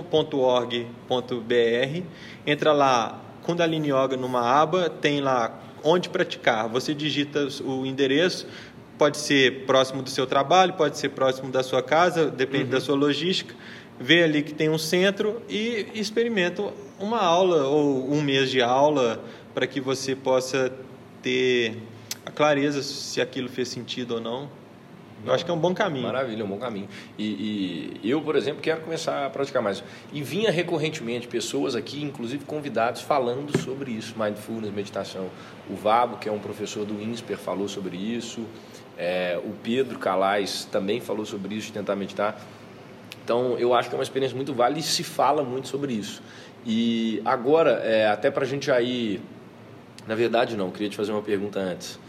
entra 2.48 2.74
lá 2.74 3.31
Kundalini 3.44 3.90
Yoga 3.90 4.16
numa 4.18 4.42
aba, 4.42 4.90
tem 4.90 5.22
lá 5.22 5.60
onde 5.84 6.10
praticar. 6.10 6.68
Você 6.70 6.94
digita 6.94 7.48
o 7.64 7.86
endereço, 7.86 8.48
pode 8.98 9.18
ser 9.18 9.66
próximo 9.66 10.02
do 10.02 10.10
seu 10.10 10.28
trabalho, 10.28 10.74
pode 10.74 10.98
ser 10.98 11.10
próximo 11.10 11.52
da 11.52 11.64
sua 11.64 11.82
casa, 11.82 12.30
depende 12.30 12.66
uhum. 12.66 12.70
da 12.70 12.82
sua 12.82 12.96
logística. 12.96 13.56
Vê 14.00 14.24
ali 14.24 14.42
que 14.42 14.54
tem 14.54 14.70
um 14.70 14.78
centro 14.78 15.42
e 15.50 15.88
experimenta 15.94 16.64
uma 17.00 17.20
aula 17.20 17.68
ou 17.68 18.12
um 18.12 18.22
mês 18.22 18.50
de 18.50 18.62
aula 18.62 19.24
para 19.54 19.68
que 19.68 19.82
você 19.82 20.16
possa 20.16 20.72
ter 21.22 21.78
a 22.26 22.32
clareza 22.32 22.82
se 22.82 23.20
aquilo 23.22 23.50
fez 23.50 23.68
sentido 23.68 24.16
ou 24.16 24.22
não. 24.22 24.61
Eu 25.26 25.34
acho 25.34 25.46
que 25.46 25.52
é 25.52 25.54
um 25.54 25.60
bom 25.60 25.74
caminho. 25.74 26.04
Maravilha, 26.04 26.42
é 26.42 26.46
um 26.46 26.48
bom 26.48 26.58
caminho. 26.58 26.88
E, 27.18 28.00
e, 28.04 28.10
eu, 28.10 28.22
por 28.22 28.36
exemplo, 28.36 28.62
quero 28.62 28.82
começar 28.82 29.26
a 29.26 29.30
praticar 29.30 29.62
mais. 29.62 29.84
E 30.12 30.24
vinha 30.24 30.52
recorrentemente 30.52 31.28
pessoas 31.28 31.76
aqui, 31.76 32.04
inclusive 32.04 32.44
convidados, 32.46 33.02
falando 33.02 33.56
sobre 33.60 33.92
isso, 33.92 34.16
mindfulness, 34.18 34.74
meditação. 34.74 35.30
O 35.70 35.76
Vabo, 35.76 36.18
que 36.18 36.28
é 36.28 36.32
um 36.32 36.40
professor 36.40 36.86
do 36.86 37.02
INSPER, 37.02 37.38
falou 37.38 37.68
sobre 37.68 37.98
isso. 37.98 38.46
É, 38.98 39.40
o 39.44 39.52
Pedro 39.64 40.00
Calais 40.00 40.66
também 40.72 41.00
falou 41.00 41.26
sobre 41.26 41.56
isso, 41.56 41.68
de 41.68 41.74
tentar 41.74 41.96
meditar. 41.96 42.40
Então, 43.24 43.58
eu 43.60 43.74
acho 43.74 43.90
que 43.90 43.96
é 43.96 43.98
uma 43.98 44.04
experiência 44.04 44.36
muito 44.36 44.54
válida 44.54 44.80
e 44.80 44.84
se 44.84 45.04
fala 45.04 45.44
muito 45.44 45.68
sobre 45.68 45.94
isso. 45.94 46.22
E 46.66 47.22
agora, 47.24 47.72
é, 47.84 48.08
até 48.08 48.32
para 48.32 48.44
a 48.44 48.48
gente 48.48 48.70
ir... 48.72 49.22
Na 50.08 50.16
verdade, 50.16 50.58
não, 50.58 50.72
queria 50.72 50.90
te 50.90 50.98
fazer 50.98 51.12
uma 51.12 51.22
pergunta 51.22 51.60
antes. 51.60 52.00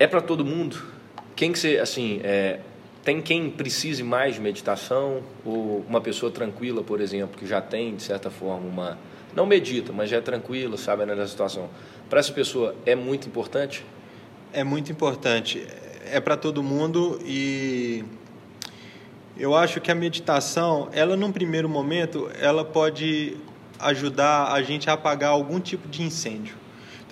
É 0.00 0.06
para 0.06 0.20
todo 0.20 0.44
mundo? 0.44 0.82
Quem 1.42 1.50
que 1.50 1.58
você, 1.58 1.78
assim, 1.78 2.20
é, 2.22 2.60
tem 3.02 3.20
quem 3.20 3.50
precise 3.50 4.04
mais 4.04 4.36
de 4.36 4.40
meditação 4.40 5.24
ou 5.44 5.84
uma 5.88 6.00
pessoa 6.00 6.30
tranquila, 6.30 6.84
por 6.84 7.00
exemplo, 7.00 7.36
que 7.36 7.44
já 7.44 7.60
tem 7.60 7.96
de 7.96 8.02
certa 8.04 8.30
forma 8.30 8.64
uma 8.64 8.96
não 9.34 9.44
medita, 9.44 9.92
mas 9.92 10.08
já 10.08 10.18
é 10.18 10.20
tranquila, 10.20 10.76
sabe 10.76 11.04
nessa 11.04 11.26
situação. 11.26 11.68
Para 12.08 12.20
essa 12.20 12.32
pessoa 12.32 12.76
é 12.86 12.94
muito 12.94 13.26
importante. 13.26 13.84
É 14.52 14.62
muito 14.62 14.92
importante. 14.92 15.66
É 16.06 16.20
para 16.20 16.36
todo 16.36 16.62
mundo 16.62 17.18
e 17.24 18.04
eu 19.36 19.56
acho 19.56 19.80
que 19.80 19.90
a 19.90 19.96
meditação, 19.96 20.90
ela 20.92 21.16
num 21.16 21.32
primeiro 21.32 21.68
momento, 21.68 22.30
ela 22.38 22.64
pode 22.64 23.36
ajudar 23.80 24.52
a 24.52 24.62
gente 24.62 24.88
a 24.88 24.92
apagar 24.92 25.30
algum 25.30 25.58
tipo 25.58 25.88
de 25.88 26.04
incêndio. 26.04 26.61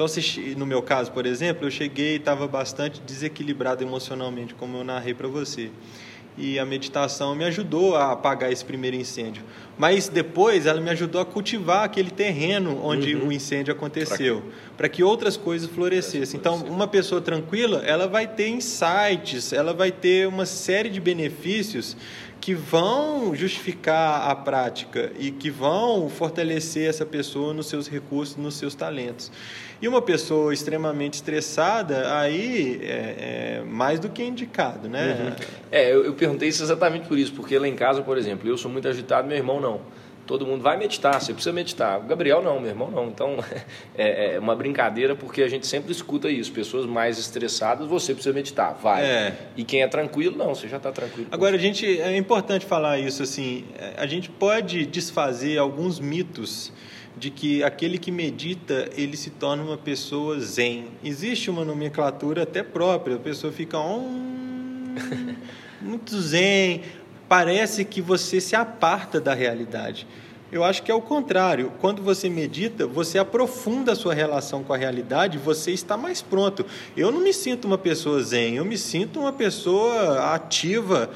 Então, 0.01 0.09
se, 0.09 0.55
no 0.57 0.65
meu 0.65 0.81
caso, 0.81 1.13
por 1.13 1.27
exemplo, 1.27 1.67
eu 1.67 1.71
cheguei 1.71 2.15
e 2.15 2.17
estava 2.17 2.49
bastante 2.49 3.03
desequilibrado 3.03 3.85
emocionalmente, 3.85 4.55
como 4.55 4.79
eu 4.79 4.83
narrei 4.83 5.13
para 5.13 5.29
você. 5.29 5.69
E 6.39 6.59
a 6.59 6.65
meditação 6.65 7.35
me 7.35 7.45
ajudou 7.45 7.95
a 7.95 8.13
apagar 8.13 8.51
esse 8.51 8.65
primeiro 8.65 8.97
incêndio. 8.97 9.43
Mas 9.77 10.09
depois 10.09 10.65
ela 10.65 10.81
me 10.81 10.89
ajudou 10.89 11.21
a 11.21 11.27
cultivar 11.27 11.85
aquele 11.85 12.11
terreno 12.11 12.81
onde 12.83 13.15
uhum. 13.15 13.29
o 13.29 13.33
incêndio 13.33 13.75
aconteceu, 13.75 14.43
para 14.75 14.89
que 14.89 15.05
outras 15.05 15.37
coisas 15.37 15.69
florescessem. 15.69 16.41
Então, 16.41 16.57
uma 16.65 16.89
pessoa 16.89 17.21
tranquila, 17.21 17.83
ela 17.85 18.09
vai 18.09 18.27
ter 18.27 18.49
insights, 18.49 19.53
ela 19.53 19.75
vai 19.75 19.93
ter 19.93 20.27
uma 20.27 20.47
série 20.47 20.89
de 20.89 20.99
benefícios 20.99 21.95
que 22.41 22.55
vão 22.55 23.35
justificar 23.35 24.31
a 24.31 24.35
prática 24.35 25.13
e 25.19 25.31
que 25.31 25.51
vão 25.51 26.09
fortalecer 26.09 26.89
essa 26.89 27.05
pessoa 27.05 27.53
nos 27.53 27.67
seus 27.67 27.87
recursos, 27.87 28.37
nos 28.37 28.55
seus 28.55 28.75
talentos. 28.75 29.31
E 29.81 29.89
uma 29.89 30.03
pessoa 30.03 30.53
extremamente 30.53 31.15
estressada, 31.15 32.19
aí 32.19 32.81
é, 32.83 33.61
é 33.61 33.65
mais 33.65 33.99
do 33.99 34.09
que 34.09 34.23
indicado, 34.23 34.89
né? 34.89 35.35
Uhum. 35.39 35.47
É, 35.71 35.93
eu, 35.93 36.05
eu 36.05 36.13
perguntei 36.15 36.49
isso 36.49 36.63
exatamente 36.63 37.09
por 37.09 37.19
isso, 37.19 37.33
porque 37.33 37.59
lá 37.59 37.67
em 37.67 37.75
casa, 37.75 38.03
por 38.03 38.19
exemplo, 38.19 38.49
eu 38.49 38.59
sou 38.59 38.71
muito 38.71 38.87
agitado, 38.87 39.27
meu 39.27 39.37
irmão 39.37 39.61
não 39.61 39.81
todo 40.31 40.47
mundo 40.47 40.63
vai 40.63 40.77
meditar, 40.77 41.21
você 41.21 41.33
precisa 41.33 41.53
meditar. 41.53 41.99
O 41.99 42.05
Gabriel 42.05 42.41
não, 42.41 42.61
meu 42.61 42.71
irmão 42.71 42.89
não. 42.89 43.09
Então 43.09 43.37
é, 43.99 44.35
é, 44.35 44.39
uma 44.39 44.55
brincadeira 44.55 45.17
porque 45.17 45.43
a 45.43 45.49
gente 45.49 45.67
sempre 45.67 45.91
escuta 45.91 46.31
isso. 46.31 46.53
Pessoas 46.53 46.87
mais 46.87 47.19
estressadas, 47.19 47.89
você 47.89 48.15
precisa 48.15 48.33
meditar, 48.33 48.79
vai. 48.81 49.05
É. 49.05 49.37
E 49.57 49.65
quem 49.65 49.83
é 49.83 49.89
tranquilo, 49.89 50.37
não, 50.37 50.55
você 50.55 50.69
já 50.69 50.77
está 50.77 50.93
tranquilo. 50.93 51.27
Agora, 51.33 51.57
a 51.57 51.59
gente, 51.59 52.01
é 52.01 52.17
importante 52.17 52.65
falar 52.65 53.01
isso 53.01 53.25
assim, 53.25 53.65
a 53.97 54.07
gente 54.07 54.31
pode 54.31 54.87
desfazer 54.87 55.59
alguns 55.59 55.99
mitos 55.99 56.73
de 57.17 57.31
que 57.31 57.63
aquele 57.63 57.99
que 57.99 58.11
medita 58.11 58.89
ele 58.97 59.17
se 59.17 59.31
torna 59.31 59.63
uma 59.63 59.77
pessoa 59.77 60.39
zen. 60.41 60.87
Existe 61.03 61.51
uma 61.51 61.65
nomenclatura 61.65 62.45
até 62.45 62.63
própria, 62.63 63.17
a 63.17 63.19
pessoa 63.19 63.53
fica 63.53 63.79
um, 63.79 64.95
muito 65.81 66.19
zen, 66.21 66.83
parece 67.29 67.85
que 67.85 68.01
você 68.01 68.41
se 68.41 68.57
aparta 68.57 69.21
da 69.21 69.35
realidade. 69.35 70.07
Eu 70.53 70.65
acho 70.65 70.83
que 70.83 70.91
é 70.91 70.95
o 70.95 71.01
contrário. 71.01 71.73
Quando 71.81 72.03
você 72.03 72.29
medita, 72.29 72.85
você 72.85 73.19
aprofunda 73.19 73.93
a 73.93 73.95
sua 73.95 74.13
relação 74.13 74.65
com 74.65 74.73
a 74.73 74.77
realidade, 74.77 75.39
você 75.39 75.71
está 75.71 75.97
mais 75.97 76.21
pronto. 76.21 76.67
Eu 76.97 77.13
não 77.13 77.21
me 77.21 77.33
sinto 77.33 77.67
uma 77.67 77.79
pessoa 77.79 78.21
zen, 78.21 78.57
eu 78.57 78.65
me 78.65 78.77
sinto 78.77 79.21
uma 79.21 79.33
pessoa 79.33 80.35
ativa. 80.35 81.11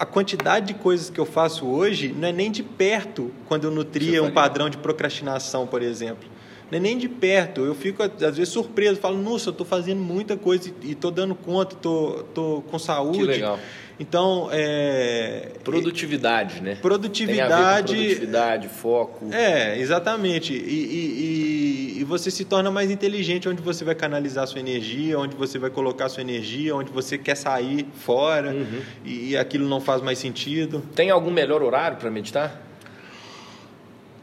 A 0.00 0.06
quantidade 0.06 0.68
de 0.68 0.74
coisas 0.74 1.10
que 1.10 1.20
eu 1.20 1.26
faço 1.26 1.66
hoje 1.66 2.08
não 2.08 2.26
é 2.26 2.32
nem 2.32 2.50
de 2.50 2.62
perto 2.62 3.30
quando 3.46 3.64
eu 3.64 3.70
nutria 3.70 4.22
um 4.22 4.30
padrão 4.30 4.70
de 4.70 4.78
procrastinação, 4.78 5.66
por 5.66 5.82
exemplo. 5.82 6.26
Não 6.70 6.78
é 6.78 6.80
nem 6.80 6.96
de 6.96 7.06
perto. 7.06 7.60
Eu 7.60 7.74
fico, 7.74 8.02
às 8.02 8.36
vezes, 8.36 8.48
surpreso. 8.48 8.98
Falo, 8.98 9.20
nossa, 9.20 9.50
eu 9.50 9.50
estou 9.50 9.66
fazendo 9.66 10.00
muita 10.00 10.38
coisa 10.38 10.72
e 10.82 10.92
estou 10.92 11.10
dando 11.10 11.34
conta, 11.34 11.74
estou 11.74 12.62
com 12.70 12.78
saúde. 12.78 13.18
Que 13.18 13.24
legal. 13.24 13.58
Então, 14.00 14.48
é... 14.50 15.50
Produtividade, 15.62 16.62
né? 16.62 16.78
Produtividade... 16.80 17.92
produtividade, 17.92 18.68
foco. 18.68 19.26
É, 19.30 19.78
exatamente. 19.78 20.54
E, 20.54 20.56
e, 20.56 22.00
e, 22.00 22.04
você 22.04 22.30
se 22.30 22.46
torna 22.46 22.70
mais 22.70 22.90
inteligente 22.90 23.46
onde 23.46 23.60
você 23.60 23.84
vai 23.84 23.94
canalizar 23.94 24.46
sua 24.46 24.58
energia, 24.58 25.18
onde 25.18 25.36
você 25.36 25.58
vai 25.58 25.68
colocar 25.68 26.08
sua 26.08 26.22
energia, 26.22 26.74
onde 26.74 26.90
você 26.90 27.18
quer 27.18 27.34
sair 27.34 27.86
fora 27.92 28.52
uhum. 28.52 28.80
e, 29.04 29.32
e 29.32 29.36
aquilo 29.36 29.68
não 29.68 29.82
faz 29.82 30.00
mais 30.00 30.18
sentido. 30.18 30.82
Tem 30.94 31.10
algum 31.10 31.30
melhor 31.30 31.62
horário 31.62 31.98
para 31.98 32.10
meditar? 32.10 32.58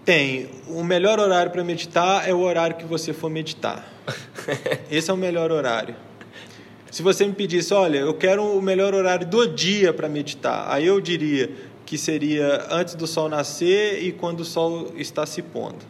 Tem. 0.03 0.49
O 0.67 0.83
melhor 0.83 1.19
horário 1.19 1.51
para 1.51 1.63
meditar 1.63 2.27
é 2.27 2.33
o 2.33 2.39
horário 2.39 2.77
que 2.77 2.85
você 2.85 3.13
for 3.13 3.29
meditar. 3.29 3.87
Esse 4.89 5.11
é 5.11 5.13
o 5.13 5.17
melhor 5.17 5.51
horário. 5.51 6.06
Se 6.91 7.01
você 7.01 7.25
me 7.25 7.33
pedisse, 7.33 7.73
olha, 7.73 7.99
eu 7.99 8.13
quero 8.13 8.43
o 8.43 8.61
melhor 8.61 8.93
horário 8.93 9.27
do 9.27 9.47
dia 9.47 9.93
para 9.93 10.07
meditar, 10.07 10.71
aí 10.71 10.85
eu 10.85 10.99
diria 11.01 11.49
que 11.85 11.97
seria 11.97 12.67
antes 12.69 12.95
do 12.95 13.07
sol 13.07 13.29
nascer 13.29 14.03
e 14.03 14.11
quando 14.11 14.41
o 14.41 14.45
sol 14.45 14.93
está 14.95 15.25
se 15.25 15.41
pondo. 15.41 15.85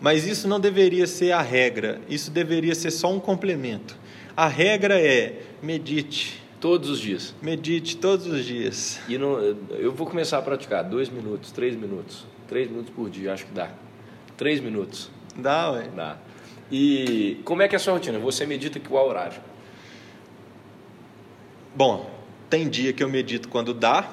Mas 0.00 0.26
isso 0.26 0.46
não 0.46 0.60
deveria 0.60 1.06
ser 1.06 1.32
a 1.32 1.40
regra, 1.40 2.00
isso 2.08 2.30
deveria 2.30 2.74
ser 2.74 2.90
só 2.90 3.12
um 3.12 3.18
complemento. 3.18 3.96
A 4.36 4.46
regra 4.46 5.00
é 5.00 5.40
medite. 5.62 6.42
Todos 6.60 6.88
os 6.88 6.98
dias. 6.98 7.34
Medite 7.40 7.96
todos 7.96 8.26
os 8.26 8.44
dias. 8.44 8.98
E 9.08 9.18
não, 9.18 9.38
eu 9.78 9.92
vou 9.92 10.06
começar 10.06 10.38
a 10.38 10.42
praticar 10.42 10.84
dois 10.84 11.08
minutos, 11.08 11.52
três 11.52 11.76
minutos. 11.76 12.26
Três 12.48 12.68
minutos 12.68 12.92
por 12.94 13.10
dia, 13.10 13.32
acho 13.32 13.46
que 13.46 13.52
dá. 13.52 13.70
Três 14.36 14.60
minutos. 14.60 15.10
Dá, 15.36 15.70
ué. 15.72 15.88
Dá. 15.94 16.18
E 16.70 17.40
como 17.44 17.62
é 17.62 17.68
que 17.68 17.74
é 17.74 17.76
a 17.76 17.78
sua 17.78 17.92
rotina? 17.94 18.18
Você 18.18 18.46
medita 18.46 18.78
que 18.80 18.88
qual 18.88 19.08
horário? 19.08 19.40
Bom, 21.76 22.10
tem 22.48 22.68
dia 22.68 22.92
que 22.92 23.04
eu 23.04 23.08
medito 23.08 23.48
quando 23.48 23.74
dá, 23.74 24.08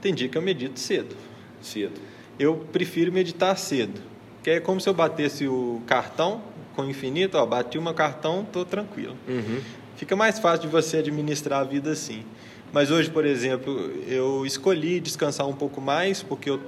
tem 0.00 0.12
dia 0.12 0.28
que 0.28 0.36
eu 0.36 0.42
medito 0.42 0.80
cedo. 0.80 1.14
Cedo. 1.62 2.00
Eu 2.38 2.66
prefiro 2.72 3.12
meditar 3.12 3.56
cedo, 3.56 4.00
que 4.42 4.50
é 4.50 4.60
como 4.60 4.80
se 4.80 4.88
eu 4.88 4.94
batesse 4.94 5.46
o 5.46 5.80
cartão 5.86 6.42
com 6.74 6.84
infinito, 6.84 7.38
ó, 7.38 7.46
bati 7.46 7.78
uma 7.78 7.94
cartão, 7.94 8.44
tô 8.44 8.64
tranquilo. 8.64 9.16
Uhum. 9.28 9.60
Fica 9.96 10.16
mais 10.16 10.38
fácil 10.38 10.62
de 10.62 10.68
você 10.68 10.96
administrar 10.96 11.60
a 11.60 11.64
vida 11.64 11.92
assim. 11.92 12.24
Mas 12.72 12.90
hoje, 12.90 13.10
por 13.10 13.24
exemplo, 13.24 13.72
eu 14.08 14.44
escolhi 14.44 14.98
descansar 14.98 15.46
um 15.46 15.54
pouco 15.54 15.80
mais 15.80 16.22
porque 16.22 16.50
eu 16.50 16.60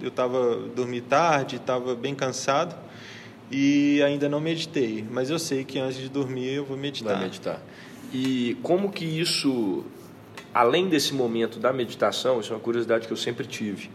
eu 0.00 0.08
estava 0.08 0.56
dormi 0.74 1.00
tarde, 1.00 1.56
estava 1.56 1.94
bem 1.94 2.14
cansado 2.14 2.74
e 3.50 4.02
ainda 4.02 4.28
não 4.28 4.40
meditei. 4.40 5.04
Mas 5.10 5.30
eu 5.30 5.38
sei 5.38 5.64
que 5.64 5.78
antes 5.78 5.98
de 5.98 6.08
dormir 6.08 6.52
eu 6.52 6.64
vou 6.64 6.76
meditar. 6.76 7.14
Vai 7.14 7.24
meditar. 7.24 7.60
E 8.12 8.56
como 8.62 8.90
que 8.90 9.04
isso, 9.04 9.84
além 10.54 10.88
desse 10.88 11.14
momento 11.14 11.58
da 11.58 11.72
meditação, 11.72 12.40
isso 12.40 12.52
é 12.52 12.56
uma 12.56 12.62
curiosidade 12.62 13.06
que 13.06 13.12
eu 13.12 13.16
sempre 13.16 13.46
tive, 13.46 13.90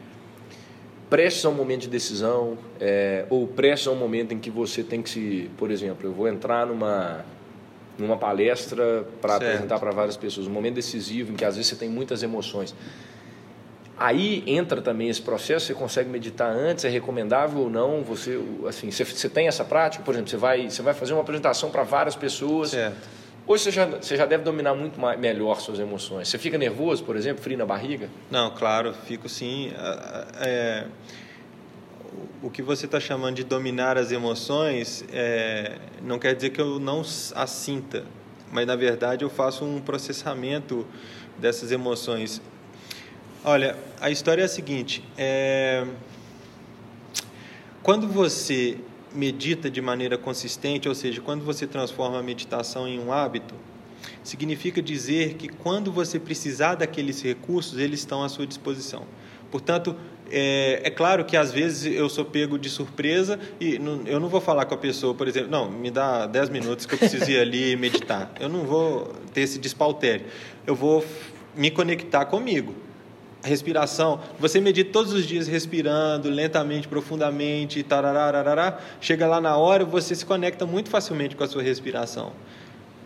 prestes 1.09 1.43
a 1.45 1.49
um 1.49 1.53
momento 1.53 1.81
de 1.81 1.89
decisão, 1.89 2.57
é, 2.79 3.25
ou 3.29 3.47
prestes 3.47 3.87
a 3.87 3.91
um 3.91 3.95
momento 3.95 4.33
em 4.33 4.39
que 4.39 4.49
você 4.49 4.83
tem 4.83 5.01
que 5.01 5.09
se, 5.09 5.49
por 5.57 5.71
exemplo, 5.71 6.07
eu 6.07 6.13
vou 6.13 6.27
entrar 6.27 6.65
numa 6.65 7.25
numa 7.97 8.17
palestra 8.17 9.05
para 9.21 9.35
apresentar 9.35 9.79
para 9.79 9.91
várias 9.91 10.17
pessoas, 10.17 10.47
um 10.47 10.51
momento 10.51 10.75
decisivo 10.75 11.31
em 11.31 11.35
que 11.35 11.45
às 11.45 11.55
vezes 11.55 11.69
você 11.69 11.75
tem 11.75 11.89
muitas 11.89 12.23
emoções. 12.23 12.73
Aí 13.97 14.43
entra 14.47 14.81
também 14.81 15.09
esse 15.09 15.21
processo, 15.21 15.67
você 15.67 15.73
consegue 15.75 16.09
meditar 16.09 16.51
antes, 16.51 16.85
é 16.85 16.89
recomendável 16.89 17.59
ou 17.59 17.69
não? 17.69 18.01
Você, 18.01 18.41
assim, 18.67 18.89
você, 18.89 19.03
você 19.03 19.29
tem 19.29 19.47
essa 19.47 19.63
prática? 19.63 20.03
Por 20.03 20.15
exemplo, 20.15 20.31
você 20.31 20.37
vai, 20.37 20.69
você 20.69 20.81
vai 20.81 20.95
fazer 20.95 21.13
uma 21.13 21.21
apresentação 21.21 21.69
para 21.69 21.83
várias 21.83 22.15
pessoas. 22.15 22.71
Certo. 22.71 23.20
Hoje 23.51 23.65
você 23.65 23.71
já, 23.71 23.85
você 23.85 24.15
já 24.15 24.25
deve 24.25 24.45
dominar 24.45 24.73
muito 24.73 24.97
mais, 24.97 25.19
melhor 25.19 25.59
suas 25.59 25.77
emoções. 25.77 26.29
Você 26.29 26.37
fica 26.37 26.57
nervoso, 26.57 27.03
por 27.03 27.17
exemplo, 27.17 27.43
frio 27.43 27.57
na 27.57 27.65
barriga? 27.65 28.09
Não, 28.29 28.49
claro, 28.51 28.93
fico 28.93 29.27
sim. 29.27 29.73
É, 30.39 30.85
o 32.41 32.49
que 32.49 32.61
você 32.61 32.85
está 32.85 32.97
chamando 32.97 33.35
de 33.35 33.43
dominar 33.43 33.97
as 33.97 34.09
emoções 34.09 35.03
é, 35.11 35.79
não 36.01 36.17
quer 36.17 36.33
dizer 36.33 36.51
que 36.51 36.61
eu 36.61 36.79
não 36.79 37.01
as 37.01 37.49
sinta, 37.49 38.05
mas 38.49 38.65
na 38.65 38.77
verdade 38.77 39.25
eu 39.25 39.29
faço 39.29 39.65
um 39.65 39.81
processamento 39.81 40.87
dessas 41.37 41.73
emoções. 41.73 42.41
Olha, 43.43 43.75
a 43.99 44.09
história 44.09 44.43
é 44.43 44.45
a 44.45 44.47
seguinte: 44.47 45.03
é, 45.17 45.85
quando 47.83 48.07
você 48.07 48.77
medita 49.13 49.69
de 49.69 49.81
maneira 49.81 50.17
consistente, 50.17 50.87
ou 50.87 50.95
seja, 50.95 51.21
quando 51.21 51.43
você 51.43 51.67
transforma 51.67 52.19
a 52.19 52.23
meditação 52.23 52.87
em 52.87 52.99
um 52.99 53.11
hábito, 53.11 53.55
significa 54.23 54.81
dizer 54.81 55.35
que 55.35 55.47
quando 55.47 55.91
você 55.91 56.19
precisar 56.19 56.75
daqueles 56.75 57.21
recursos, 57.21 57.79
eles 57.79 57.99
estão 57.99 58.23
à 58.23 58.29
sua 58.29 58.47
disposição. 58.47 59.05
Portanto, 59.49 59.95
é, 60.29 60.81
é, 60.83 60.89
claro 60.89 61.25
que 61.25 61.35
às 61.35 61.51
vezes 61.51 61.93
eu 61.93 62.07
sou 62.07 62.23
pego 62.23 62.57
de 62.57 62.69
surpresa 62.69 63.37
e 63.59 63.77
não, 63.77 64.03
eu 64.05 64.19
não 64.19 64.29
vou 64.29 64.39
falar 64.39 64.65
com 64.65 64.73
a 64.73 64.77
pessoa, 64.77 65.13
por 65.13 65.27
exemplo, 65.27 65.51
não, 65.51 65.69
me 65.69 65.91
dá 65.91 66.25
10 66.25 66.49
minutos 66.49 66.85
que 66.85 66.93
eu 66.93 66.99
preciso 66.99 67.29
ir 67.29 67.37
ali 67.37 67.75
meditar. 67.75 68.31
Eu 68.39 68.47
não 68.47 68.63
vou 68.63 69.11
ter 69.33 69.41
esse 69.41 69.59
despautério. 69.59 70.25
Eu 70.65 70.73
vou 70.73 71.05
me 71.55 71.69
conectar 71.69 72.25
comigo. 72.25 72.73
A 73.43 73.47
respiração, 73.47 74.19
você 74.39 74.61
medita 74.61 74.91
todos 74.91 75.13
os 75.13 75.25
dias 75.25 75.47
respirando 75.47 76.29
lentamente, 76.29 76.87
profundamente, 76.87 77.81
tarará, 77.81 78.79
chega 78.99 79.27
lá 79.27 79.41
na 79.41 79.57
hora, 79.57 79.83
você 79.83 80.13
se 80.13 80.25
conecta 80.25 80.65
muito 80.65 80.89
facilmente 80.89 81.35
com 81.35 81.43
a 81.43 81.47
sua 81.47 81.63
respiração 81.63 82.33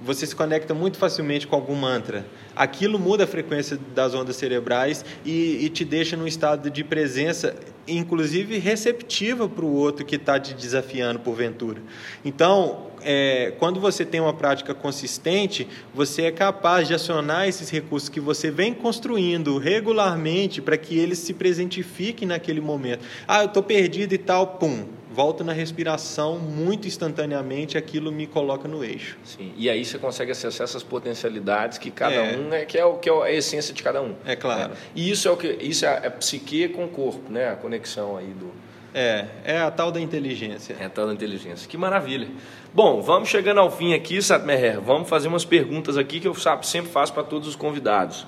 você 0.04 0.26
se 0.26 0.36
conecta 0.36 0.74
muito 0.74 0.98
facilmente 0.98 1.48
com 1.48 1.56
algum 1.56 1.76
mantra. 1.76 2.26
Aquilo 2.56 3.00
muda 3.00 3.24
a 3.24 3.28
frequência 3.28 3.78
das 3.94 4.14
ondas 4.14 4.36
cerebrais 4.36 5.06
e, 5.26 5.66
e 5.66 5.70
te 5.70 5.86
deixa 5.86 6.16
num 6.18 6.28
estado 6.28 6.70
de 6.70 6.84
presença, 6.84 7.56
inclusive 7.88 8.58
receptiva 8.58 9.48
para 9.48 9.66
o 9.66 9.74
outro 9.74 10.06
que 10.06 10.16
está 10.16 10.40
te 10.40 10.54
desafiando 10.54 11.20
porventura. 11.20 11.82
Então, 12.24 12.88
é, 13.06 13.54
quando 13.60 13.80
você 13.80 14.04
tem 14.04 14.20
uma 14.20 14.34
prática 14.34 14.74
consistente, 14.74 15.68
você 15.94 16.24
é 16.24 16.32
capaz 16.32 16.88
de 16.88 16.94
acionar 16.94 17.48
esses 17.48 17.70
recursos 17.70 18.10
que 18.10 18.20
você 18.20 18.50
vem 18.50 18.74
construindo 18.74 19.58
regularmente 19.58 20.62
para 20.62 20.78
que 20.78 20.98
eles 20.98 21.20
se 21.20 21.34
presentifiquem 21.34 22.28
naquele 22.28 22.60
momento. 22.60 23.06
Ah, 23.28 23.42
eu 23.42 23.48
estou 23.48 23.64
perdido 23.64 24.14
e 24.14 24.18
tal, 24.18 24.48
pum 24.48 24.86
volto 25.16 25.46
na 25.46 25.54
respiração 25.54 26.38
muito 26.38 26.90
instantaneamente, 26.90 27.78
aquilo 27.78 28.12
me 28.12 28.28
coloca 28.28 28.68
no 28.68 28.84
eixo. 28.84 29.18
Sim. 29.24 29.54
E 29.56 29.70
aí 29.70 29.86
você 29.86 29.98
consegue 29.98 30.32
acessar 30.32 30.66
essas 30.66 30.84
potencialidades 30.84 31.78
que 31.78 31.90
cada 31.90 32.16
é. 32.16 32.38
um 32.38 32.54
é 32.54 32.66
que 32.66 32.78
é 32.78 32.84
o 32.84 32.98
que 32.98 33.10
é 33.10 33.14
a 33.14 33.32
essência 33.32 33.74
de 33.74 33.82
cada 33.82 34.02
um. 34.02 34.14
É 34.26 34.36
claro. 34.36 34.74
Né? 34.74 34.78
E 34.94 35.10
isso 35.10 35.30
é 35.30 35.32
o 35.32 35.38
que 35.38 35.48
isso 35.48 35.86
é 35.86 36.06
a 36.06 36.12
psique 36.12 36.68
com 36.68 36.84
o 36.84 36.90
corpo, 36.90 37.32
né? 37.32 37.50
A 37.50 37.56
conexão 37.56 38.18
aí 38.18 38.28
do 38.28 38.52
é, 38.96 39.28
é 39.44 39.58
a 39.60 39.70
tal 39.70 39.92
da 39.92 40.00
inteligência. 40.00 40.74
É 40.80 40.86
a 40.86 40.90
tal 40.90 41.08
da 41.08 41.14
inteligência. 41.14 41.68
Que 41.68 41.78
maravilha. 41.78 42.30
Bom, 42.74 43.02
vamos 43.02 43.28
chegando 43.28 43.60
ao 43.60 43.70
fim 43.70 43.94
aqui, 43.94 44.22
Satmeher. 44.22 44.80
Vamos 44.80 45.10
fazer 45.10 45.28
umas 45.28 45.44
perguntas 45.44 45.98
aqui 45.98 46.22
que 46.22 46.28
eu 46.28 46.34
sempre 46.64 46.90
faço 46.90 47.14
para 47.14 47.24
todos 47.24 47.46
os 47.46 47.58
convidados. 47.58 48.26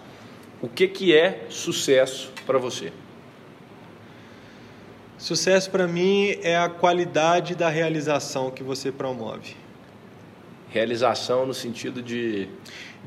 O 0.62 0.68
que, 0.68 0.90
que 0.90 1.16
é 1.16 1.46
sucesso 1.48 2.34
para 2.46 2.58
você? 2.58 2.92
Sucesso 5.18 5.72
para 5.72 5.88
mim 5.88 6.36
é 6.44 6.58
a 6.58 6.68
qualidade 6.68 7.56
da 7.56 7.70
realização 7.70 8.52
que 8.52 8.62
você 8.62 8.92
promove. 8.92 9.56
Realização 10.70 11.46
no 11.46 11.54
sentido 11.54 12.02
de 12.02 12.50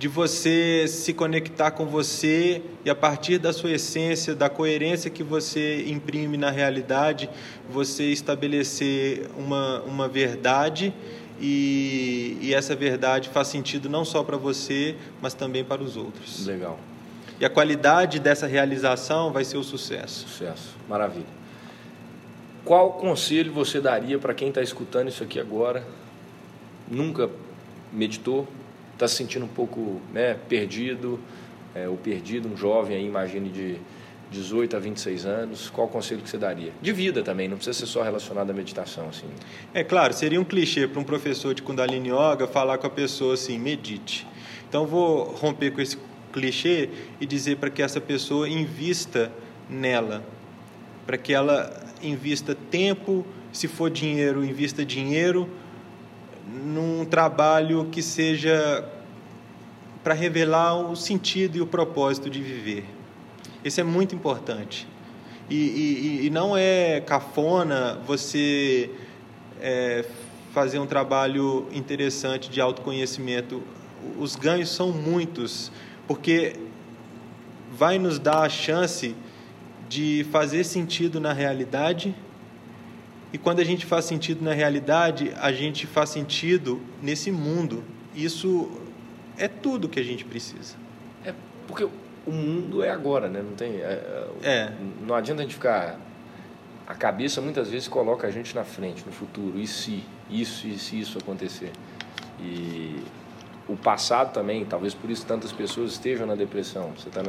de 0.00 0.08
você 0.08 0.86
se 0.88 1.12
conectar 1.12 1.72
com 1.72 1.84
você 1.84 2.62
e 2.86 2.88
a 2.88 2.94
partir 2.94 3.36
da 3.36 3.52
sua 3.52 3.72
essência, 3.72 4.34
da 4.34 4.48
coerência 4.48 5.10
que 5.10 5.22
você 5.22 5.84
imprime 5.90 6.38
na 6.38 6.50
realidade, 6.50 7.28
você 7.70 8.04
estabelecer 8.04 9.28
uma, 9.36 9.82
uma 9.82 10.08
verdade 10.08 10.94
e, 11.38 12.38
e 12.40 12.54
essa 12.54 12.74
verdade 12.74 13.28
faz 13.28 13.48
sentido 13.48 13.90
não 13.90 14.02
só 14.02 14.24
para 14.24 14.38
você, 14.38 14.96
mas 15.20 15.34
também 15.34 15.62
para 15.62 15.82
os 15.82 15.98
outros. 15.98 16.46
Legal. 16.46 16.80
E 17.38 17.44
a 17.44 17.50
qualidade 17.50 18.18
dessa 18.18 18.46
realização 18.46 19.30
vai 19.30 19.44
ser 19.44 19.58
o 19.58 19.62
sucesso. 19.62 20.26
Sucesso, 20.26 20.76
maravilha. 20.88 21.26
Qual 22.64 22.94
conselho 22.94 23.52
você 23.52 23.82
daria 23.82 24.18
para 24.18 24.32
quem 24.32 24.48
está 24.48 24.62
escutando 24.62 25.08
isso 25.08 25.22
aqui 25.22 25.38
agora? 25.38 25.86
Nunca 26.88 27.28
meditou, 27.92 28.48
está 29.00 29.08
se 29.08 29.14
sentindo 29.14 29.46
um 29.46 29.48
pouco 29.48 29.98
né, 30.12 30.36
perdido, 30.46 31.18
é, 31.74 31.88
ou 31.88 31.96
perdido, 31.96 32.46
um 32.52 32.56
jovem 32.56 32.98
aí, 32.98 33.06
imagine 33.06 33.48
de 33.48 33.76
18 34.30 34.76
a 34.76 34.78
26 34.78 35.24
anos, 35.24 35.70
qual 35.70 35.88
conselho 35.88 36.20
que 36.20 36.28
você 36.28 36.36
daria? 36.36 36.70
De 36.82 36.92
vida 36.92 37.22
também, 37.22 37.48
não 37.48 37.56
precisa 37.56 37.78
ser 37.78 37.86
só 37.86 38.02
relacionado 38.02 38.50
à 38.50 38.52
meditação. 38.52 39.08
Assim. 39.08 39.26
É 39.72 39.82
claro, 39.82 40.12
seria 40.12 40.38
um 40.38 40.44
clichê 40.44 40.86
para 40.86 41.00
um 41.00 41.04
professor 41.04 41.54
de 41.54 41.62
Kundalini 41.62 42.10
Yoga 42.10 42.46
falar 42.46 42.76
com 42.76 42.86
a 42.86 42.90
pessoa 42.90 43.34
assim, 43.34 43.58
medite. 43.58 44.26
Então 44.68 44.86
vou 44.86 45.24
romper 45.24 45.70
com 45.70 45.80
esse 45.80 45.96
clichê 46.30 46.90
e 47.20 47.26
dizer 47.26 47.56
para 47.56 47.70
que 47.70 47.82
essa 47.82 48.00
pessoa 48.00 48.48
invista 48.48 49.32
nela, 49.68 50.22
para 51.06 51.16
que 51.16 51.32
ela 51.32 51.82
invista 52.02 52.54
tempo, 52.54 53.26
se 53.50 53.66
for 53.66 53.90
dinheiro, 53.90 54.44
invista 54.44 54.84
dinheiro 54.84 55.48
num 56.52 57.04
trabalho 57.04 57.86
que 57.90 58.02
seja 58.02 58.84
para 60.02 60.14
revelar 60.14 60.76
o 60.76 60.96
sentido 60.96 61.56
e 61.56 61.60
o 61.60 61.66
propósito 61.66 62.28
de 62.30 62.40
viver. 62.40 62.84
Isso 63.64 63.80
é 63.80 63.84
muito 63.84 64.14
importante. 64.14 64.88
E, 65.48 65.56
e, 65.56 66.26
e 66.26 66.30
não 66.30 66.56
é 66.56 67.00
cafona 67.00 67.98
você 68.06 68.90
é, 69.60 70.04
fazer 70.52 70.78
um 70.78 70.86
trabalho 70.86 71.66
interessante 71.72 72.48
de 72.48 72.60
autoconhecimento. 72.60 73.62
Os 74.18 74.36
ganhos 74.36 74.70
são 74.70 74.90
muitos, 74.90 75.70
porque 76.06 76.56
vai 77.72 77.98
nos 77.98 78.18
dar 78.18 78.42
a 78.42 78.48
chance 78.48 79.14
de 79.88 80.26
fazer 80.30 80.64
sentido 80.64 81.20
na 81.20 81.32
realidade. 81.32 82.14
E 83.32 83.38
quando 83.38 83.60
a 83.60 83.64
gente 83.64 83.86
faz 83.86 84.04
sentido 84.04 84.44
na 84.44 84.52
realidade, 84.52 85.32
a 85.40 85.52
gente 85.52 85.86
faz 85.86 86.10
sentido 86.10 86.80
nesse 87.00 87.30
mundo. 87.30 87.84
Isso 88.14 88.70
é 89.38 89.46
tudo 89.46 89.88
que 89.88 90.00
a 90.00 90.02
gente 90.02 90.24
precisa. 90.24 90.74
É 91.24 91.32
porque 91.66 91.84
o 91.84 92.32
mundo 92.32 92.82
é 92.82 92.90
agora, 92.90 93.28
né? 93.28 93.40
Não 93.42 93.54
tem. 93.54 93.76
É, 93.76 94.26
é. 94.42 94.72
Não 95.06 95.14
adianta 95.14 95.42
a 95.42 95.44
gente 95.44 95.54
ficar. 95.54 95.98
A 96.86 96.94
cabeça 96.94 97.40
muitas 97.40 97.68
vezes 97.68 97.86
coloca 97.86 98.26
a 98.26 98.30
gente 98.32 98.54
na 98.54 98.64
frente, 98.64 99.04
no 99.06 99.12
futuro. 99.12 99.60
E 99.60 99.66
se 99.66 100.04
isso 100.28 100.66
e 100.66 100.76
se 100.76 100.98
isso 100.98 101.18
acontecer? 101.18 101.70
E 102.40 102.96
o 103.68 103.76
passado 103.76 104.32
também, 104.32 104.64
talvez 104.64 104.92
por 104.92 105.08
isso 105.08 105.24
tantas 105.24 105.52
pessoas 105.52 105.92
estejam 105.92 106.26
na 106.26 106.34
depressão. 106.34 106.92
Você 106.96 107.08
está 107.08 107.22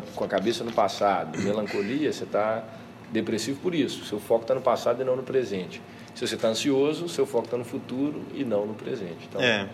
tá 0.00 0.06
com 0.16 0.24
a 0.24 0.28
cabeça 0.28 0.64
no 0.64 0.72
passado, 0.72 1.38
melancolia, 1.38 2.12
você 2.12 2.24
está 2.24 2.64
depressivo 3.10 3.60
por 3.60 3.74
isso. 3.74 4.04
Seu 4.04 4.18
foco 4.18 4.42
está 4.42 4.54
no 4.54 4.60
passado 4.60 5.00
e 5.00 5.04
não 5.04 5.16
no 5.16 5.22
presente. 5.22 5.80
Se 6.14 6.26
você 6.26 6.34
está 6.34 6.48
ansioso, 6.48 7.08
seu 7.08 7.26
foco 7.26 7.44
está 7.44 7.56
no 7.56 7.64
futuro 7.64 8.22
e 8.34 8.44
não 8.44 8.66
no 8.66 8.74
presente. 8.74 9.28
Então, 9.28 9.40
é. 9.40 9.68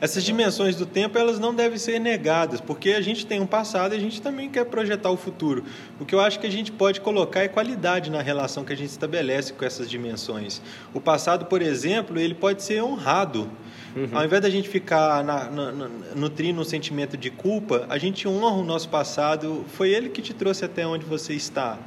Essas 0.00 0.24
dimensões 0.24 0.76
do 0.76 0.84
tempo 0.84 1.16
elas 1.16 1.38
não 1.38 1.54
devem 1.54 1.78
ser 1.78 1.98
negadas, 1.98 2.60
porque 2.60 2.90
a 2.90 3.00
gente 3.00 3.24
tem 3.24 3.40
um 3.40 3.46
passado 3.46 3.94
e 3.94 3.96
a 3.96 4.00
gente 4.00 4.20
também 4.20 4.50
quer 4.50 4.64
projetar 4.64 5.10
o 5.10 5.16
futuro. 5.16 5.64
O 6.00 6.04
que 6.04 6.14
eu 6.14 6.20
acho 6.20 6.38
que 6.40 6.46
a 6.46 6.50
gente 6.50 6.72
pode 6.72 7.00
colocar 7.00 7.40
é 7.42 7.48
qualidade 7.48 8.10
na 8.10 8.20
relação 8.20 8.64
que 8.64 8.72
a 8.72 8.76
gente 8.76 8.90
estabelece 8.90 9.52
com 9.52 9.64
essas 9.64 9.88
dimensões. 9.88 10.60
O 10.92 11.00
passado, 11.00 11.46
por 11.46 11.62
exemplo, 11.62 12.18
ele 12.18 12.34
pode 12.34 12.62
ser 12.62 12.82
honrado. 12.82 13.50
Uhum. 13.96 14.08
Ao 14.12 14.24
invés 14.24 14.42
da 14.42 14.50
gente 14.50 14.68
ficar 14.68 15.22
na, 15.22 15.48
na, 15.50 15.72
na, 15.72 15.88
nutrindo 16.16 16.60
um 16.60 16.64
sentimento 16.64 17.16
de 17.16 17.30
culpa, 17.30 17.86
a 17.88 17.96
gente 17.96 18.26
honra 18.26 18.56
o 18.56 18.64
nosso 18.64 18.88
passado. 18.88 19.64
Foi 19.68 19.90
ele 19.90 20.08
que 20.08 20.20
te 20.20 20.34
trouxe 20.34 20.64
até 20.64 20.84
onde 20.84 21.04
você 21.04 21.32
está. 21.32 21.78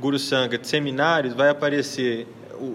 Guru 0.00 0.18
Sangat 0.18 0.66
Seminários, 0.66 1.34
vai 1.34 1.48
aparecer 1.48 2.26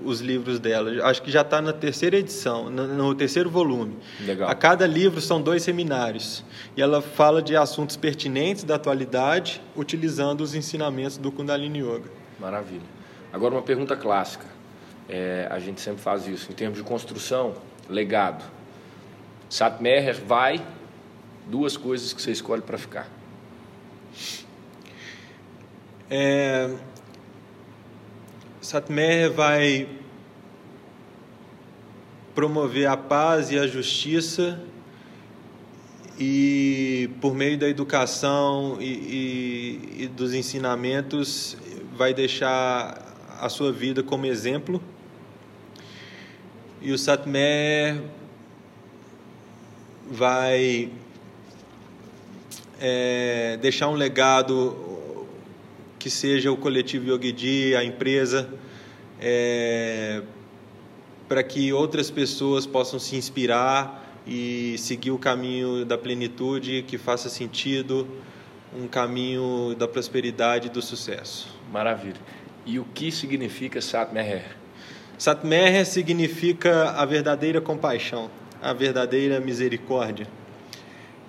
os 0.03 0.21
livros 0.21 0.59
dela. 0.59 1.05
Acho 1.05 1.21
que 1.21 1.31
já 1.31 1.41
está 1.41 1.61
na 1.61 1.73
terceira 1.73 2.17
edição, 2.17 2.69
no, 2.69 3.15
terceiro 3.15 3.49
volume. 3.49 3.97
Legal. 4.19 4.49
A 4.49 4.55
cada 4.55 4.85
livro 4.85 5.21
são 5.21 5.41
dois 5.41 5.63
seminários. 5.63 6.43
E 6.75 6.81
ela 6.81 7.01
fala 7.01 7.41
de 7.41 7.55
assuntos 7.55 7.95
pertinentes 7.95 8.63
da 8.63 8.75
atualidade, 8.75 9.61
utilizando 9.75 10.41
os 10.41 10.55
ensinamentos 10.55 11.17
do 11.17 11.31
Kundalini 11.31 11.79
Yoga. 11.79 12.11
Maravilha. 12.39 12.87
Agora 13.31 13.55
uma 13.55 13.61
pergunta 13.61 13.95
clássica. 13.95 14.45
É, 15.07 15.47
a 15.49 15.59
gente 15.59 15.81
sempre 15.81 16.01
faz 16.01 16.27
isso. 16.27 16.51
Em 16.51 16.55
termos 16.55 16.77
de 16.77 16.83
construção, 16.83 17.55
legado. 17.89 18.43
Satmerer 19.49 20.21
vai 20.25 20.61
duas 21.49 21.75
coisas 21.75 22.13
que 22.13 22.21
você 22.21 22.31
escolhe 22.31 22.61
para 22.61 22.77
ficar? 22.77 23.09
É, 26.09 26.75
Satmer 28.61 29.31
vai 29.31 29.87
promover 32.35 32.87
a 32.87 32.95
paz 32.95 33.51
e 33.51 33.57
a 33.59 33.67
justiça 33.67 34.61
e 36.19 37.09
por 37.19 37.33
meio 37.33 37.57
da 37.57 37.67
educação 37.67 38.77
e, 38.79 38.85
e, 39.97 40.03
e 40.03 40.07
dos 40.07 40.33
ensinamentos 40.33 41.57
vai 41.95 42.13
deixar 42.13 43.15
a 43.39 43.49
sua 43.49 43.71
vida 43.71 44.03
como 44.03 44.25
exemplo 44.25 44.81
e 46.81 46.91
o 46.91 46.97
Satmer 46.97 48.01
vai 50.09 50.91
é, 52.79 53.57
deixar 53.61 53.89
um 53.89 53.93
legado 53.93 55.27
que 55.97 56.09
seja 56.09 56.51
o 56.51 56.57
coletivo 56.57 57.09
Yogidi, 57.09 57.75
a 57.75 57.83
empresa, 57.83 58.49
é, 59.19 60.21
para 61.27 61.43
que 61.43 61.73
outras 61.73 62.09
pessoas 62.09 62.65
possam 62.65 62.97
se 62.97 63.15
inspirar 63.15 64.17
e 64.25 64.75
seguir 64.77 65.11
o 65.11 65.17
caminho 65.17 65.85
da 65.85 65.97
plenitude 65.97 66.83
que 66.87 66.97
faça 66.97 67.29
sentido, 67.29 68.07
um 68.73 68.87
caminho 68.87 69.75
da 69.77 69.87
prosperidade 69.87 70.67
e 70.67 70.69
do 70.69 70.81
sucesso. 70.81 71.49
Maravilha. 71.71 72.19
E 72.65 72.79
o 72.79 72.85
que 72.85 73.11
significa 73.11 73.81
Satmeher? 73.81 74.45
Satmeher 75.17 75.85
significa 75.85 76.91
a 76.91 77.05
verdadeira 77.05 77.59
compaixão, 77.59 78.29
a 78.61 78.71
verdadeira 78.71 79.39
misericórdia. 79.39 80.27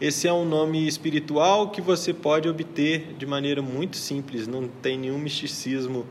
Esse 0.01 0.27
é 0.27 0.33
um 0.33 0.47
nome 0.47 0.89
espiritual 0.89 1.69
que 1.69 1.83
você 1.83 2.15
pode 2.15 2.49
obter 2.49 3.15
de 3.19 3.27
maneira 3.27 3.61
muito 3.61 3.99
simples, 3.99 4.47
não 4.47 4.67
tem 4.67 4.97
nenhum 4.97 5.19
misticismo. 5.19 6.07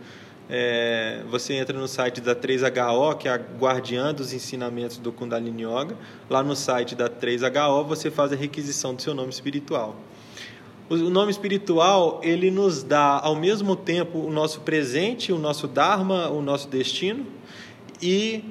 É, 0.48 1.24
você 1.28 1.56
entra 1.56 1.76
no 1.76 1.88
site 1.88 2.22
da 2.22 2.36
3HO, 2.36 3.18
que 3.18 3.28
é 3.28 3.32
a 3.32 3.38
guardiã 3.38 4.14
dos 4.14 4.32
ensinamentos 4.32 4.98
do 4.98 5.12
Kundalini 5.12 5.64
Yoga. 5.64 5.98
Lá 6.30 6.44
no 6.44 6.56
site 6.56 6.94
da 6.94 7.10
3HO 7.10 7.84
você 7.84 8.12
faz 8.12 8.32
a 8.32 8.36
requisição 8.36 8.94
do 8.94 9.02
seu 9.02 9.16
nome 9.16 9.32
espiritual. 9.32 9.96
O 10.88 10.96
nome 10.96 11.32
espiritual, 11.32 12.22
ele 12.24 12.52
nos 12.52 12.84
dá 12.84 13.20
ao 13.20 13.36
mesmo 13.36 13.76
tempo 13.76 14.20
o 14.20 14.30
nosso 14.30 14.62
presente, 14.62 15.34
o 15.34 15.40
nosso 15.40 15.68
dharma, 15.68 16.30
o 16.30 16.44
nosso 16.44 16.68
destino 16.68 17.26
e 18.00 18.44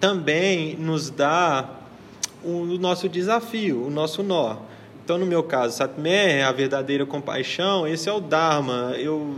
também 0.00 0.74
nos 0.74 1.08
dá 1.08 1.70
o 2.42 2.64
nosso 2.80 3.08
desafio, 3.08 3.86
o 3.86 3.88
nosso 3.88 4.24
nó. 4.24 4.71
Então, 5.04 5.18
no 5.18 5.26
meu 5.26 5.42
caso, 5.42 5.76
Satmer, 5.76 6.46
a 6.46 6.52
verdadeira 6.52 7.04
compaixão, 7.04 7.86
esse 7.88 8.08
é 8.08 8.12
o 8.12 8.20
Dharma, 8.20 8.94
eu 8.98 9.36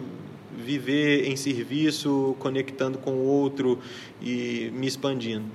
viver 0.57 1.27
em 1.27 1.37
serviço, 1.37 2.37
conectando 2.39 2.99
com 2.99 3.13
o 3.13 3.25
outro 3.25 3.79
e 4.21 4.71
me 4.75 4.87
expandindo. 4.87 5.47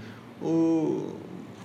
O, 0.42 1.14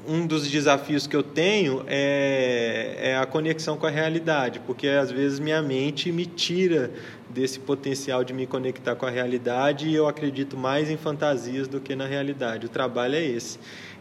um 0.07 0.27
dos 0.27 0.51
desafios 0.51 1.07
que 1.07 1.17
eu 1.17 1.23
tenho 1.23 1.85
é, 1.87 2.97
é 2.99 3.17
a 3.17 3.25
conexão 3.25 3.79
com 3.79 3.87
a 3.87 3.91
realidade, 3.91 4.61
porque 4.67 4.89
às 4.89 5.11
vezes 5.11 5.39
minha 5.39 5.63
mente 5.63 6.13
me 6.13 6.27
tira 6.27 6.91
desse 7.31 7.59
potencial 7.59 8.23
de 8.23 8.35
me 8.35 8.47
conectar 8.47 8.95
com 8.95 9.07
a 9.07 9.11
realidade 9.11 9.89
e 9.89 9.95
eu 9.95 10.07
acredito 10.07 10.57
mais 10.57 10.91
em 10.91 10.97
fantasias 10.99 11.67
do 11.67 11.81
que 11.81 11.97
na 11.97 12.07
realidade. 12.07 12.67
O 12.67 12.69
trabalho 12.69 13.17
é 13.17 13.25
esse. 13.25 13.59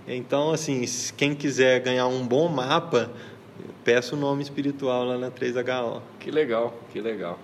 Então, 0.07 0.51
assim, 0.51 0.83
quem 1.15 1.33
quiser 1.33 1.79
ganhar 1.79 2.07
um 2.07 2.27
bom 2.27 2.49
mapa, 2.49 3.09
peço 3.84 4.16
o 4.16 4.20
nome 4.20 4.43
espiritual 4.43 5.03
lá 5.05 5.18
na 5.18 5.32
3HO. 5.32 6.01
Que 6.20 6.32
legal, 6.32 6.74
que 6.91 6.99
legal. 6.99 7.39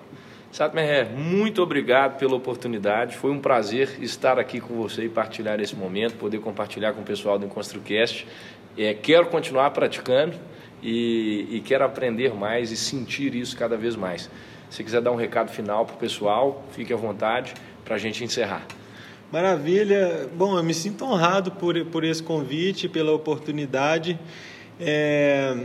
Satmer, 0.51 1.11
muito 1.15 1.61
obrigado 1.61 2.17
pela 2.17 2.35
oportunidade. 2.35 3.15
Foi 3.15 3.29
um 3.29 3.39
prazer 3.39 4.01
estar 4.01 4.39
aqui 4.39 4.59
com 4.59 4.73
você 4.75 5.05
e 5.05 5.09
partilhar 5.09 5.59
esse 5.59 5.75
momento, 5.75 6.15
poder 6.15 6.39
compartilhar 6.39 6.93
com 6.93 7.01
o 7.01 7.03
pessoal 7.03 7.37
do 7.37 7.45
EnconstruCast. 7.45 8.27
É, 8.75 8.93
quero 8.95 9.27
continuar 9.27 9.69
praticando 9.71 10.35
e, 10.81 11.47
e, 11.51 11.61
quero 11.61 11.85
aprender 11.85 12.33
mais 12.33 12.71
e 12.71 12.77
sentir 12.77 13.35
isso 13.35 13.55
cada 13.55 13.77
vez 13.77 13.95
mais. 13.95 14.29
Se 14.69 14.83
quiser 14.83 15.01
dar 15.01 15.11
um 15.11 15.15
recado 15.15 15.51
final 15.51 15.85
para 15.85 15.95
o 15.95 15.99
pessoal, 15.99 16.63
fique 16.71 16.91
à 16.93 16.95
vontade 16.95 17.53
para 17.85 17.95
a 17.95 17.99
gente 17.99 18.23
encerrar. 18.23 18.65
Maravilha. 19.31 20.27
Bom, 20.33 20.57
eu 20.57 20.63
me 20.63 20.73
sinto 20.73 21.05
honrado 21.05 21.51
por, 21.51 21.79
por 21.85 22.03
esse 22.03 22.23
convite, 22.23 22.89
pela 22.89 23.11
oportunidade. 23.11 24.19
É, 24.79 25.55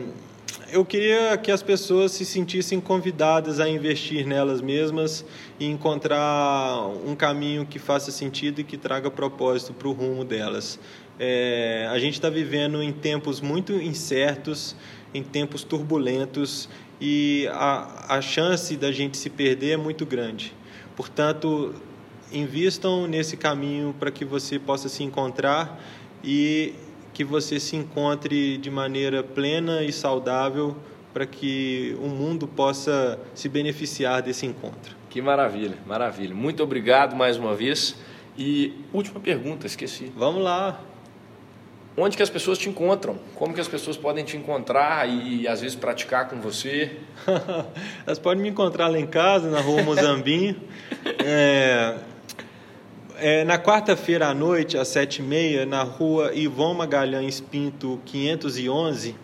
eu 0.75 0.85
queria 0.85 1.39
que 1.39 1.53
as 1.53 1.62
pessoas 1.62 2.11
se 2.11 2.25
sentissem 2.25 2.81
convidadas 2.81 3.61
a 3.61 3.68
investir 3.68 4.27
nelas 4.27 4.61
mesmas 4.61 5.25
e 5.61 5.66
encontrar 5.66 6.89
um 7.07 7.14
caminho 7.14 7.64
que 7.64 7.79
faça 7.79 8.11
sentido 8.11 8.61
e 8.61 8.64
que 8.64 8.77
traga 8.77 9.09
propósito 9.09 9.72
para 9.72 9.87
o 9.87 9.93
rumo 9.93 10.25
delas. 10.25 10.81
É, 11.16 11.87
a 11.93 11.97
gente 12.01 12.14
está 12.14 12.29
vivendo 12.29 12.83
em 12.83 12.93
tempos 12.93 13.41
muito 13.41 13.72
incertos, 13.72 14.75
em 15.14 15.22
tempos 15.22 15.62
turbulentos 15.62 16.68
e 17.01 17.47
a, 17.53 18.16
a 18.16 18.20
chance 18.20 18.77
da 18.77 18.91
gente 18.91 19.16
se 19.16 19.31
perder 19.31 19.75
é 19.75 19.77
muito 19.77 20.05
grande. 20.05 20.53
Portanto, 20.97 21.72
invistam 22.33 23.07
nesse 23.07 23.37
caminho 23.37 23.95
para 23.97 24.11
que 24.11 24.25
você 24.25 24.59
possa 24.59 24.89
se 24.89 25.05
encontrar 25.05 25.81
e 26.25 26.75
que 27.15 27.25
você 27.25 27.61
se 27.61 27.77
encontre 27.77 28.59
de 28.59 28.71
maneira 28.71 29.23
plena 29.23 29.83
e 29.83 29.93
saudável 29.93 30.77
para 31.15 31.25
que 31.25 31.97
o 32.03 32.09
mundo 32.09 32.49
possa 32.49 33.19
se 33.35 33.49
beneficiar 33.49 34.21
desse 34.21 34.45
encontro. 34.45 34.97
Que 35.09 35.23
maravilha, 35.23 35.79
maravilha. 35.87 36.35
Muito 36.35 36.61
obrigado 36.61 37.15
mais 37.15 37.37
uma 37.37 37.55
vez. 37.55 37.95
E 38.37 38.75
última 38.93 39.21
pergunta, 39.21 39.65
esqueci. 39.65 40.12
Vamos 40.17 40.43
lá. 40.43 40.81
Onde 41.97 42.17
que 42.17 42.23
as 42.25 42.31
pessoas 42.31 42.59
te 42.59 42.69
encontram? 42.69 43.17
Como 43.37 43.55
que 43.55 43.61
as 43.61 43.69
pessoas 43.69 43.97
podem 43.97 44.25
te 44.25 44.37
encontrar 44.37 45.09
e 45.09 45.47
às 45.47 45.61
vezes 45.61 45.77
praticar 45.77 46.29
com 46.29 46.41
você? 46.41 46.97
Elas 48.05 48.19
podem 48.19 48.43
me 48.43 48.49
encontrar 48.49 48.89
lá 48.89 48.99
em 48.99 49.07
casa, 49.07 49.49
na 49.49 49.61
rua 49.61 49.85
Mozambinho. 49.85 50.57
é, 51.25 51.97
é, 53.25 53.43
na 53.43 53.59
quarta-feira 53.59 54.29
à 54.29 54.35
noite, 54.35 54.77
às 54.77 54.89
sete 54.89 55.20
e 55.20 55.22
meia, 55.22 55.64
na 55.64 55.83
rua 55.83 56.35
Ivon 56.35 56.75
Magalhães 56.75 57.41
Pinto, 57.41 57.99
511, 58.05 59.16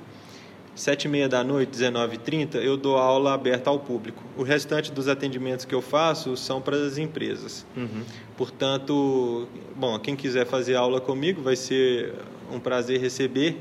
sete 0.74 1.04
e 1.04 1.08
meia 1.08 1.28
da 1.28 1.44
noite, 1.44 1.78
19h30, 1.78 2.54
eu 2.54 2.78
dou 2.78 2.96
aula 2.96 3.34
aberta 3.34 3.68
ao 3.68 3.78
público. 3.78 4.24
O 4.38 4.42
restante 4.42 4.90
dos 4.90 5.06
atendimentos 5.06 5.66
que 5.66 5.74
eu 5.74 5.82
faço 5.82 6.34
são 6.34 6.62
para 6.62 6.78
as 6.78 6.96
empresas. 6.96 7.66
Uhum. 7.76 8.02
Portanto, 8.38 9.46
bom, 9.76 9.98
quem 9.98 10.16
quiser 10.16 10.46
fazer 10.46 10.76
aula 10.76 10.98
comigo 10.98 11.42
vai 11.42 11.54
ser 11.54 12.14
um 12.50 12.58
prazer 12.58 12.98
receber. 12.98 13.58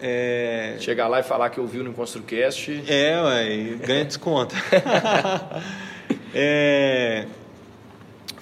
É... 0.00 0.76
Chegar 0.78 1.08
lá 1.08 1.18
e 1.18 1.24
falar 1.24 1.50
que 1.50 1.58
ouviu 1.58 1.82
no 1.82 1.92
ConstruCast. 1.92 2.84
É, 2.86 3.20
ué, 3.20 3.76
ganha 3.84 4.04
desconto. 4.04 4.54
é 6.32 7.26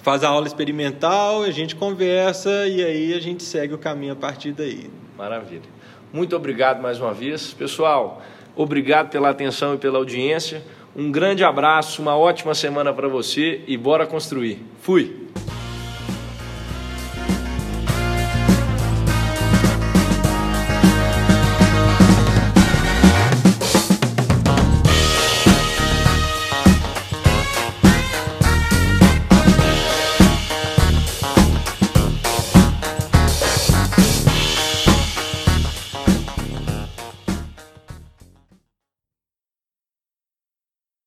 faz 0.01 0.23
a 0.23 0.29
aula 0.29 0.47
experimental, 0.47 1.43
a 1.43 1.51
gente 1.51 1.75
conversa 1.75 2.67
e 2.67 2.83
aí 2.83 3.13
a 3.13 3.19
gente 3.19 3.43
segue 3.43 3.73
o 3.73 3.77
caminho 3.77 4.13
a 4.13 4.15
partir 4.15 4.51
daí. 4.51 4.89
Maravilha. 5.17 5.69
Muito 6.13 6.35
obrigado 6.35 6.81
mais 6.81 6.99
uma 6.99 7.13
vez. 7.13 7.53
Pessoal, 7.53 8.21
obrigado 8.55 9.09
pela 9.09 9.29
atenção 9.29 9.75
e 9.75 9.77
pela 9.77 9.97
audiência. 9.97 10.63
Um 10.95 11.11
grande 11.11 11.43
abraço, 11.43 12.01
uma 12.01 12.17
ótima 12.17 12.55
semana 12.55 12.93
para 12.93 13.07
você 13.07 13.61
e 13.67 13.77
bora 13.77 14.07
construir. 14.07 14.63
Fui! 14.81 15.27